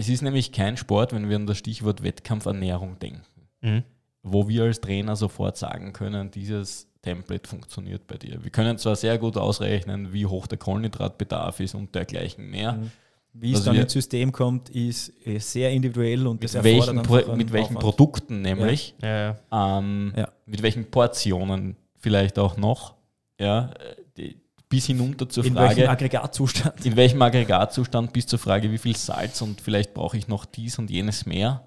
Es 0.00 0.08
ist 0.08 0.22
nämlich 0.22 0.50
kein 0.50 0.76
Sport, 0.78 1.12
wenn 1.12 1.28
wir 1.28 1.36
an 1.36 1.46
das 1.46 1.58
Stichwort 1.58 2.02
Wettkampfernährung 2.02 2.98
denken, 2.98 3.20
Mhm. 3.60 3.82
wo 4.22 4.48
wir 4.48 4.64
als 4.64 4.80
Trainer 4.80 5.14
sofort 5.14 5.58
sagen 5.58 5.92
können, 5.92 6.30
dieses 6.30 6.88
Template 7.02 7.46
funktioniert 7.48 8.06
bei 8.06 8.16
dir. 8.16 8.42
Wir 8.42 8.50
können 8.50 8.78
zwar 8.78 8.96
sehr 8.96 9.18
gut 9.18 9.36
ausrechnen, 9.36 10.12
wie 10.14 10.24
hoch 10.24 10.46
der 10.46 10.56
Kohlenhydratbedarf 10.58 11.60
ist 11.60 11.74
und 11.74 11.94
dergleichen 11.94 12.48
mehr. 12.50 12.72
Mhm. 12.74 12.90
Wie 13.34 13.52
es 13.52 13.62
dann 13.62 13.76
ins 13.76 13.92
System 13.92 14.32
kommt, 14.32 14.70
ist 14.70 15.12
sehr 15.38 15.70
individuell 15.70 16.26
und 16.26 16.40
Mit 16.42 16.64
welchen, 16.64 17.02
Pro 17.02 17.36
mit 17.36 17.52
welchen 17.52 17.76
Aufwand. 17.76 17.80
Produkten 17.80 18.40
nämlich, 18.42 18.94
Ja, 19.02 19.36
ja. 19.52 19.78
ähm, 19.78 20.12
Ja. 20.16 20.28
mit 20.46 20.62
welchen 20.62 20.90
Portionen 20.90 21.76
vielleicht 21.98 22.38
auch 22.38 22.56
noch, 22.56 22.94
ja, 23.38 23.70
äh, 23.72 23.96
die, 24.16 24.40
bis 24.70 24.86
hinunter 24.86 25.28
zur 25.28 25.44
In 25.44 25.54
welchem 25.54 25.74
Frage, 25.74 25.90
Aggregatzustand? 25.90 26.86
in 26.86 26.96
welchem 26.96 27.20
Aggregatzustand, 27.20 28.12
bis 28.14 28.26
zur 28.26 28.38
Frage, 28.38 28.72
wie 28.72 28.78
viel 28.78 28.96
Salz 28.96 29.42
und 29.42 29.60
vielleicht 29.60 29.92
brauche 29.92 30.16
ich 30.16 30.28
noch 30.28 30.46
dies 30.46 30.78
und 30.78 30.88
jenes 30.88 31.26
mehr, 31.26 31.66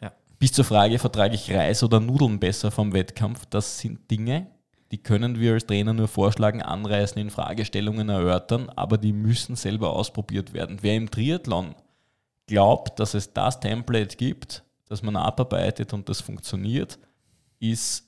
Ja. 0.00 0.12
bis 0.38 0.52
zur 0.52 0.64
Frage, 0.64 0.98
vertrage 0.98 1.34
ich 1.34 1.52
Reis 1.52 1.82
oder 1.82 2.00
Nudeln 2.00 2.38
besser 2.38 2.70
vom 2.70 2.94
Wettkampf, 2.94 3.44
das 3.50 3.78
sind 3.80 4.10
Dinge, 4.10 4.46
die 4.92 4.98
können 4.98 5.40
wir 5.40 5.54
als 5.54 5.66
Trainer 5.66 5.92
nur 5.92 6.06
vorschlagen, 6.06 6.62
anreißen, 6.62 7.20
in 7.20 7.30
Fragestellungen 7.30 8.08
erörtern, 8.08 8.70
aber 8.76 8.96
die 8.96 9.12
müssen 9.12 9.56
selber 9.56 9.90
ausprobiert 9.92 10.52
werden. 10.54 10.78
Wer 10.80 10.94
im 10.94 11.10
Triathlon 11.10 11.74
glaubt, 12.46 13.00
dass 13.00 13.14
es 13.14 13.32
das 13.32 13.58
Template 13.58 14.16
gibt, 14.16 14.62
das 14.88 15.02
man 15.02 15.16
abarbeitet 15.16 15.92
und 15.92 16.08
das 16.08 16.20
funktioniert, 16.20 17.00
ist 17.58 18.05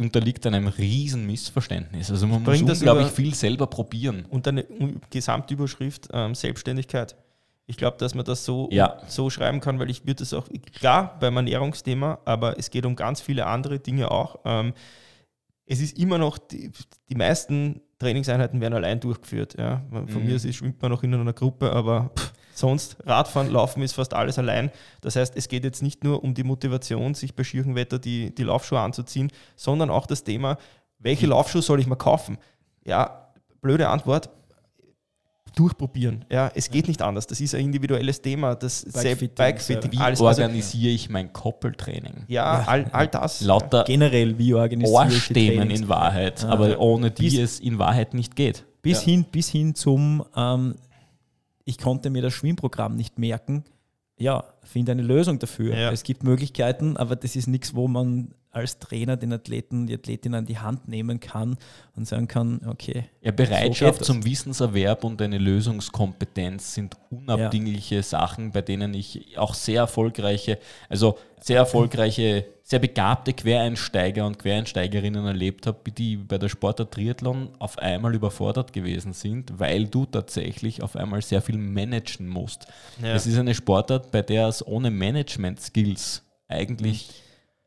unterliegt 0.00 0.46
einem 0.46 0.66
riesen 0.66 1.26
Missverständnis. 1.26 2.10
Also 2.10 2.26
man 2.26 2.42
muss 2.42 2.60
unglaublich 2.60 3.06
über- 3.06 3.14
viel 3.14 3.34
selber 3.34 3.66
probieren. 3.66 4.24
Und 4.28 4.48
eine 4.48 4.64
Gesamtüberschrift 5.10 6.08
ähm, 6.12 6.34
Selbstständigkeit. 6.34 7.16
Ich 7.66 7.76
glaube, 7.76 7.98
dass 7.98 8.14
man 8.14 8.24
das 8.24 8.44
so, 8.44 8.68
Ja. 8.72 8.98
so 9.06 9.30
schreiben 9.30 9.60
kann, 9.60 9.78
weil 9.78 9.90
ich 9.90 10.04
würde 10.06 10.22
es 10.24 10.34
auch, 10.34 10.48
klar, 10.74 11.16
beim 11.20 11.36
Ernährungsthema, 11.36 12.18
aber 12.24 12.58
es 12.58 12.70
geht 12.70 12.84
um 12.84 12.96
ganz 12.96 13.20
viele 13.20 13.46
andere 13.46 13.78
Dinge 13.78 14.10
auch. 14.10 14.40
Ähm, 14.44 14.72
es 15.66 15.80
ist 15.80 15.96
immer 15.98 16.18
noch, 16.18 16.38
die, 16.38 16.72
die 17.08 17.14
meisten 17.14 17.80
Trainingseinheiten 18.00 18.60
werden 18.60 18.74
allein 18.74 18.98
durchgeführt. 18.98 19.54
Ja. 19.56 19.82
Von 19.90 20.22
Mhm. 20.22 20.26
mir 20.26 20.34
aus 20.34 20.42
schwimmt 20.42 20.82
man 20.82 20.90
noch 20.90 21.02
in 21.04 21.14
einer 21.14 21.32
Gruppe, 21.32 21.70
aber 21.70 22.10
pff, 22.18 22.29
sonst 22.54 22.96
Radfahren, 23.06 23.50
Laufen 23.50 23.82
ist 23.82 23.92
fast 23.92 24.14
alles 24.14 24.38
allein. 24.38 24.70
Das 25.00 25.16
heißt, 25.16 25.36
es 25.36 25.48
geht 25.48 25.64
jetzt 25.64 25.82
nicht 25.82 26.04
nur 26.04 26.22
um 26.24 26.34
die 26.34 26.44
Motivation, 26.44 27.14
sich 27.14 27.34
bei 27.34 27.44
schierem 27.44 27.74
Wetter 27.74 27.98
die, 27.98 28.34
die 28.34 28.42
Laufschuhe 28.44 28.80
anzuziehen, 28.80 29.30
sondern 29.56 29.90
auch 29.90 30.06
das 30.06 30.24
Thema, 30.24 30.56
welche 30.98 31.26
Laufschuhe 31.26 31.62
soll 31.62 31.80
ich 31.80 31.86
mir 31.86 31.96
kaufen? 31.96 32.38
Ja, 32.84 33.28
blöde 33.62 33.88
Antwort. 33.88 34.30
Durchprobieren. 35.56 36.24
Ja, 36.30 36.48
es 36.54 36.70
geht 36.70 36.86
nicht 36.86 37.02
anders. 37.02 37.26
Das 37.26 37.40
ist 37.40 37.56
ein 37.56 37.62
individuelles 37.64 38.22
Thema. 38.22 38.54
Das 38.54 38.84
Bikefitting, 38.84 39.34
Bikefitting, 39.34 39.92
Wie 39.92 39.98
alles. 39.98 40.20
Also, 40.22 40.42
organisiere 40.42 40.92
ich 40.94 41.10
mein 41.10 41.32
Koppeltraining? 41.32 42.24
ja, 42.28 42.62
all, 42.68 42.84
all 42.92 43.08
das. 43.08 43.40
Lauter 43.40 43.82
Generell, 43.84 44.38
wie 44.38 44.54
organisiere 44.54 45.08
ich 45.08 45.26
Trainings? 45.28 45.80
in 45.80 45.88
Wahrheit, 45.88 46.44
Ah. 46.44 46.50
aber 46.50 46.78
ohne 46.78 47.10
die 47.10 47.24
Bis- 47.30 47.38
es 47.38 47.58
in 47.60 47.80
Wahrheit 47.80 48.14
nicht 48.14 48.36
geht. 48.36 48.64
Bis, 48.80 48.98
Ja. 49.00 49.06
hin, 49.12 49.24
bis 49.24 49.48
hin 49.48 49.74
zum, 49.74 50.24
ähm, 50.36 50.76
ich 51.70 51.78
konnte 51.78 52.10
mir 52.10 52.20
das 52.20 52.34
Schwimmprogramm 52.34 52.96
nicht 52.96 53.18
merken. 53.18 53.64
Ja, 54.18 54.44
finde 54.62 54.92
eine 54.92 55.02
Lösung 55.02 55.38
dafür. 55.38 55.76
Ja. 55.76 55.90
Es 55.90 56.02
gibt 56.02 56.22
Möglichkeiten, 56.22 56.96
aber 56.96 57.16
das 57.16 57.36
ist 57.36 57.46
nichts, 57.46 57.74
wo 57.74 57.88
man 57.88 58.34
als 58.52 58.78
Trainer 58.80 59.16
den 59.16 59.32
Athleten, 59.32 59.86
die 59.86 59.94
Athletin 59.94 60.34
an 60.34 60.44
die 60.44 60.58
Hand 60.58 60.88
nehmen 60.88 61.20
kann 61.20 61.56
und 61.94 62.06
sagen 62.08 62.26
kann, 62.26 62.60
okay, 62.66 63.04
Ja, 63.22 63.30
So 63.30 63.36
Bereitschaft 63.36 63.92
geht 63.92 64.00
das. 64.00 64.06
zum 64.06 64.24
Wissenserwerb 64.24 65.04
und 65.04 65.22
eine 65.22 65.38
Lösungskompetenz 65.38 66.74
sind 66.74 66.96
unabdingliche 67.10 68.02
Sachen, 68.02 68.50
bei 68.50 68.62
denen 68.62 68.92
ich 68.94 69.38
auch 69.38 69.54
sehr 69.54 69.82
erfolgreiche, 69.82 70.58
also 70.88 71.16
sehr 71.40 71.58
erfolgreiche, 71.58 72.44
sehr 72.62 72.78
begabte 72.80 73.32
Quereinsteiger 73.32 74.26
und 74.26 74.38
Quereinsteigerinnen 74.38 75.26
erlebt 75.26 75.66
habe, 75.66 75.90
die 75.90 76.16
bei 76.16 76.38
der 76.38 76.48
Sportart 76.48 76.92
Triathlon 76.92 77.50
auf 77.58 77.78
einmal 77.78 78.14
überfordert 78.14 78.72
gewesen 78.72 79.12
sind, 79.12 79.58
weil 79.58 79.86
du 79.86 80.06
tatsächlich 80.06 80.82
auf 80.82 80.96
einmal 80.96 81.22
sehr 81.22 81.40
viel 81.40 81.56
managen 81.56 82.28
musst. 82.28 82.66
Ja. 83.02 83.14
Es 83.14 83.26
ist 83.26 83.38
eine 83.38 83.54
Sportart, 83.54 84.10
bei 84.10 84.22
der 84.22 84.49
es 84.50 84.66
ohne 84.66 84.90
Management-Skills 84.90 86.22
eigentlich 86.48 87.10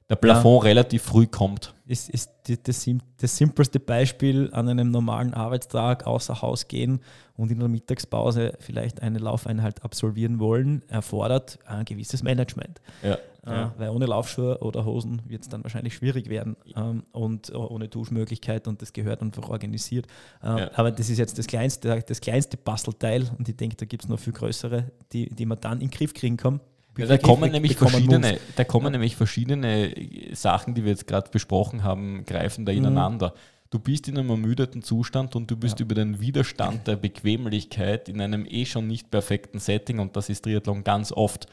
der 0.10 0.16
Plafond 0.18 0.66
relativ 0.66 1.02
früh 1.04 1.26
kommt. 1.26 1.74
ist, 1.86 2.10
ist 2.10 2.30
die, 2.48 2.62
das, 2.62 2.88
das 3.18 3.38
simpelste 3.38 3.80
Beispiel 3.80 4.50
an 4.52 4.68
einem 4.68 4.92
normalen 4.92 5.34
Arbeitstag 5.34 6.06
außer 6.06 6.42
Haus 6.42 6.68
gehen 6.68 7.00
und 7.36 7.52
in 7.52 7.60
der 7.60 7.70
Mittagspause 7.70 8.54
vielleicht 8.60 9.02
eine 9.02 9.20
Laufeinheit 9.20 9.84
absolvieren 9.84 10.40
wollen, 10.40 10.84
erfordert 10.88 11.58
ein 11.66 11.86
gewisses 11.86 12.22
Management. 12.22 12.82
Ja. 13.02 13.18
Äh, 13.46 13.70
weil 13.78 13.90
ohne 13.90 14.06
Laufschuhe 14.06 14.60
oder 14.60 14.86
Hosen 14.86 15.22
wird 15.28 15.42
es 15.42 15.50
dann 15.50 15.64
wahrscheinlich 15.64 15.96
schwierig 15.96 16.30
werden 16.30 16.56
ähm, 16.78 17.04
und 17.12 17.50
äh, 17.50 17.56
ohne 17.56 17.90
Duschmöglichkeit 17.90 18.70
und 18.70 18.82
das 18.82 18.94
gehört 18.94 19.22
einfach 19.22 19.50
organisiert. 19.50 20.08
Ähm, 20.42 20.58
Ja. 20.60 20.72
Aber 20.76 20.92
das 20.92 21.10
ist 21.10 21.18
jetzt 21.18 21.38
das 21.38 21.48
kleinste, 21.48 22.04
das 22.08 22.22
kleinste 22.22 22.56
Bastelteil 22.56 23.30
und 23.38 23.50
ich 23.50 23.58
denke, 23.58 23.76
da 23.76 23.86
gibt 23.86 24.04
es 24.04 24.10
noch 24.10 24.20
viel 24.20 24.32
größere, 24.32 24.92
die, 25.12 25.30
die 25.30 25.46
man 25.46 25.60
dann 25.60 25.82
in 25.82 25.90
den 25.90 25.92
Griff 25.92 26.14
kriegen 26.14 26.38
kann. 26.38 26.62
Ja, 26.98 27.06
da 27.08 27.18
kommen 27.18 27.52
nämlich 27.52 27.76
verschiedene, 27.76 28.34
muss. 28.34 28.40
da 28.56 28.64
kommen 28.64 28.92
nämlich 28.92 29.16
verschiedene 29.16 29.94
Sachen, 30.34 30.76
die 30.76 30.84
wir 30.84 30.92
jetzt 30.92 31.08
gerade 31.08 31.30
besprochen 31.32 31.84
haben, 31.84 32.24
greifen 32.26 32.66
da 32.66 32.72
ineinander. 32.72 33.34
Du 33.72 33.80
bist 33.80 34.08
in 34.08 34.18
einem 34.20 34.30
ermüdeten 34.30 34.84
Zustand 34.84 35.36
und 35.36 35.50
du 35.50 35.56
bist 35.58 35.80
Ja. 35.80 35.86
über 35.86 35.96
den 35.96 36.20
Widerstand 36.22 36.86
der 36.88 36.96
Bequemlichkeit 36.96 38.08
in 38.10 38.22
einem 38.22 38.46
eh 38.48 38.66
schon 38.66 38.86
nicht 38.88 39.10
perfekten 39.10 39.58
Setting, 39.60 39.98
und 39.98 40.16
das 40.16 40.30
ist 40.30 40.44
Triathlon 40.44 40.84
ganz 40.84 41.12
oft, 41.12 41.48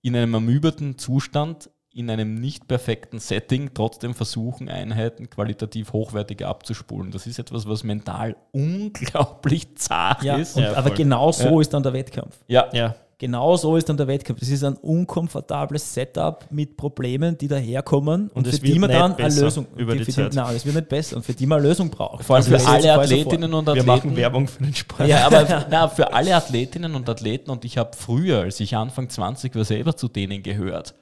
in 0.00 0.16
einem 0.16 0.32
ermüdeten 0.32 0.96
Zustand, 0.96 1.68
in 1.92 2.08
einem 2.10 2.34
nicht 2.34 2.66
perfekten 2.66 3.18
Setting 3.20 3.70
trotzdem 3.74 4.14
versuchen, 4.14 4.68
Einheiten 4.70 5.28
qualitativ 5.30 5.92
hochwertig 5.92 6.44
abzuspulen. 6.44 7.10
Das 7.10 7.26
ist 7.26 7.38
etwas, 7.38 7.68
was 7.68 7.84
mental 7.84 8.34
unglaublich 8.52 9.76
zart 9.76 10.22
Ja, 10.22 10.36
ist. 10.36 10.56
und, 10.56 10.62
Ja, 10.62 10.74
aber 10.74 10.90
genau 10.90 11.30
so 11.32 11.56
Ja. 11.56 11.60
ist 11.60 11.72
dann 11.74 11.82
der 11.82 11.92
Wettkampf. 11.92 12.38
Ja, 12.48 12.68
ja. 12.72 12.96
Genau 13.24 13.56
so 13.56 13.74
ist 13.78 13.88
dann 13.88 13.96
der 13.96 14.06
Wettkampf. 14.06 14.38
Das 14.40 14.50
ist 14.50 14.62
ein 14.64 14.74
unkomfortables 14.76 15.94
Setup 15.94 16.44
mit 16.50 16.76
Problemen, 16.76 17.38
die 17.38 17.48
daherkommen 17.48 18.28
und, 18.28 18.36
Und 18.36 18.46
es 18.46 18.58
für 18.58 18.66
die 18.66 18.72
wird 18.72 18.80
man 18.82 18.90
dann 18.90 19.14
eine 19.14 19.34
Lösung 19.34 19.66
über 19.76 19.92
für 19.92 19.98
die 20.00 20.04
für 20.04 20.12
Zeit. 20.12 20.34
nein, 20.34 20.54
es 20.54 20.66
wird 20.66 20.74
nicht 20.76 20.88
besser 20.90 21.16
und 21.16 21.24
für 21.24 21.32
die 21.32 21.46
man 21.46 21.60
eine 21.60 21.68
Lösung 21.68 21.88
braucht. 21.88 22.22
vor 22.22 22.36
allem 22.36 22.44
für 22.44 22.56
Also 22.56 22.68
alle 22.68 22.92
Athletinnen 22.92 23.54
und 23.54 23.64
Wir 23.66 23.70
Athleten. 23.72 23.86
machen 23.86 24.16
Werbung 24.16 24.46
für 24.46 24.62
den 24.62 24.74
Sport. 24.74 25.08
Ja, 25.08 25.24
aber 25.26 25.66
na, 25.70 25.88
für 25.88 26.12
alle 26.12 26.36
Athletinnen 26.36 26.94
und 26.94 27.08
Athleten 27.08 27.50
und 27.50 27.64
ich 27.64 27.78
habe 27.78 27.96
früher, 27.96 28.40
als 28.42 28.60
ich 28.60 28.76
Anfang 28.76 29.08
20 29.08 29.54
war, 29.54 29.64
selber 29.64 29.96
zu 29.96 30.08
denen 30.08 30.42
gehört. 30.42 30.94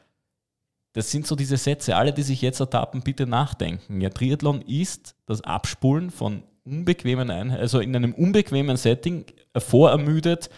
Das 0.92 1.10
sind 1.10 1.26
so 1.26 1.34
diese 1.34 1.56
Sätze, 1.56 1.96
alle, 1.96 2.12
die 2.12 2.22
sich 2.22 2.40
jetzt 2.40 2.60
ertappen, 2.60 3.02
bitte 3.02 3.26
nachdenken. 3.26 4.00
Ja, 4.00 4.10
Triathlon 4.10 4.60
ist 4.62 5.16
das 5.26 5.40
Abspulen 5.40 6.10
von 6.10 6.44
unbequemen 6.64 7.30
Einheiten, 7.30 7.60
also 7.60 7.80
in 7.80 7.96
einem 7.96 8.14
unbequemen 8.14 8.76
Setting 8.76 9.24
äh, 9.54 9.58
vorermüdet, 9.58 10.50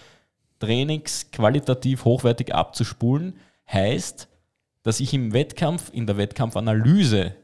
Trainings 0.59 1.31
qualitativ 1.31 2.05
hochwertig 2.05 2.55
abzuspulen, 2.55 3.35
heißt, 3.71 4.29
dass 4.83 5.01
ich 5.01 5.15
im 5.15 5.33
Wettkampf, 5.33 5.91
in 5.93 6.07
der 6.07 6.17
Wettkampfanalyse 6.17 7.35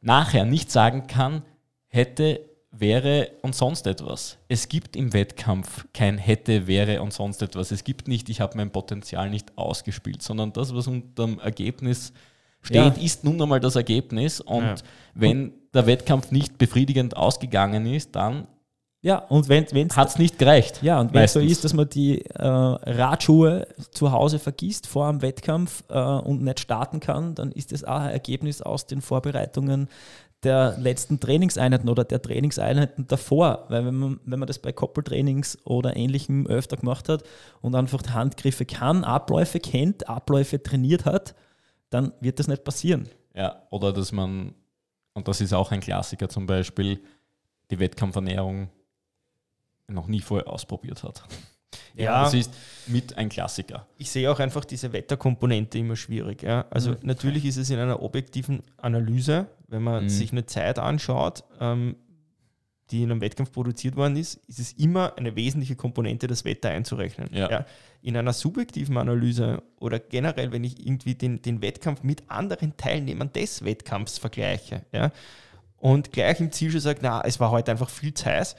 nachher 0.00 0.44
nicht 0.44 0.70
sagen 0.70 1.06
kann, 1.06 1.42
hätte, 1.88 2.40
wäre 2.70 3.30
und 3.42 3.54
sonst 3.54 3.86
etwas. 3.86 4.36
Es 4.48 4.68
gibt 4.68 4.96
im 4.96 5.12
Wettkampf 5.12 5.86
kein 5.92 6.18
hätte, 6.18 6.66
wäre 6.66 7.02
und 7.02 7.12
sonst 7.12 7.40
etwas. 7.42 7.70
Es 7.70 7.84
gibt 7.84 8.08
nicht, 8.08 8.28
ich 8.28 8.40
habe 8.40 8.56
mein 8.56 8.70
Potenzial 8.70 9.30
nicht 9.30 9.56
ausgespielt, 9.56 10.22
sondern 10.22 10.52
das, 10.52 10.74
was 10.74 10.88
unterm 10.88 11.38
Ergebnis 11.38 12.12
steht, 12.62 12.96
Ja. 12.96 13.02
ist 13.02 13.22
nun 13.24 13.40
einmal 13.40 13.60
das 13.60 13.76
Ergebnis. 13.76 14.40
Und 14.40 14.62
Ja. 14.64 14.74
wenn 15.14 15.52
der 15.72 15.86
Wettkampf 15.86 16.30
nicht 16.32 16.58
befriedigend 16.58 17.16
ausgegangen 17.16 17.86
ist, 17.86 18.16
dann 18.16 18.48
Ja, 19.04 19.18
und 19.18 19.50
wenn 19.50 19.64
es 19.64 19.96
hat 19.98 20.08
es 20.08 20.18
nicht 20.18 20.38
gereicht. 20.38 20.82
ja, 20.82 20.98
und 20.98 21.12
wenn 21.12 21.24
es 21.24 21.34
so 21.34 21.40
ist, 21.40 21.62
dass 21.62 21.74
man 21.74 21.86
die 21.90 22.24
äh, 22.24 22.42
Radschuhe 22.42 23.68
zu 23.90 24.12
Hause 24.12 24.38
vergisst 24.38 24.86
vor 24.86 25.10
dem 25.10 25.20
Wettkampf 25.20 25.84
äh, 25.90 26.00
und 26.00 26.42
nicht 26.42 26.58
starten 26.58 27.00
kann, 27.00 27.34
dann 27.34 27.52
ist 27.52 27.72
das 27.72 27.84
auch 27.84 28.00
ein 28.00 28.12
Ergebnis 28.12 28.62
aus 28.62 28.86
den 28.86 29.02
Vorbereitungen 29.02 29.90
der 30.42 30.78
letzten 30.78 31.20
Trainingseinheiten 31.20 31.90
oder 31.90 32.04
der 32.04 32.22
Trainingseinheiten 32.22 33.06
davor. 33.06 33.66
Weil 33.68 33.84
wenn 33.84 33.94
man, 33.94 34.20
wenn 34.24 34.38
man 34.38 34.46
das 34.46 34.58
bei 34.58 34.72
Koppeltrainings 34.72 35.58
oder 35.66 35.96
ähnlichem 35.96 36.46
öfter 36.46 36.78
gemacht 36.78 37.10
hat 37.10 37.24
und 37.60 37.74
einfach 37.74 38.02
Handgriffe 38.08 38.64
kann, 38.64 39.04
Abläufe 39.04 39.60
kennt, 39.60 40.08
Abläufe 40.08 40.62
trainiert 40.62 41.04
hat, 41.04 41.34
dann 41.90 42.14
wird 42.20 42.38
das 42.38 42.48
nicht 42.48 42.64
passieren. 42.64 43.06
Ja, 43.34 43.66
oder 43.68 43.92
dass 43.92 44.12
man, 44.12 44.54
und 45.12 45.28
das 45.28 45.42
ist 45.42 45.52
auch 45.52 45.72
ein 45.72 45.80
Klassiker 45.80 46.30
zum 46.30 46.46
Beispiel, 46.46 47.02
die 47.70 47.78
Wettkampfernährung 47.78 48.70
noch 49.88 50.06
nie 50.06 50.20
vorher 50.20 50.48
ausprobiert 50.48 51.02
hat. 51.02 51.22
Ja. 51.96 52.24
Das 52.24 52.34
ist 52.34 52.52
mit 52.88 53.16
ein 53.18 53.28
Klassiker. 53.28 53.86
ich 53.98 54.10
sehe 54.10 54.30
auch 54.30 54.38
einfach 54.40 54.64
diese 54.64 54.92
Wetterkomponente 54.92 55.78
immer 55.78 55.94
schwierig. 55.96 56.42
Ja? 56.42 56.66
Also 56.70 56.90
Mhm. 56.92 56.96
natürlich 57.02 57.44
ist 57.44 57.56
es 57.56 57.70
in 57.70 57.78
einer 57.78 58.02
objektiven 58.02 58.62
Analyse, 58.78 59.46
wenn 59.68 59.82
man 59.82 60.04
Mhm. 60.04 60.08
sich 60.08 60.32
eine 60.32 60.44
Zeit 60.46 60.78
anschaut, 60.80 61.44
ähm, 61.60 61.96
die 62.90 63.02
in 63.02 63.10
einem 63.12 63.20
Wettkampf 63.20 63.50
produziert 63.52 63.94
worden 63.96 64.16
ist, 64.16 64.36
ist 64.48 64.58
es 64.58 64.72
immer 64.72 65.16
eine 65.16 65.34
wesentliche 65.36 65.74
Komponente, 65.76 66.26
das 66.26 66.44
Wetter 66.44 66.70
einzurechnen. 66.70 67.28
Ja. 67.32 67.64
In 68.02 68.16
einer 68.16 68.32
subjektiven 68.32 68.96
Analyse 68.98 69.62
oder 69.80 69.98
generell, 70.00 70.50
wenn 70.52 70.64
ich 70.64 70.84
irgendwie 70.84 71.14
den, 71.14 71.42
den 71.42 71.62
Wettkampf 71.62 72.02
mit 72.02 72.22
anderen 72.28 72.76
Teilnehmern 72.76 73.32
des 73.32 73.64
Wettkampfs 73.64 74.18
vergleiche 74.18 74.84
ja, 74.92 75.10
und 75.76 76.12
gleich 76.12 76.40
im 76.40 76.50
Ziel 76.52 76.70
schon 76.72 76.80
sage, 76.80 77.00
na, 77.02 77.22
es 77.24 77.38
war 77.40 77.50
heute 77.52 77.70
einfach 77.70 77.88
viel 77.90 78.14
zu 78.14 78.26
heiß, 78.26 78.54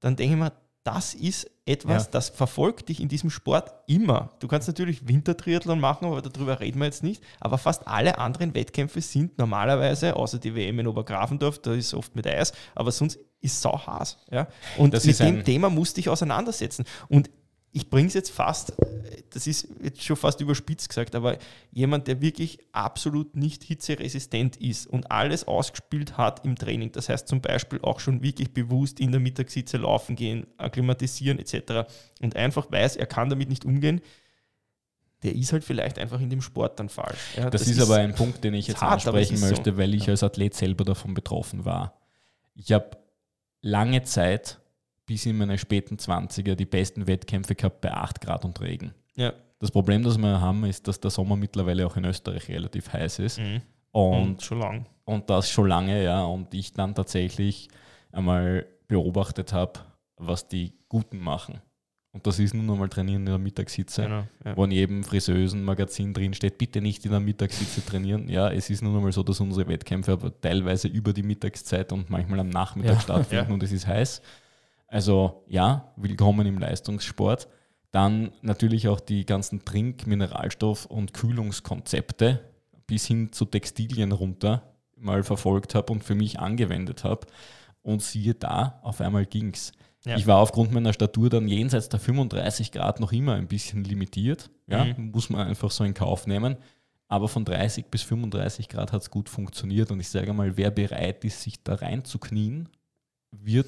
dann 0.00 0.16
denke 0.16 0.34
ich 0.34 0.40
mir, 0.40 0.52
das 0.84 1.14
ist 1.14 1.50
etwas, 1.66 2.04
Ja. 2.04 2.10
das 2.12 2.28
verfolgt 2.28 2.90
dich 2.90 3.00
in 3.00 3.08
diesem 3.08 3.30
Sport 3.30 3.72
immer. 3.86 4.28
Du 4.38 4.48
kannst 4.48 4.68
natürlich 4.68 5.08
Wintertriathlon 5.08 5.80
machen, 5.80 6.04
aber 6.06 6.20
darüber 6.20 6.60
reden 6.60 6.78
wir 6.78 6.84
jetzt 6.84 7.02
nicht. 7.02 7.22
Aber 7.40 7.56
fast 7.56 7.88
alle 7.88 8.18
anderen 8.18 8.54
Wettkämpfe 8.54 9.00
sind 9.00 9.38
normalerweise, 9.38 10.14
außer 10.14 10.38
die 10.38 10.54
WM 10.54 10.78
in 10.78 10.86
Obergrafendorf, 10.86 11.58
da 11.60 11.72
ist 11.72 11.94
oft 11.94 12.14
mit 12.14 12.26
Eis, 12.26 12.52
aber 12.74 12.92
sonst 12.92 13.18
ist 13.40 13.60
sau 13.62 13.78
heiß. 13.86 14.18
Ja? 14.30 14.46
Und 14.76 14.92
Das 14.94 15.04
mit 15.06 15.18
dem 15.18 15.38
ein- 15.38 15.44
Thema 15.44 15.70
musste 15.70 16.00
ich 16.00 16.08
auseinandersetzen. 16.10 16.84
Und 17.08 17.30
ich 17.74 17.90
bringe 17.90 18.06
es 18.06 18.14
jetzt 18.14 18.30
fast, 18.30 18.72
das 19.30 19.48
ist 19.48 19.66
jetzt 19.82 20.00
schon 20.00 20.14
fast 20.16 20.40
überspitzt 20.40 20.88
gesagt, 20.88 21.16
aber 21.16 21.38
jemand, 21.72 22.06
der 22.06 22.20
wirklich 22.20 22.60
absolut 22.70 23.34
nicht 23.34 23.64
hitzeresistent 23.64 24.56
ist 24.58 24.86
und 24.86 25.10
alles 25.10 25.48
ausgespielt 25.48 26.16
hat 26.16 26.44
im 26.44 26.54
Training, 26.54 26.92
das 26.92 27.08
heißt 27.08 27.26
zum 27.26 27.40
Beispiel 27.40 27.80
auch 27.82 27.98
schon 27.98 28.22
wirklich 28.22 28.54
bewusst 28.54 29.00
in 29.00 29.10
der 29.10 29.20
Mittagssitze 29.20 29.76
laufen 29.76 30.14
gehen, 30.14 30.46
akklimatisieren 30.56 31.40
etc. 31.40 31.90
und 32.22 32.36
einfach 32.36 32.70
weiß, 32.70 32.94
er 32.94 33.06
kann 33.06 33.28
damit 33.28 33.48
nicht 33.48 33.64
umgehen, 33.64 34.00
der 35.24 35.34
ist 35.34 35.52
halt 35.52 35.64
vielleicht 35.64 35.98
einfach 35.98 36.20
in 36.20 36.30
dem 36.30 36.42
Sport 36.42 36.78
dann 36.78 36.88
falsch. 36.88 37.36
Ja, 37.36 37.50
Das, 37.50 37.66
ist, 37.66 37.80
aber 37.80 37.96
ein 37.96 38.14
Punkt, 38.14 38.44
den 38.44 38.54
ich 38.54 38.68
jetzt 38.68 38.82
hart, 38.82 39.04
ansprechen 39.04 39.34
ist 39.34 39.40
so. 39.40 39.48
möchte, 39.48 39.76
weil 39.76 39.94
ich 39.94 40.08
als 40.08 40.22
Athlet 40.22 40.54
selber 40.54 40.84
davon 40.84 41.12
betroffen 41.12 41.64
war. 41.64 41.98
Ich 42.54 42.70
habe 42.70 42.98
lange 43.62 44.04
Zeit, 44.04 44.60
bis 45.06 45.26
in 45.26 45.36
meine 45.36 45.58
späten 45.58 45.96
20er, 45.96 46.54
die 46.54 46.64
besten 46.64 47.06
Wettkämpfe 47.06 47.54
gehabt 47.54 47.80
bei 47.80 47.92
8 47.92 48.20
Grad 48.20 48.44
und 48.44 48.60
Regen. 48.60 48.92
Ja. 49.16 49.32
Das 49.58 49.70
Problem, 49.70 50.02
das 50.02 50.18
wir 50.18 50.40
haben, 50.40 50.64
ist, 50.64 50.86
dass 50.88 51.00
der 51.00 51.10
Sommer 51.10 51.36
mittlerweile 51.36 51.86
auch 51.86 51.96
in 51.96 52.04
Österreich 52.04 52.48
relativ 52.48 52.92
heiß 52.92 53.18
ist. 53.20 53.38
Mhm. 53.38 53.62
Und 53.92 54.22
Und 54.22 54.42
schon 54.42 54.58
lang. 54.58 54.86
und 55.04 55.30
das 55.30 55.48
schon 55.50 55.68
lange, 55.68 56.02
ja. 56.02 56.24
Und 56.24 56.52
ich 56.52 56.72
dann 56.72 56.94
tatsächlich 56.94 57.68
einmal 58.12 58.66
beobachtet 58.88 59.52
habe, 59.52 59.80
was 60.16 60.48
die 60.48 60.72
Guten 60.88 61.18
machen. 61.18 61.60
Und 62.12 62.26
das 62.26 62.38
ist 62.38 62.54
nun 62.54 62.70
einmal 62.70 62.88
trainieren 62.88 63.22
in 63.22 63.26
der 63.26 63.38
Mittagssitze, 63.38 64.02
Genau, 64.04 64.24
ja. 64.44 64.56
wo 64.56 64.64
in 64.64 64.70
jedem 64.70 65.02
frisösen 65.02 65.64
Magazin 65.64 66.12
drin 66.14 66.32
steht, 66.34 66.58
bitte 66.58 66.80
nicht 66.80 67.04
in 67.04 67.10
der 67.10 67.18
Mittagssitze 67.20 67.84
trainieren. 67.84 68.28
Ja, 68.28 68.50
es 68.52 68.70
ist 68.70 68.82
nun 68.82 68.96
einmal 68.96 69.10
so, 69.12 69.22
dass 69.24 69.40
unsere 69.40 69.66
Wettkämpfe 69.68 70.12
aber 70.12 70.40
teilweise 70.40 70.86
über 70.88 71.12
die 71.12 71.24
Mittagszeit 71.24 71.92
und 71.92 72.10
manchmal 72.10 72.38
am 72.40 72.50
Nachmittag 72.50 72.94
Ja. 72.94 73.00
stattfinden 73.00 73.46
Ja. 73.48 73.54
und 73.54 73.62
es 73.64 73.72
ist 73.72 73.86
heiß. 73.86 74.22
Also 74.94 75.42
ja, 75.48 75.92
willkommen 75.96 76.46
im 76.46 76.56
Leistungssport. 76.56 77.48
Dann 77.90 78.30
natürlich 78.42 78.86
auch 78.86 79.00
die 79.00 79.26
ganzen 79.26 79.64
Trink-, 79.64 80.06
Mineralstoff- 80.06 80.86
und 80.86 81.12
Kühlungskonzepte 81.12 82.38
bis 82.86 83.04
hin 83.04 83.32
zu 83.32 83.44
Textilien 83.44 84.12
runter 84.12 84.62
mal 84.96 85.24
verfolgt 85.24 85.74
habe 85.74 85.92
und 85.92 86.04
für 86.04 86.14
mich 86.14 86.38
angewendet 86.38 87.02
habe. 87.02 87.26
Und 87.82 88.02
siehe 88.04 88.34
da, 88.34 88.78
auf 88.84 89.00
einmal 89.00 89.26
ging's. 89.26 89.72
Ja. 90.06 90.14
Ich 90.16 90.28
war 90.28 90.38
aufgrund 90.38 90.70
meiner 90.70 90.92
Statur 90.92 91.28
dann 91.28 91.48
jenseits 91.48 91.88
der 91.88 91.98
35 91.98 92.70
Grad 92.70 93.00
noch 93.00 93.10
immer 93.10 93.34
ein 93.34 93.48
bisschen 93.48 93.82
limitiert. 93.82 94.48
Ja, 94.68 94.84
Mhm. 94.84 95.10
muss 95.10 95.28
man 95.28 95.48
einfach 95.48 95.72
so 95.72 95.82
in 95.82 95.94
Kauf 95.94 96.28
nehmen. 96.28 96.56
Aber 97.08 97.26
von 97.26 97.44
30 97.44 97.86
bis 97.90 98.02
35 98.02 98.68
Grad 98.68 98.92
hat 98.92 99.02
es 99.02 99.10
gut 99.10 99.28
funktioniert. 99.28 99.90
Und 99.90 99.98
ich 99.98 100.08
sage 100.08 100.32
mal, 100.32 100.56
wer 100.56 100.70
bereit 100.70 101.24
ist, 101.24 101.42
sich 101.42 101.64
da 101.64 101.74
reinzuknien, 101.74 102.68
wird 103.32 103.66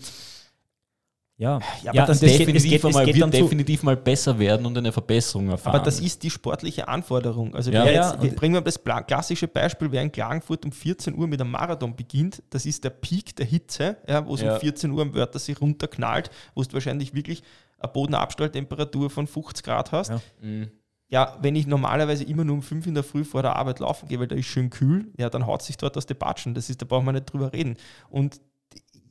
Ja, 1.38 1.58
Ja, 1.82 1.90
aber 1.92 2.06
das- 2.06 2.22
und 2.22 2.28
es 2.28 2.38
definitiv, 2.38 2.56
es 2.56 2.62
geht, 2.70 2.78
es 2.80 2.84
einmal, 2.86 3.04
geht 3.04 3.16
wird 3.16 3.34
definitiv 3.34 3.82
mal 3.82 3.96
besser 3.96 4.38
werden 4.38 4.64
und 4.64 4.78
eine 4.78 4.90
Verbesserung 4.90 5.50
erfahren. 5.50 5.74
Aber 5.76 5.84
das 5.84 6.00
ist 6.00 6.22
die 6.22 6.30
sportliche 6.30 6.88
Anforderung. 6.88 7.54
Also 7.54 7.70
Ja. 7.70 7.84
Ja, 7.84 7.90
jetzt, 8.14 8.22
und- 8.22 8.36
bringen 8.36 8.54
wir 8.54 8.62
das 8.62 8.80
klassische 9.06 9.46
Beispiel, 9.46 9.92
wer 9.92 10.00
in 10.00 10.10
Klagenfurt 10.10 10.64
um 10.64 10.72
14 10.72 11.14
Uhr 11.14 11.26
mit 11.26 11.38
einem 11.40 11.50
Marathon 11.50 11.94
beginnt, 11.94 12.42
das 12.48 12.64
ist 12.64 12.84
der 12.84 12.90
Peak 12.90 13.36
der 13.36 13.44
Hitze, 13.44 13.98
ja, 14.08 14.26
wo 14.26 14.34
es 14.34 14.40
Ja. 14.40 14.54
um 14.54 14.60
14 14.60 14.90
Uhr 14.90 15.02
am 15.02 15.14
Wörthersee 15.14 15.52
runterknallt, 15.60 16.30
wo 16.54 16.62
du 16.62 16.72
wahrscheinlich 16.72 17.12
wirklich 17.14 17.42
eine 17.78 17.92
Bodenabstelltemperatur 17.92 19.10
von 19.10 19.26
50 19.26 19.62
Grad 19.64 19.92
hast. 19.92 20.08
Ja. 20.10 20.20
Mhm. 20.40 20.68
Ja, 21.08 21.36
wenn 21.40 21.54
ich 21.54 21.66
normalerweise 21.68 22.24
immer 22.24 22.42
nur 22.44 22.56
um 22.56 22.62
5 22.62 22.86
in 22.86 22.94
der 22.94 23.04
Früh 23.04 23.22
vor 23.24 23.42
der 23.42 23.54
Arbeit 23.54 23.78
laufen 23.78 24.08
gehe, 24.08 24.18
weil 24.18 24.26
da 24.26 24.34
ist 24.34 24.46
schön 24.46 24.70
kühl, 24.70 25.06
ja, 25.16 25.30
dann 25.30 25.46
haut 25.46 25.62
sich 25.62 25.76
dort 25.76 25.96
aus 25.96 26.06
der 26.06 26.14
Batschen. 26.14 26.52
Das 26.54 26.68
ist, 26.68 26.82
da 26.82 26.86
brauchen 26.86 27.04
wir 27.06 27.12
nicht 27.12 27.26
drüber 27.32 27.52
reden. 27.52 27.76
Und 28.10 28.40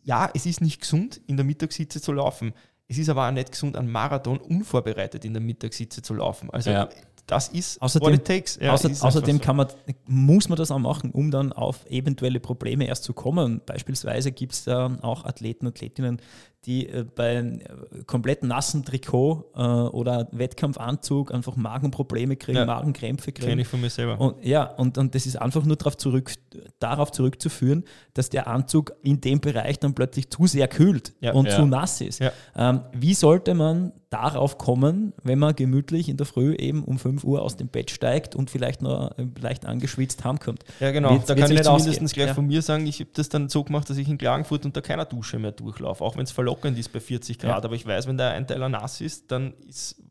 ja, 0.06 0.30
es 0.34 0.46
ist 0.46 0.62
nicht 0.62 0.80
gesund, 0.82 1.20
in 1.28 1.36
der 1.36 1.46
Mittagssitze 1.46 2.00
zu 2.02 2.14
laufen. 2.14 2.54
Es 2.88 2.98
ist 2.98 3.10
aber 3.10 3.28
auch 3.28 3.32
nicht 3.32 3.52
gesund, 3.52 3.76
einen 3.76 3.92
Marathon 3.92 4.38
unvorbereitet 4.38 5.26
in 5.26 5.34
der 5.34 5.42
Mittagssitze 5.42 6.02
zu 6.02 6.14
laufen. 6.14 6.50
Also 6.52 6.70
Ja. 6.70 6.88
das 7.26 7.48
ist 7.50 7.82
Außerdem- 7.82 8.06
what 8.06 8.14
it 8.14 8.26
takes. 8.26 8.58
Ja, 8.62 8.72
Außer, 8.74 8.90
außerdem 9.04 9.42
kann 9.42 9.56
man, 9.56 9.68
muss 10.06 10.48
man 10.48 10.58
das 10.58 10.70
auch 10.70 10.78
machen, 10.80 11.10
um 11.12 11.32
dann 11.32 11.52
auf 11.52 11.86
eventuelle 11.90 12.40
Probleme 12.40 12.86
erst 12.86 13.04
zu 13.04 13.14
kommen. 13.14 13.62
Beispielsweise 13.66 14.32
gibt 14.32 14.54
es 14.54 14.64
da 14.66 14.96
auch 15.02 15.26
Athleten, 15.26 15.66
Athletinnen, 15.66 16.22
die 16.66 16.88
äh, 16.90 17.04
bei 17.16 17.38
einem 17.38 17.60
äh, 17.60 17.66
komplett 18.06 18.44
nassen 18.44 18.84
Trikot 18.84 19.52
äh, 19.56 19.60
oder 19.62 20.28
Wettkampfanzug 20.32 21.34
einfach 21.34 21.56
Magenprobleme 21.56 22.36
kriegen, 22.36 22.58
Ja. 22.58 22.66
Magenkrämpfe 22.66 23.26
so. 23.28 23.32
kenne 23.34 23.48
kriegen. 23.48 23.60
ich 23.62 23.68
von 23.68 23.82
mir 23.82 23.90
selber. 23.90 24.20
Und, 24.20 24.44
ja, 24.44 24.64
und, 24.64 24.98
und 24.98 25.14
das 25.16 25.26
ist 25.26 25.36
einfach 25.42 25.64
nur 25.66 25.76
darauf, 25.76 25.98
zurück, 25.98 26.34
darauf 26.80 27.12
zurückzuführen, 27.12 27.84
dass 28.14 28.30
der 28.30 28.48
Anzug 28.48 28.94
in 29.04 29.22
dem 29.22 29.40
Bereich 29.40 29.80
dann 29.80 29.94
plötzlich 29.94 30.30
zu 30.30 30.48
sehr 30.48 30.68
kühlt 30.68 31.14
Ja. 31.20 31.34
und 31.34 31.48
Ja. 31.48 31.56
zu 31.56 31.66
nass 31.66 32.02
ist. 32.02 32.20
Ja. 32.20 32.32
Ähm, 32.56 32.82
wie 32.94 33.14
sollte 33.14 33.54
man 33.54 33.92
darauf 34.12 34.58
kommen, 34.58 35.12
wenn 35.24 35.40
man 35.40 35.56
gemütlich 35.56 36.08
in 36.08 36.16
der 36.16 36.26
Früh 36.26 36.56
eben 36.56 36.86
um 36.86 36.98
5 37.00 37.26
Uhr 37.26 37.42
aus 37.42 37.58
dem 37.58 37.68
Bett 37.68 37.92
steigt 37.92 38.34
und 38.34 38.50
vielleicht 38.50 38.82
noch 38.82 39.12
äh, 39.18 39.28
leicht 39.42 39.66
angeschwitzt 39.66 40.24
heimkommt? 40.24 40.64
Ja, 40.80 40.92
genau. 40.92 41.10
Wird's- 41.12 41.26
da 41.26 41.36
kann 41.36 41.52
ich 41.52 41.62
zumindest 41.64 41.90
ausgehen. 41.90 42.08
gleich 42.08 42.28
Ja. 42.28 42.34
von 42.34 42.48
mir 42.48 42.62
sagen, 42.62 42.86
ich 42.88 43.02
habe 43.02 43.10
das 43.14 43.28
dann 43.28 43.50
so 43.50 43.64
gemacht, 43.66 43.90
dass 43.90 43.98
ich 43.98 44.08
in 44.08 44.18
Klagenfurt 44.18 44.66
unter 44.66 44.82
keiner 44.82 45.04
Dusche 45.06 45.38
mehr 45.38 45.52
durchlaufe, 45.52 46.02
auch 46.04 46.16
wenn 46.16 46.24
es 46.24 46.32
verlockend 46.32 46.55
ist 46.64 46.94
bei 46.94 47.00
40 47.00 47.40
Grad. 47.40 47.50
Ja. 47.50 47.64
Aber 47.64 47.76
ich 47.76 47.86
weiß, 47.86 48.08
wenn 48.08 48.18
der 48.18 48.32
Einteiler 48.32 48.70
nass 48.70 49.02
ist, 49.02 49.32
dann 49.32 49.54
ist, 49.68 50.02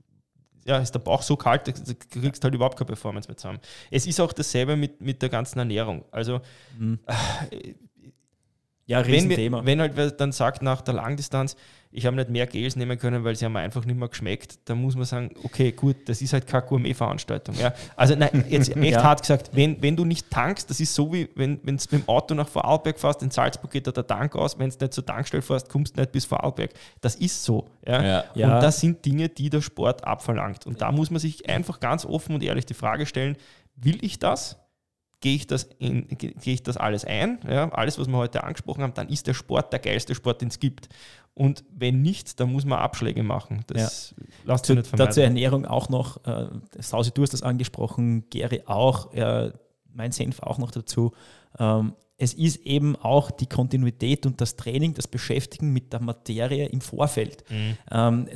ja, 0.65 0.79
ist 0.79 0.93
der 0.93 0.99
Bauch 1.01 1.23
so 1.23 1.37
kalt, 1.37 1.67
da 1.67 1.73
kriegst 1.73 2.43
du 2.43 2.45
halt 2.45 2.55
überhaupt 2.55 2.79
keine 2.79 2.87
Performance 2.87 3.29
mehr 3.29 3.37
zusammen. 3.37 3.61
Es 3.91 4.07
ist 4.07 4.21
auch 4.21 4.33
dasselbe 4.33 4.77
mit, 4.77 5.01
mit 5.01 5.23
der 5.23 5.29
ganzen 5.29 5.59
Ernährung. 5.59 6.05
Also 6.11 6.41
Ja, 8.87 8.99
wenn, 9.07 9.13
Riesenthema. 9.15 9.59
wir, 9.61 9.67
wenn 9.67 9.81
halt 9.81 9.97
wer 9.97 10.11
dann 10.11 10.33
sagt 10.33 10.63
nach 10.63 10.83
der 10.83 10.95
Langdistanz, 10.95 11.57
ich 11.97 12.07
habe 12.07 12.17
nicht 12.17 12.29
mehr 12.29 12.47
Gels 12.47 12.75
nehmen 12.75 12.99
können, 12.99 13.23
weil 13.25 13.37
sie 13.37 13.45
haben 13.45 13.57
einfach 13.57 13.85
nicht 13.85 13.97
mehr 13.97 14.09
geschmeckt, 14.09 14.59
dann 14.65 14.79
muss 14.79 14.97
man 14.97 15.05
sagen, 15.05 15.31
okay, 15.45 15.71
gut, 15.73 15.97
das 16.07 16.21
ist 16.21 16.33
halt 16.33 16.47
keine 16.47 16.67
Gourmet-Veranstaltung. 16.67 17.55
Ja. 17.59 17.73
Also 17.97 18.17
nein, 18.17 18.45
jetzt 18.49 18.77
echt 18.77 18.93
Ja. 18.93 19.03
hart 19.05 19.21
gesagt, 19.23 19.51
wenn, 19.53 19.81
wenn 19.81 19.95
du 19.97 20.05
nicht 20.05 20.29
tankst, 20.29 20.69
das 20.69 20.81
ist 20.81 20.93
so 20.95 21.13
wie 21.13 21.29
wenn 21.37 21.61
du 21.65 21.73
mit 21.73 21.93
dem 21.93 22.09
Auto 22.09 22.35
nach 22.35 22.49
Vorarlberg 22.49 22.99
fährst, 22.99 23.23
in 23.23 23.31
Salzburg 23.31 23.71
geht 23.71 23.87
da 23.87 23.93
der 23.93 24.07
Tank 24.07 24.35
aus, 24.35 24.59
wenn 24.59 24.71
du 24.71 24.77
nicht 24.81 24.93
zur 24.93 25.07
Tankstelle 25.07 25.43
fährst, 25.43 25.69
kommst 25.69 25.97
du 25.97 26.01
nicht 26.01 26.13
bis 26.13 26.25
Vorarlberg. 26.25 26.71
Das 27.01 27.15
ist 27.15 27.45
so. 27.45 27.69
Ja. 27.87 28.25
Ja. 28.35 28.55
Und 28.57 28.63
das 28.63 28.81
sind 28.81 29.05
Dinge, 29.07 29.29
die 29.29 29.49
der 29.49 29.61
Sport 29.63 30.05
abverlangt. 30.05 30.67
Und 30.67 30.83
da 30.83 30.91
muss 30.91 31.11
man 31.11 31.21
sich 31.21 31.49
einfach 31.49 31.79
ganz 31.81 32.05
offen 32.05 32.35
und 32.35 32.43
ehrlich 32.43 32.67
die 32.67 32.75
Frage 32.75 33.07
stellen, 33.07 33.37
will 33.77 33.99
ich 34.03 34.19
das? 34.19 34.59
Gehe 35.25 35.37
ich, 35.37 35.47
das 35.47 35.69
in, 35.79 36.07
ge- 36.09 36.35
gehe 36.35 36.53
ich 36.53 36.63
das 36.63 36.77
alles 36.77 37.07
ein? 37.07 37.39
Ja, 37.49 37.71
alles, 37.71 37.99
was 37.99 38.09
wir 38.09 38.17
heute 38.19 38.45
angesprochen 38.45 38.83
haben, 38.83 38.93
dann 38.93 39.09
ist 39.09 39.27
der 39.27 39.33
Sport 39.33 39.73
der 39.73 39.81
geilste 39.81 40.15
Sport, 40.15 40.43
den 40.43 40.49
es 40.49 40.59
gibt. 40.61 40.91
Und 41.33 41.65
wenn 41.75 42.03
nicht, 42.03 42.39
dann 42.39 42.53
muss 42.53 42.67
man 42.67 42.79
Abschläge 42.79 43.23
machen. 43.23 43.65
Das 43.67 44.15
lasst 44.45 44.67
sich 44.67 44.77
nicht 44.77 44.87
vermeiden. 44.87 45.09
dazu 45.09 45.21
Ernährung 45.23 45.65
auch 45.65 45.89
noch, 45.89 46.23
äh, 46.27 46.49
Sausi, 46.79 47.11
du 47.11 47.23
hast 47.23 47.33
das 47.33 47.43
angesprochen, 47.43 48.29
Gary 48.29 48.65
auch, 48.67 49.15
äh, 49.15 49.51
mein 49.95 50.13
Senf 50.13 50.41
auch 50.41 50.59
noch 50.59 50.71
dazu. 50.71 51.13
Ähm, 51.59 51.95
es 52.19 52.35
ist 52.35 52.59
eben 52.67 52.95
auch 52.97 53.31
die 53.31 53.47
Kontinuität 53.47 54.27
und 54.27 54.41
das 54.43 54.57
Training, 54.57 54.93
das 54.93 55.09
Beschäftigen 55.09 55.73
mit 55.73 55.93
der 55.93 56.03
Materie 56.03 56.67
im 56.67 56.83
Vorfeld. 56.83 57.45
Mhm. 57.51 57.79
Ähm, 57.91 58.29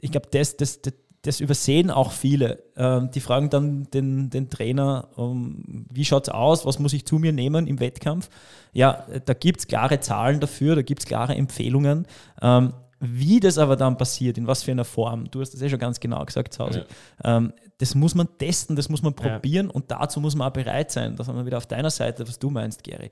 ich 0.00 0.10
glaube, 0.10 0.26
das, 0.32 0.56
das, 0.56 0.82
das, 0.82 0.94
das 1.22 1.40
übersehen 1.40 1.90
auch 1.90 2.12
viele. 2.12 2.62
Ähm, 2.76 3.10
die 3.10 3.20
fragen 3.20 3.50
dann 3.50 3.90
den, 3.90 4.30
den 4.30 4.50
Trainer, 4.50 5.08
ähm, 5.18 5.86
wie 5.90 6.04
schaut 6.04 6.28
es 6.28 6.34
aus, 6.34 6.64
was 6.64 6.78
muss 6.78 6.92
ich 6.92 7.04
zu 7.06 7.18
mir 7.18 7.32
nehmen 7.32 7.66
im 7.66 7.80
Wettkampf? 7.80 8.30
Ja, 8.72 9.04
da 9.24 9.34
gibt 9.34 9.60
es 9.60 9.66
klare 9.66 10.00
Zahlen 10.00 10.40
dafür, 10.40 10.76
da 10.76 10.82
gibt 10.82 11.00
es 11.00 11.06
klare 11.06 11.34
Empfehlungen. 11.34 12.06
Ähm, 12.40 12.72
wie 13.00 13.40
das 13.40 13.58
aber 13.58 13.76
dann 13.76 13.96
passiert, 13.96 14.38
in 14.38 14.46
was 14.46 14.62
für 14.64 14.72
einer 14.72 14.84
Form, 14.84 15.30
du 15.30 15.40
hast 15.40 15.54
das 15.54 15.62
eh 15.62 15.68
schon 15.68 15.78
ganz 15.78 16.00
genau 16.00 16.24
gesagt 16.24 16.54
zu 16.54 16.64
Hause, 16.64 16.86
ähm, 17.24 17.52
das 17.78 17.94
muss 17.94 18.14
man 18.14 18.28
testen, 18.38 18.74
das 18.74 18.88
muss 18.88 19.02
man 19.02 19.14
Ja. 19.22 19.30
probieren 19.30 19.70
und 19.70 19.90
dazu 19.90 20.20
muss 20.20 20.34
man 20.34 20.48
auch 20.48 20.52
bereit 20.52 20.90
sein. 20.90 21.14
Da 21.14 21.22
sind 21.22 21.36
wir 21.36 21.46
wieder 21.46 21.58
auf 21.58 21.66
deiner 21.66 21.90
Seite, 21.90 22.26
was 22.26 22.38
du 22.38 22.50
meinst, 22.50 22.82
Gary. 22.82 23.10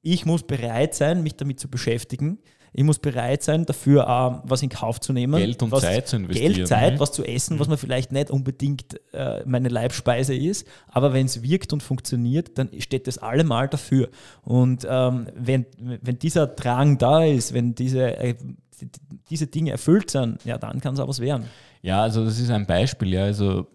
Ich 0.00 0.24
muss 0.24 0.44
bereit 0.44 0.94
sein, 0.94 1.24
mich 1.24 1.34
damit 1.34 1.58
zu 1.58 1.68
beschäftigen. 1.68 2.38
Ich 2.72 2.84
muss 2.84 2.98
bereit 2.98 3.42
sein, 3.42 3.64
dafür 3.66 4.08
auch 4.08 4.42
was 4.44 4.62
in 4.62 4.68
Kauf 4.68 5.00
zu 5.00 5.12
nehmen. 5.12 5.38
Geld 5.40 5.62
und 5.62 5.70
was, 5.72 5.82
Zeit 5.82 6.06
zu 6.08 6.16
investieren. 6.16 6.52
Geld, 6.52 6.68
Zeit, 6.68 6.94
Mhm. 6.94 7.00
was 7.00 7.12
zu 7.12 7.24
essen, 7.24 7.58
was 7.58 7.68
man 7.68 7.78
vielleicht 7.78 8.12
nicht 8.12 8.30
unbedingt 8.30 9.00
äh, 9.12 9.42
meine 9.46 9.68
Leibspeise 9.68 10.34
ist. 10.34 10.66
Aber 10.88 11.12
wenn 11.12 11.26
es 11.26 11.42
wirkt 11.42 11.72
und 11.72 11.82
funktioniert, 11.82 12.58
dann 12.58 12.68
steht 12.78 13.06
das 13.06 13.18
allemal 13.18 13.68
dafür. 13.68 14.08
Und 14.42 14.86
ähm, 14.88 15.26
wenn, 15.34 15.66
wenn 15.78 16.18
dieser 16.18 16.46
Drang 16.46 16.98
da 16.98 17.24
ist, 17.24 17.54
wenn 17.54 17.74
diese, 17.74 18.16
äh, 18.18 18.34
die- 18.80 18.88
diese 19.30 19.46
Dinge 19.48 19.70
erfüllt 19.72 20.10
sind, 20.10 20.44
ja, 20.44 20.56
dann 20.58 20.80
kann 20.80 20.94
es 20.94 21.00
auch 21.00 21.08
was 21.08 21.20
werden. 21.20 21.46
Ja, 21.82 22.02
also 22.02 22.24
das 22.24 22.38
ist 22.38 22.50
ein 22.50 22.66
Beispiel. 22.66 23.12
Ja. 23.14 23.24
Also 23.24 23.66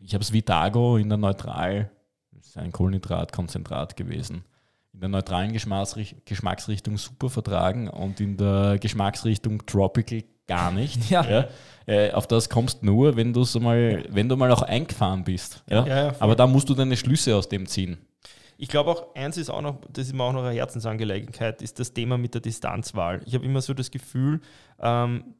ich 0.00 0.14
habe 0.14 0.22
es 0.22 0.32
Vitago 0.32 0.96
in 0.98 1.08
der 1.08 1.18
Neutral, 1.18 1.90
das 2.32 2.46
ist 2.48 2.58
ein 2.58 2.70
Kohlenhydratkonzentrat 2.72 3.96
gewesen, 3.96 4.44
in 4.92 5.00
der 5.00 5.08
neutralen 5.08 5.52
Geschmacksricht 5.52 6.26
Geschmacksrichtung 6.26 6.98
super 6.98 7.30
vertragen 7.30 7.88
und 7.88 8.20
in 8.20 8.36
der 8.36 8.78
Geschmacksrichtung 8.80 9.64
Tropical 9.66 10.22
gar 10.46 10.70
nicht. 10.72 11.10
Ja. 11.10 11.48
Äh, 11.86 12.12
auf 12.12 12.26
das 12.26 12.48
kommst 12.48 12.82
nur, 12.82 13.16
wenn, 13.16 13.32
du's 13.32 13.58
mal, 13.58 14.04
wenn 14.08 14.28
du 14.28 14.36
mal 14.36 14.50
auch 14.52 14.62
eingefahren 14.62 15.24
bist. 15.24 15.64
Ja? 15.68 15.86
Ja, 15.86 16.04
ja. 16.06 16.14
Aber 16.20 16.36
da 16.36 16.46
musst 16.46 16.68
du 16.68 16.74
deine 16.74 16.96
Schlüsse 16.96 17.34
aus 17.34 17.48
dem 17.48 17.66
ziehen. 17.66 17.98
Ich 18.56 18.68
glaube 18.68 18.90
auch, 18.90 19.14
eins 19.16 19.36
ist 19.36 19.50
auch 19.50 19.62
noch, 19.62 19.80
das 19.92 20.06
ist 20.06 20.12
mir 20.12 20.22
auch 20.22 20.32
noch 20.32 20.44
eine 20.44 20.54
Herzensangelegenheit, 20.54 21.62
ist 21.62 21.80
das 21.80 21.92
Thema 21.92 22.18
mit 22.18 22.34
der 22.34 22.40
Distanzwahl. 22.40 23.20
Ich 23.26 23.34
habe 23.34 23.44
immer 23.44 23.60
so 23.60 23.74
das 23.74 23.90
Gefühl, 23.90 24.40
ähm, 24.78 25.34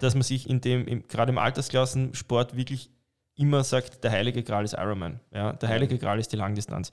dass 0.00 0.14
man 0.14 0.22
sich 0.22 0.48
in 0.48 0.60
dem, 0.60 0.86
im, 0.86 1.08
gerade 1.08 1.32
im 1.32 1.38
Altersklassensport 1.38 2.56
wirklich 2.56 2.90
immer 3.34 3.64
sagt, 3.64 4.04
der 4.04 4.12
heilige 4.12 4.44
Gral 4.44 4.64
ist 4.64 4.74
Ironman. 4.74 5.20
Ja, 5.32 5.52
der 5.54 5.68
heilige 5.68 5.98
Gral 5.98 6.20
ist 6.20 6.32
die 6.32 6.36
Langdistanz. 6.36 6.92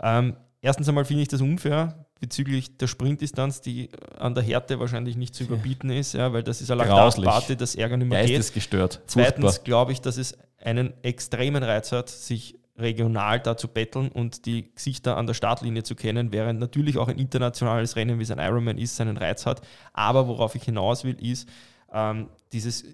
Ähm, 0.00 0.36
erstens 0.64 0.88
einmal 0.88 1.04
finde 1.04 1.22
ich 1.22 1.28
das 1.28 1.40
unfair 1.40 2.06
bezüglich 2.20 2.78
der 2.78 2.86
Sprintdistanz, 2.86 3.60
die 3.60 3.90
an 4.18 4.34
der 4.34 4.42
Härte 4.42 4.80
wahrscheinlich 4.80 5.16
nicht 5.16 5.34
zu 5.34 5.44
überbieten 5.44 5.90
ist, 5.90 6.14
ja, 6.14 6.32
weil 6.32 6.42
das 6.42 6.62
ist 6.62 6.70
eine. 6.70 6.84
Laktatparty, 6.84 7.56
das 7.56 7.74
Ärger 7.74 7.98
nicht 7.98 8.08
mehr 8.08 8.22
geht. 8.22 8.36
Geistesgestört. 8.36 9.02
Zweitens 9.06 9.44
Furchtbar. 9.44 9.64
glaube 9.64 9.92
ich, 9.92 10.00
dass 10.00 10.16
es 10.16 10.36
einen 10.58 10.94
extremen 11.02 11.62
Reiz 11.62 11.92
hat, 11.92 12.08
sich 12.08 12.58
regional 12.76 13.40
da 13.40 13.56
zu 13.56 13.68
betteln 13.68 14.08
und 14.08 14.46
die 14.46 14.74
Gesichter 14.74 15.16
an 15.16 15.26
der 15.26 15.34
Startlinie 15.34 15.82
zu 15.82 15.94
kennen, 15.94 16.32
während 16.32 16.58
natürlich 16.58 16.98
auch 16.98 17.08
ein 17.08 17.18
internationales 17.18 17.94
Rennen, 17.94 18.18
wie 18.18 18.24
es 18.24 18.30
ein 18.30 18.38
Ironman 18.38 18.78
ist, 18.78 18.96
seinen 18.96 19.18
Reiz 19.18 19.46
hat. 19.46 19.60
Aber 19.92 20.26
worauf 20.26 20.54
ich 20.54 20.64
hinaus 20.64 21.04
will, 21.04 21.16
ist 21.20 21.48
ähm, 21.92 22.28
dieses 22.52 22.84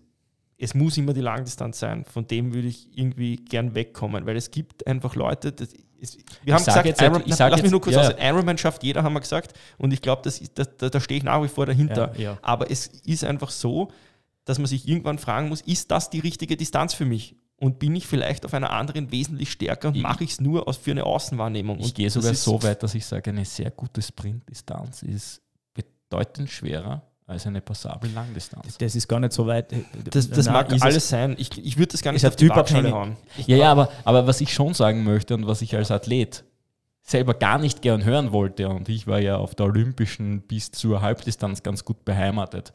es 0.63 0.75
muss 0.75 0.99
immer 0.99 1.15
die 1.15 1.23
Langdistanz 1.23 1.79
sein. 1.79 2.05
Von 2.05 2.27
dem 2.27 2.53
würde 2.53 2.69
ich 2.69 2.87
irgendwie 2.95 3.37
gern 3.37 3.75
wegkommen, 3.75 4.27
weil 4.27 4.37
es 4.37 4.51
gibt 4.51 4.87
einfach 4.87 5.15
Leute, 5.15 5.53
das, 5.53 5.71
es, 6.01 6.19
wir 6.43 6.55
haben 6.55 6.65
gesagt, 6.65 6.87
jetzt, 6.87 7.01
Iron, 7.03 7.23
ich 7.25 7.35
sag 7.35 7.51
lass 7.51 7.59
jetzt, 7.59 7.65
mich 7.65 7.71
nur 7.73 7.81
kurz 7.81 7.97
ja. 7.97 8.09
aus, 8.09 8.15
Ironman 8.19 8.59
schafft 8.59 8.83
jeder, 8.83 9.03
haben 9.03 9.13
wir 9.13 9.21
gesagt. 9.21 9.53
Und 9.79 9.93
ich 9.93 10.03
glaube, 10.03 10.23
das 10.25 10.39
ist- 10.41 10.59
da, 10.59 10.89
da, 10.89 11.01
stehe 11.01 11.19
ich 11.19 11.25
nach 11.25 11.43
wie 11.43 11.49
vor 11.49 11.67
dahinter. 11.67 12.13
Ja, 12.17 12.23
ja. 12.23 12.39
Aber 12.43 12.71
es 12.71 12.87
ist 12.87 13.25
einfach 13.25 13.51
so, 13.51 13.91
dass 14.45 14.59
man 14.59 14.67
sich 14.67 14.89
irgendwann 14.89 15.19
fragen 15.19 15.49
muss, 15.49 15.61
ist 15.61 15.91
das 15.91 16.11
die 16.11 16.21
richtige 16.21 16.57
Distanz 16.57 16.95
für 16.95 17.05
mich? 17.05 17.37
Und 17.57 17.79
bin 17.79 17.95
ich 17.95 18.07
vielleicht 18.07 18.47
auf 18.47 18.55
einer 18.55 18.71
anderen 18.71 19.13
wesentlich 19.13 19.53
stärker 19.53 19.89
und 19.89 19.99
mache 19.99 20.25
ich 20.25 20.31
es 20.31 20.41
nur 20.41 20.67
aus, 20.67 20.79
für 20.79 20.93
eine 20.93 21.05
Außenwahrnehmung? 21.05 21.79
Ich 21.79 21.87
Und 21.87 21.95
gehe 21.95 22.07
das 22.07 22.15
sogar 22.15 22.35
so 22.35 22.63
weit, 22.63 22.83
dass 22.83 22.95
ich 22.95 23.05
sage, 23.05 23.31
eine 23.31 23.45
sehr 23.45 23.71
gute 23.71 24.01
Sprintdistanz 24.01 25.03
ist 25.03 25.43
bedeutend 25.75 26.49
schwerer 26.51 27.03
als 27.31 27.47
eine 27.47 27.61
passable 27.61 28.11
Langdistanz. 28.11 28.77
Das 28.79 28.95
ist 28.95 29.09
gar 29.09 29.21
nicht 29.21 29.33
so 29.33 29.47
weit. 29.47 29.73
Das, 30.11 30.29
das 30.29 30.47
Nein, 30.47 30.55
mag 30.55 30.83
alles 30.83 31.09
sein. 31.09 31.37
Ich, 31.39 31.57
ich 31.65 31.79
würde 31.79 31.93
das 31.93 32.03
gar 32.03 32.13
nicht 32.13 32.27
auf 32.27 32.37
die. 32.37 32.49
Waagschale 32.49 32.91
hauen. 32.93 33.17
Ich 33.39 33.47
Ja, 33.47 33.57
ja, 33.57 33.73
aber, 33.73 33.91
aber 34.05 34.27
was 34.27 34.41
ich 34.41 34.53
schon 34.53 34.75
sagen 34.75 35.05
möchte 35.05 35.35
und 35.35 35.47
was 35.47 35.63
ich 35.63 35.77
als 35.77 35.91
Athlet 35.91 36.45
selber 37.03 37.35
gar 37.35 37.59
nicht 37.59 37.83
gern 37.83 38.05
hören 38.05 38.33
wollte, 38.33 38.69
und 38.69 38.89
ich 38.89 39.07
war 39.07 39.21
ja 39.21 39.37
auf 39.37 39.55
der 39.55 39.67
Olympischen 39.67 40.43
bis 40.43 40.71
zur 40.71 41.01
Halbdistanz 41.01 41.63
ganz 41.63 41.85
gut 41.85 42.05
beheimatet, 42.05 42.73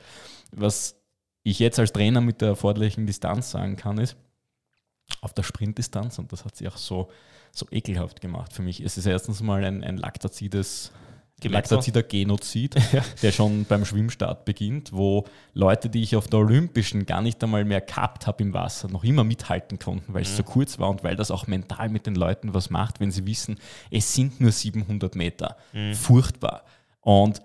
was 0.51 0.95
ich 1.43 1.59
jetzt 1.59 1.79
als 1.79 1.93
Trainer 1.93 2.21
mit 2.21 2.41
der 2.41 2.49
erforderlichen 2.49 3.05
Distanz 3.05 3.51
sagen 3.51 3.75
kann, 3.75 3.97
ist, 3.97 4.17
auf 5.21 5.33
der 5.33 5.43
Sprintdistanz, 5.43 6.17
und 6.17 6.31
das 6.31 6.43
hat 6.43 6.55
sie 6.55 6.67
auch 6.67 6.77
so, 6.77 7.09
so 7.51 7.67
ekelhaft 7.71 8.21
gemacht 8.21 8.51
für 8.51 8.63
mich, 8.63 8.81
es 8.81 8.97
ist 8.97 9.05
erstens 9.05 9.41
mal 9.41 9.63
ein, 9.63 9.83
ein 9.83 9.97
laktazides 9.97 10.91
Gemetzel. 11.41 11.75
laktazider 11.75 12.03
Genozid, 12.03 12.75
der 13.21 13.31
schon 13.31 13.65
beim 13.65 13.83
Schwimmstart 13.83 14.45
beginnt, 14.45 14.93
wo 14.93 15.25
Leute, 15.53 15.89
die 15.89 16.01
ich 16.01 16.15
auf 16.15 16.27
der 16.27 16.39
Olympischen 16.39 17.05
gar 17.05 17.21
nicht 17.21 17.43
einmal 17.43 17.65
mehr 17.65 17.81
gehabt 17.81 18.25
habe 18.25 18.41
im 18.41 18.53
Wasser, 18.53 18.87
noch 18.87 19.03
immer 19.03 19.23
mithalten 19.25 19.77
konnten, 19.77 20.13
weil 20.13 20.21
es 20.21 20.37
so 20.37 20.43
kurz 20.43 20.79
war 20.79 20.89
und 20.89 21.03
weil 21.03 21.15
das 21.15 21.31
auch 21.31 21.47
mental 21.47 21.89
mit 21.89 22.05
den 22.05 22.15
Leuten 22.15 22.53
was 22.53 22.69
macht, 22.69 22.99
wenn 22.99 23.11
sie 23.11 23.25
wissen, 23.25 23.59
es 23.91 24.13
sind 24.13 24.39
nur 24.39 24.51
700 24.51 25.15
Meter. 25.15 25.57
Furchtbar. 25.93 26.63
Und 27.01 27.41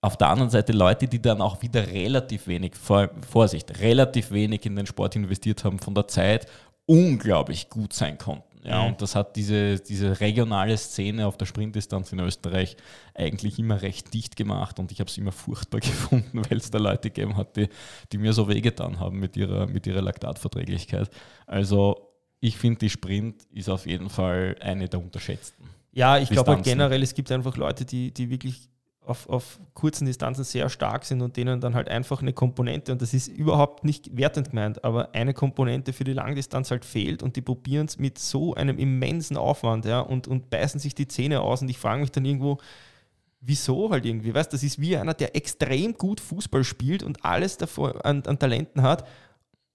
auf 0.00 0.16
der 0.16 0.28
anderen 0.28 0.50
Seite 0.50 0.72
Leute, 0.72 1.08
die 1.08 1.20
dann 1.20 1.40
auch 1.40 1.62
wieder 1.62 1.86
relativ 1.88 2.46
wenig, 2.46 2.74
vor, 2.76 3.10
Vorsicht, 3.28 3.80
relativ 3.80 4.30
wenig 4.30 4.64
in 4.64 4.76
den 4.76 4.86
Sport 4.86 5.16
investiert 5.16 5.64
haben 5.64 5.78
von 5.78 5.94
der 5.94 6.08
Zeit, 6.08 6.46
unglaublich 6.86 7.68
gut 7.68 7.92
sein 7.92 8.16
konnten. 8.16 8.45
Ja, 8.66 8.82
Mhm. 8.82 8.88
und 8.88 9.02
das 9.02 9.14
hat 9.14 9.36
diese, 9.36 9.78
diese 9.78 10.18
regionale 10.20 10.76
Szene 10.76 11.26
auf 11.26 11.36
der 11.36 11.46
Sprintdistanz 11.46 12.12
in 12.12 12.18
Österreich 12.18 12.76
eigentlich 13.14 13.58
immer 13.60 13.80
recht 13.80 14.12
dicht 14.12 14.34
gemacht 14.36 14.78
und 14.80 14.90
ich 14.90 14.98
habe 14.98 15.08
es 15.08 15.16
immer 15.18 15.30
furchtbar 15.32 15.78
gefunden, 15.80 16.42
weil 16.48 16.58
es 16.58 16.70
da 16.70 16.78
Leute 16.78 17.10
gegeben 17.10 17.36
hat, 17.36 17.56
die, 17.56 17.68
die 18.10 18.18
mir 18.18 18.32
so 18.32 18.48
wehgetan 18.48 18.98
haben 18.98 19.20
mit 19.20 19.36
ihrer, 19.36 19.66
mit 19.66 19.86
ihrer 19.86 20.02
Laktatverträglichkeit. 20.02 21.08
Also 21.46 22.12
ich 22.40 22.56
finde, 22.58 22.80
die 22.80 22.90
Sprint 22.90 23.44
ist 23.52 23.68
auf 23.68 23.86
jeden 23.86 24.10
Fall 24.10 24.56
eine 24.60 24.88
der 24.88 25.00
unterschätzten. 25.00 25.64
Ja, 25.92 26.18
ich 26.18 26.28
glaube 26.28 26.50
halt 26.52 26.64
generell, 26.64 27.02
es 27.02 27.14
gibt 27.14 27.30
einfach 27.32 27.56
Leute, 27.56 27.84
die, 27.84 28.12
die 28.12 28.28
wirklich 28.30 28.68
auf, 29.06 29.28
auf 29.28 29.60
kurzen 29.74 30.06
Distanzen 30.06 30.44
sehr 30.44 30.68
stark 30.68 31.04
sind 31.04 31.22
und 31.22 31.36
denen 31.36 31.60
dann 31.60 31.74
halt 31.74 31.88
einfach 31.88 32.20
eine 32.20 32.32
Komponente, 32.32 32.92
und 32.92 33.00
das 33.00 33.14
ist 33.14 33.28
überhaupt 33.28 33.84
nicht 33.84 34.16
wertend 34.16 34.50
gemeint, 34.50 34.84
aber 34.84 35.14
eine 35.14 35.32
Komponente 35.32 35.92
für 35.92 36.04
die 36.04 36.12
Langdistanz 36.12 36.70
halt 36.70 36.84
fehlt 36.84 37.22
und 37.22 37.36
die 37.36 37.40
probieren 37.40 37.86
es 37.86 37.98
mit 37.98 38.18
so 38.18 38.54
einem 38.54 38.78
immensen 38.78 39.36
Aufwand 39.36 39.84
ja, 39.84 40.00
und, 40.00 40.26
und 40.26 40.50
beißen 40.50 40.80
sich 40.80 40.94
die 40.94 41.06
Zähne 41.06 41.40
aus 41.40 41.62
und 41.62 41.68
ich 41.68 41.78
frage 41.78 42.00
mich 42.00 42.10
dann 42.10 42.24
irgendwo, 42.24 42.58
wieso 43.40 43.90
halt 43.90 44.04
irgendwie, 44.04 44.34
weißt 44.34 44.52
das 44.52 44.64
ist 44.64 44.80
wie 44.80 44.96
einer, 44.96 45.14
der 45.14 45.36
extrem 45.36 45.94
gut 45.94 46.20
Fußball 46.20 46.64
spielt 46.64 47.02
und 47.02 47.24
alles 47.24 47.56
davor 47.56 48.04
an, 48.04 48.24
an 48.26 48.38
Talenten 48.38 48.82
hat 48.82 49.06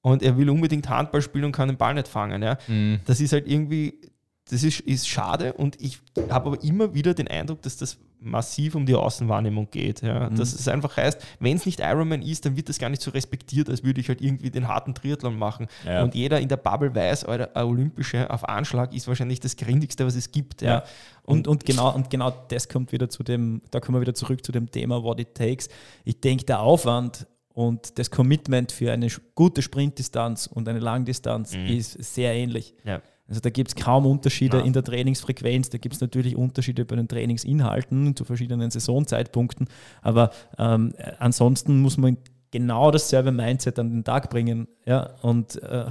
und 0.01 0.23
er 0.23 0.37
will 0.37 0.49
unbedingt 0.49 0.89
Handball 0.89 1.21
spielen 1.21 1.45
und 1.45 1.51
kann 1.53 1.69
den 1.69 1.77
Ball 1.77 1.93
nicht 1.93 2.07
fangen. 2.07 2.43
Ja. 2.43 2.57
Das 3.05 3.21
ist 3.21 3.31
halt 3.31 3.47
irgendwie, 3.47 4.01
das 4.49 4.63
ist, 4.63 4.81
ist 4.81 5.07
schade 5.07 5.53
und 5.53 5.79
ich 5.79 5.99
habe 6.29 6.47
aber 6.47 6.63
immer 6.63 6.93
wieder 6.93 7.13
den 7.13 7.29
Eindruck, 7.29 7.61
dass 7.61 7.77
das 7.77 7.97
massiv 8.21 8.75
um 8.75 8.85
die 8.85 8.93
Außenwahrnehmung 8.93 9.69
geht. 9.71 10.01
Ja. 10.01 10.29
Dass 10.29 10.53
es 10.53 10.67
einfach 10.67 10.95
heißt, 10.95 11.19
wenn 11.39 11.57
es 11.57 11.65
nicht 11.65 11.79
Ironman 11.79 12.21
ist, 12.21 12.45
dann 12.45 12.55
wird 12.55 12.69
das 12.69 12.77
gar 12.77 12.89
nicht 12.89 13.01
so 13.01 13.11
respektiert, 13.11 13.69
als 13.69 13.83
würde 13.83 13.99
ich 13.99 14.09
halt 14.09 14.21
irgendwie 14.21 14.51
den 14.51 14.67
harten 14.67 14.93
Triathlon 14.93 15.37
machen. 15.37 15.67
Ja. 15.85 16.03
Und 16.03 16.13
jeder 16.13 16.39
in 16.39 16.47
der 16.47 16.57
Bubble 16.57 16.93
weiß, 16.93 17.25
Alter, 17.25 17.55
ein 17.55 17.65
Olympische 17.65 18.29
auf 18.29 18.47
Anschlag 18.47 18.93
ist 18.93 19.07
wahrscheinlich 19.07 19.39
das 19.39 19.55
Grindigste, 19.55 20.05
was 20.05 20.15
es 20.15 20.31
gibt. 20.31 20.61
Ja. 20.61 20.69
Ja. 20.69 20.83
Und, 21.23 21.47
und, 21.47 21.65
genau, 21.65 21.93
und 21.93 22.09
genau 22.09 22.31
das 22.49 22.69
kommt 22.69 22.91
wieder 22.91 23.09
zu 23.09 23.23
dem, 23.23 23.61
da 23.71 23.79
kommen 23.79 23.97
wir 23.97 24.01
wieder 24.01 24.13
zurück 24.13 24.45
zu 24.45 24.51
dem 24.51 24.69
Thema 24.69 25.03
What 25.03 25.19
It 25.19 25.35
Takes. 25.35 25.69
Ich 26.05 26.21
denke, 26.21 26.45
der 26.45 26.61
Aufwand 26.61 27.27
und 27.53 27.97
das 27.99 28.11
Commitment 28.11 28.71
für 28.71 28.91
eine 28.91 29.07
gute 29.35 29.61
Sprintdistanz 29.61 30.47
und 30.47 30.67
eine 30.67 30.79
Langdistanz 30.79 31.53
ist 31.53 31.91
sehr 32.13 32.33
ähnlich. 32.33 32.73
Ja. 32.83 33.01
Also 33.27 33.39
da 33.39 33.49
gibt 33.49 33.69
es 33.69 33.75
kaum 33.75 34.05
Unterschiede 34.05 34.57
Nein. 34.57 34.67
in 34.67 34.73
der 34.73 34.83
Trainingsfrequenz, 34.83 35.69
da 35.69 35.77
gibt 35.77 35.95
es 35.95 36.01
natürlich 36.01 36.35
Unterschiede 36.35 36.83
bei 36.85 36.95
den 36.95 37.07
Trainingsinhalten 37.07 38.15
zu 38.15 38.25
verschiedenen 38.25 38.71
Saisonzeitpunkten, 38.71 39.67
aber 40.01 40.31
ähm, 40.57 40.93
äh, 40.97 41.13
ansonsten 41.19 41.81
muss 41.81 41.97
man 41.97 42.17
genau 42.51 42.91
dasselbe 42.91 43.31
Mindset 43.31 43.79
an 43.79 43.89
den 43.89 44.03
Tag 44.03 44.29
bringen. 44.29 44.67
Ja? 44.85 45.15
Und 45.21 45.61
äh, 45.63 45.85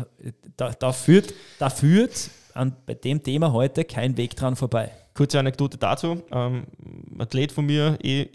da, 0.56 0.70
da 0.70 0.92
führt, 0.92 1.34
da 1.58 1.70
führt 1.70 2.30
an, 2.54 2.76
bei 2.86 2.94
dem 2.94 3.22
Thema 3.22 3.52
heute 3.52 3.84
kein 3.84 4.16
Weg 4.16 4.36
dran 4.36 4.56
vorbei. 4.56 4.90
Kurze 5.14 5.38
Anekdote 5.38 5.78
dazu. 5.78 6.22
Ähm, 6.30 6.64
Athlet 7.18 7.52
von 7.52 7.66
mir, 7.66 7.98
eh 8.02 8.28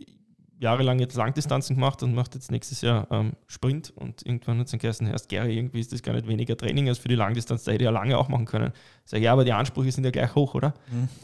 jahrelang 0.65 0.99
jetzt 0.99 1.15
Langdistanzen 1.15 1.75
gemacht 1.75 2.03
und 2.03 2.13
macht 2.15 2.33
jetzt 2.35 2.51
nächstes 2.51 2.81
Jahr 2.81 3.07
ähm, 3.11 3.33
Sprint 3.47 3.93
und 3.95 4.25
irgendwann 4.25 4.57
hat 4.59 4.65
es 4.65 4.71
dann 4.71 4.79
geheißen, 4.79 5.07
erst 5.07 5.29
Gary, 5.29 5.55
irgendwie 5.57 5.79
ist 5.79 5.93
das 5.93 6.01
gar 6.03 6.13
nicht 6.13 6.27
weniger 6.27 6.57
Training 6.57 6.89
als 6.89 6.97
für 6.97 7.07
die 7.07 7.15
Langdistanz, 7.15 7.63
da 7.63 7.71
hätte 7.71 7.83
ich 7.83 7.85
ja 7.85 7.91
lange 7.91 8.17
auch 8.17 8.27
machen 8.27 8.45
können. 8.45 8.73
Sag 9.05 9.19
ich, 9.19 9.23
ja, 9.25 9.31
aber 9.33 9.45
die 9.45 9.53
Ansprüche 9.53 9.91
sind 9.91 10.03
ja 10.03 10.09
gleich 10.11 10.33
hoch, 10.35 10.55
oder? 10.55 10.73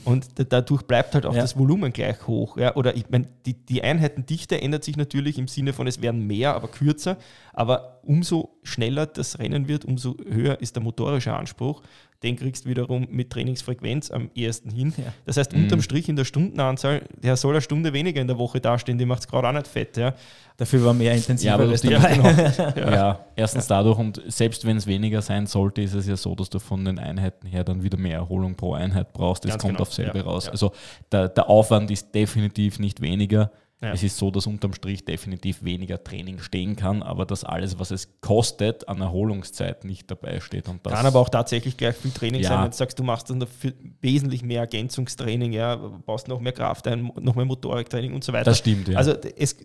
Und 0.06 0.38
da- 0.40 0.44
dadurch 0.44 0.84
bleibt 0.84 1.16
halt 1.16 1.26
auch 1.26 1.34
Ja. 1.34 1.42
das 1.42 1.58
Volumen 1.58 1.92
gleich 1.92 2.28
hoch. 2.28 2.56
Ja? 2.58 2.76
Oder 2.76 2.96
ich 2.96 3.10
meine, 3.10 3.28
die, 3.48 3.54
die 3.56 3.84
Einheitendichte 3.84 4.62
ändert 4.62 4.84
sich 4.84 4.96
natürlich 4.98 5.40
im 5.40 5.48
Sinne 5.48 5.74
von, 5.74 5.88
es 5.88 6.00
werden 6.02 6.28
mehr, 6.28 6.56
aber 6.56 6.68
kürzer, 6.68 7.18
aber 7.54 8.00
umso 8.04 8.58
schneller 8.64 9.08
das 9.08 9.40
Rennen 9.40 9.68
wird, 9.68 9.84
umso 9.86 10.16
höher 10.30 10.62
ist 10.62 10.76
der 10.76 10.84
motorische 10.84 11.34
Anspruch. 11.34 11.82
Den 12.24 12.36
kriegst 12.36 12.66
du 12.66 12.70
wiederum 12.70 13.08
mit 13.10 13.32
Trainingsfrequenz 13.32 14.12
am 14.12 14.30
ehesten 14.36 14.70
hin. 14.70 14.94
Ja. 14.98 15.06
Das 15.26 15.38
heißt, 15.38 15.54
Mhm. 15.56 15.64
unterm 15.64 15.82
Strich 15.82 16.08
in 16.08 16.16
der 16.16 16.24
Stundenanzahl, 16.26 17.02
der 17.22 17.36
soll 17.36 17.54
eine 17.54 17.62
Stunde 17.62 17.94
weniger 17.94 18.22
in 18.22 18.28
der 18.28 18.38
Woche 18.38 18.62
dastehen, 18.62 18.98
die 19.00 19.06
macht 19.06 19.22
es 19.22 19.28
gerade 19.28 19.48
auch 19.48 19.54
nicht 19.54 19.68
fett. 19.68 19.98
Ja. 19.98 20.14
Dafür 20.58 20.86
war 20.86 20.94
mehr 20.94 21.16
intensiver 21.16 21.48
Ja, 21.50 21.56
aber 21.56 21.64
alles 21.64 21.82
die- 21.82 21.90
dabei. 21.90 22.92
Ja, 22.92 23.26
erstens 23.36 23.66
dadurch 23.66 23.98
und 23.98 24.22
selbst 24.28 24.66
wenn 24.68 24.78
es 24.78 24.86
weniger 24.86 25.24
sein 25.24 25.48
sollte, 25.48 25.82
ist 25.82 25.96
es 25.96 26.06
ja 26.08 26.16
so, 26.16 26.36
dass 26.36 26.52
du 26.52 26.60
von 26.60 26.86
den 26.86 27.00
Einheiten 27.00 27.48
her 27.48 27.64
dann 27.64 27.82
wieder 27.82 27.98
mehr 27.98 28.18
Erholung 28.18 28.54
pro 28.56 28.74
Einheit 28.74 29.14
brauchst. 29.14 29.44
Das 29.46 29.52
Ganz 29.54 29.62
kommt 29.64 29.74
genau, 29.78 29.82
auf 29.82 29.94
selbe 29.94 30.20
ja, 30.20 30.24
raus. 30.24 30.46
ja. 30.46 30.52
Also 30.52 30.72
der, 31.12 31.30
der 31.30 31.50
Aufwand 31.50 31.90
ist 31.90 32.14
definitiv 32.14 32.78
nicht 32.78 33.02
weniger. 33.02 33.50
Ja. 33.82 33.94
Es 33.94 34.04
ist 34.04 34.16
so, 34.18 34.30
dass 34.30 34.46
unterm 34.46 34.74
Strich 34.74 35.06
definitiv 35.06 35.64
weniger 35.64 36.04
Training 36.04 36.38
stehen 36.38 36.76
kann, 36.76 37.02
aber 37.02 37.26
dass 37.26 37.44
alles, 37.44 37.80
was 37.80 37.90
es 37.90 38.22
kostet, 38.22 38.88
an 38.88 39.02
Erholungszeit 39.02 39.86
nicht 39.86 40.12
dabei 40.12 40.40
steht. 40.40 40.68
Und 40.70 40.86
das 40.86 40.94
Kann 40.94 41.06
aber 41.08 41.20
auch 41.20 41.30
tatsächlich 41.30 41.78
gleich 41.78 41.96
viel 41.96 42.12
Training 42.12 42.42
Ja. 42.44 42.50
sein, 42.50 42.64
wenn 42.66 42.70
du 42.72 42.78
sagst, 42.78 43.00
du 43.00 43.04
machst 43.04 43.32
dann 43.32 43.40
dafür 43.40 43.74
wesentlich 44.02 44.44
mehr 44.44 44.60
Ergänzungstraining, 44.62 45.52
ja, 45.52 45.76
baust 45.76 46.28
noch 46.28 46.40
mehr 46.40 46.52
Kraft 46.54 46.88
ein, 46.88 47.12
noch 47.22 47.36
mehr 47.36 47.46
Motoriktraining 47.46 48.14
und 48.14 48.24
so 48.24 48.34
weiter. 48.34 48.46
Das 48.52 48.60
stimmt, 48.60 48.88
ja. 48.88 48.98
Also 48.98 49.14
es, 49.36 49.58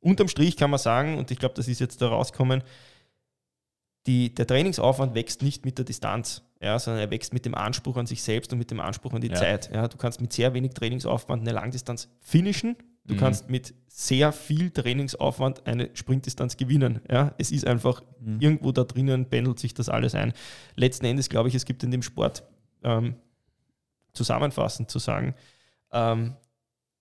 unterm 0.00 0.26
Strich 0.26 0.56
kann 0.56 0.70
man 0.70 0.80
sagen, 0.80 1.16
und 1.16 1.30
ich 1.30 1.38
glaube, 1.38 1.54
das 1.54 1.68
ist 1.68 1.78
jetzt 1.78 2.02
da 2.02 2.08
rauskommen, 2.08 2.64
die, 4.06 4.34
der 4.34 4.46
Trainingsaufwand 4.46 5.14
wächst 5.14 5.42
nicht 5.42 5.64
mit 5.64 5.78
der 5.78 5.84
Distanz, 5.84 6.42
ja, 6.60 6.78
sondern 6.78 7.02
er 7.02 7.10
wächst 7.10 7.32
mit 7.32 7.46
dem 7.46 7.54
Anspruch 7.54 7.96
an 7.96 8.06
sich 8.06 8.22
selbst 8.22 8.52
und 8.52 8.58
mit 8.58 8.70
dem 8.70 8.80
Anspruch 8.80 9.12
an 9.12 9.20
die 9.20 9.28
Ja. 9.28 9.34
Zeit. 9.34 9.70
Ja. 9.72 9.86
Du 9.88 9.96
kannst 9.96 10.20
mit 10.20 10.32
sehr 10.32 10.52
wenig 10.54 10.72
Trainingsaufwand 10.74 11.42
eine 11.42 11.52
Langdistanz 11.52 12.08
finishen, 12.20 12.76
du 13.06 13.14
Mhm. 13.14 13.18
kannst 13.18 13.50
mit 13.50 13.74
sehr 13.86 14.32
viel 14.32 14.70
Trainingsaufwand 14.70 15.66
eine 15.66 15.90
Sprintdistanz 15.94 16.56
gewinnen. 16.56 17.00
Ja. 17.10 17.34
Es 17.38 17.50
ist 17.52 17.66
einfach, 17.66 18.02
Mhm. 18.20 18.40
irgendwo 18.40 18.72
da 18.72 18.84
drinnen 18.84 19.26
pendelt 19.26 19.58
sich 19.58 19.74
das 19.74 19.88
alles 19.88 20.14
ein. 20.14 20.32
Letzten 20.74 21.06
Endes 21.06 21.28
glaube 21.28 21.48
ich, 21.48 21.54
es 21.54 21.64
gibt 21.64 21.82
in 21.84 21.90
dem 21.90 22.02
Sport 22.02 22.42
ähm, 22.82 23.14
zusammenfassend 24.12 24.90
zu 24.90 24.98
sagen, 24.98 25.34
ähm, 25.92 26.34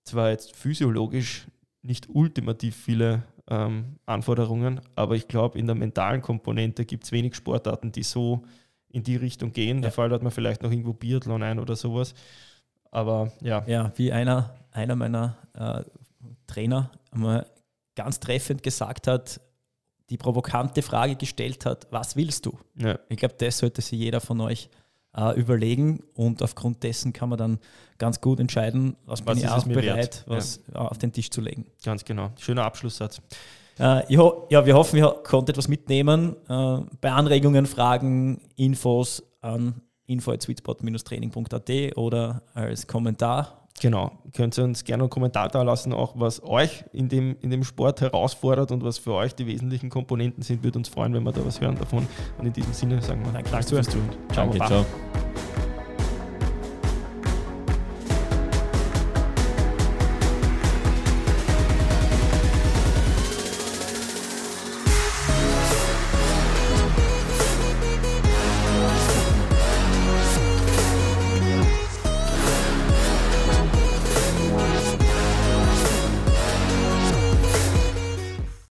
zwar 0.03 0.29
jetzt 0.29 0.55
physiologisch 0.55 1.47
nicht 1.81 2.07
ultimativ 2.09 2.75
viele 2.75 3.23
ähm, 3.49 3.97
Anforderungen, 4.05 4.79
aber 4.95 5.15
ich 5.15 5.27
glaube, 5.27 5.59
in 5.59 5.65
der 5.65 5.75
mentalen 5.75 6.21
Komponente 6.21 6.85
gibt 6.85 7.03
es 7.03 7.11
wenig 7.11 7.35
Sportarten, 7.35 7.91
die 7.91 8.03
so 8.03 8.43
in 8.89 9.03
die 9.03 9.17
Richtung 9.17 9.51
gehen. 9.51 9.83
Ja. 9.83 9.91
Fall 9.91 10.09
hat 10.11 10.23
man 10.23 10.31
vielleicht 10.31 10.63
noch 10.63 10.71
irgendwo 10.71 10.93
Biathlon 10.93 11.43
ein 11.43 11.59
oder 11.59 11.75
sowas. 11.75 12.13
Aber 12.93 13.31
ja, 13.41 13.63
Ja, 13.65 13.91
wie 13.95 14.11
einer, 14.11 14.51
einer 14.71 14.95
meiner 14.95 15.37
äh, 15.53 15.81
Trainer 16.47 16.91
einmal 17.11 17.47
ganz 17.95 18.19
treffend 18.19 18.61
gesagt 18.63 19.07
hat, 19.07 19.41
die 20.09 20.17
provokante 20.17 20.81
Frage 20.81 21.15
gestellt 21.15 21.65
hat, 21.65 21.87
was 21.91 22.15
willst 22.15 22.45
du? 22.45 22.57
ja. 22.75 22.99
Ich 23.09 23.17
glaube, 23.17 23.35
das 23.37 23.57
sollte 23.57 23.81
sich 23.81 23.99
jeder 23.99 24.21
von 24.21 24.39
euch 24.41 24.69
äh, 25.15 25.39
überlegen 25.39 26.03
und 26.13 26.41
aufgrund 26.43 26.83
dessen 26.83 27.13
kann 27.13 27.29
man 27.29 27.37
dann 27.37 27.59
ganz 27.97 28.21
gut 28.21 28.39
entscheiden, 28.39 28.95
was, 29.05 29.25
Was 29.25 29.35
bin 29.35 29.43
ich 29.43 29.49
auch 29.49 29.63
bereit, 29.65 29.85
wert? 29.85 30.23
was 30.27 30.57
äh, 30.71 30.75
auf 30.77 30.97
den 30.97 31.11
Tisch 31.11 31.29
zu 31.31 31.41
legen. 31.41 31.65
ganz 31.83 32.03
genau. 32.05 32.31
Schöner 32.39 32.63
Abschlusssatz. 32.65 33.21
Äh, 33.79 34.17
ho 34.17 34.47
ja, 34.51 34.65
wir 34.67 34.75
hoffen, 34.75 34.97
ihr 34.97 35.09
konntet 35.23 35.55
etwas 35.55 35.67
mitnehmen. 35.67 36.35
Äh, 36.47 36.77
bei 37.01 37.11
Anregungen, 37.11 37.65
Fragen, 37.65 38.39
Infos 38.55 39.23
an 39.41 39.81
info.sweetspot-training.at 40.13 41.97
oder 41.97 42.43
als 42.53 42.87
Kommentar. 42.87 43.63
Genau, 43.81 44.11
könnt 44.33 44.57
ihr 44.57 44.63
uns 44.63 44.83
gerne 44.83 45.03
einen 45.03 45.09
Kommentar 45.09 45.49
da 45.49 45.63
lassen, 45.63 45.93
auch 45.93 46.13
was 46.15 46.43
euch 46.43 46.85
in 46.93 47.09
dem, 47.09 47.35
in 47.41 47.49
dem 47.49 47.63
Sport 47.63 48.01
herausfordert 48.01 48.71
und 48.71 48.83
was 48.83 48.99
für 48.99 49.13
euch 49.13 49.33
die 49.35 49.47
wesentlichen 49.47 49.89
Komponenten 49.89 50.43
sind. 50.43 50.63
Würde 50.63 50.77
uns 50.77 50.89
freuen, 50.89 51.13
wenn 51.13 51.23
wir 51.23 51.31
da 51.31 51.45
was 51.45 51.59
hören 51.59 51.75
davon. 51.77 52.07
Und 52.37 52.45
in 52.45 52.53
diesem 52.53 52.73
Sinne 52.73 53.01
sagen 53.01 53.25
wir 53.25 53.31
Danke 53.31 53.49
Danke 53.49 53.67
fürs 53.67 53.89
Zuhören. 53.89 54.09
Danke, 54.33 54.57
ciao. 54.59 54.85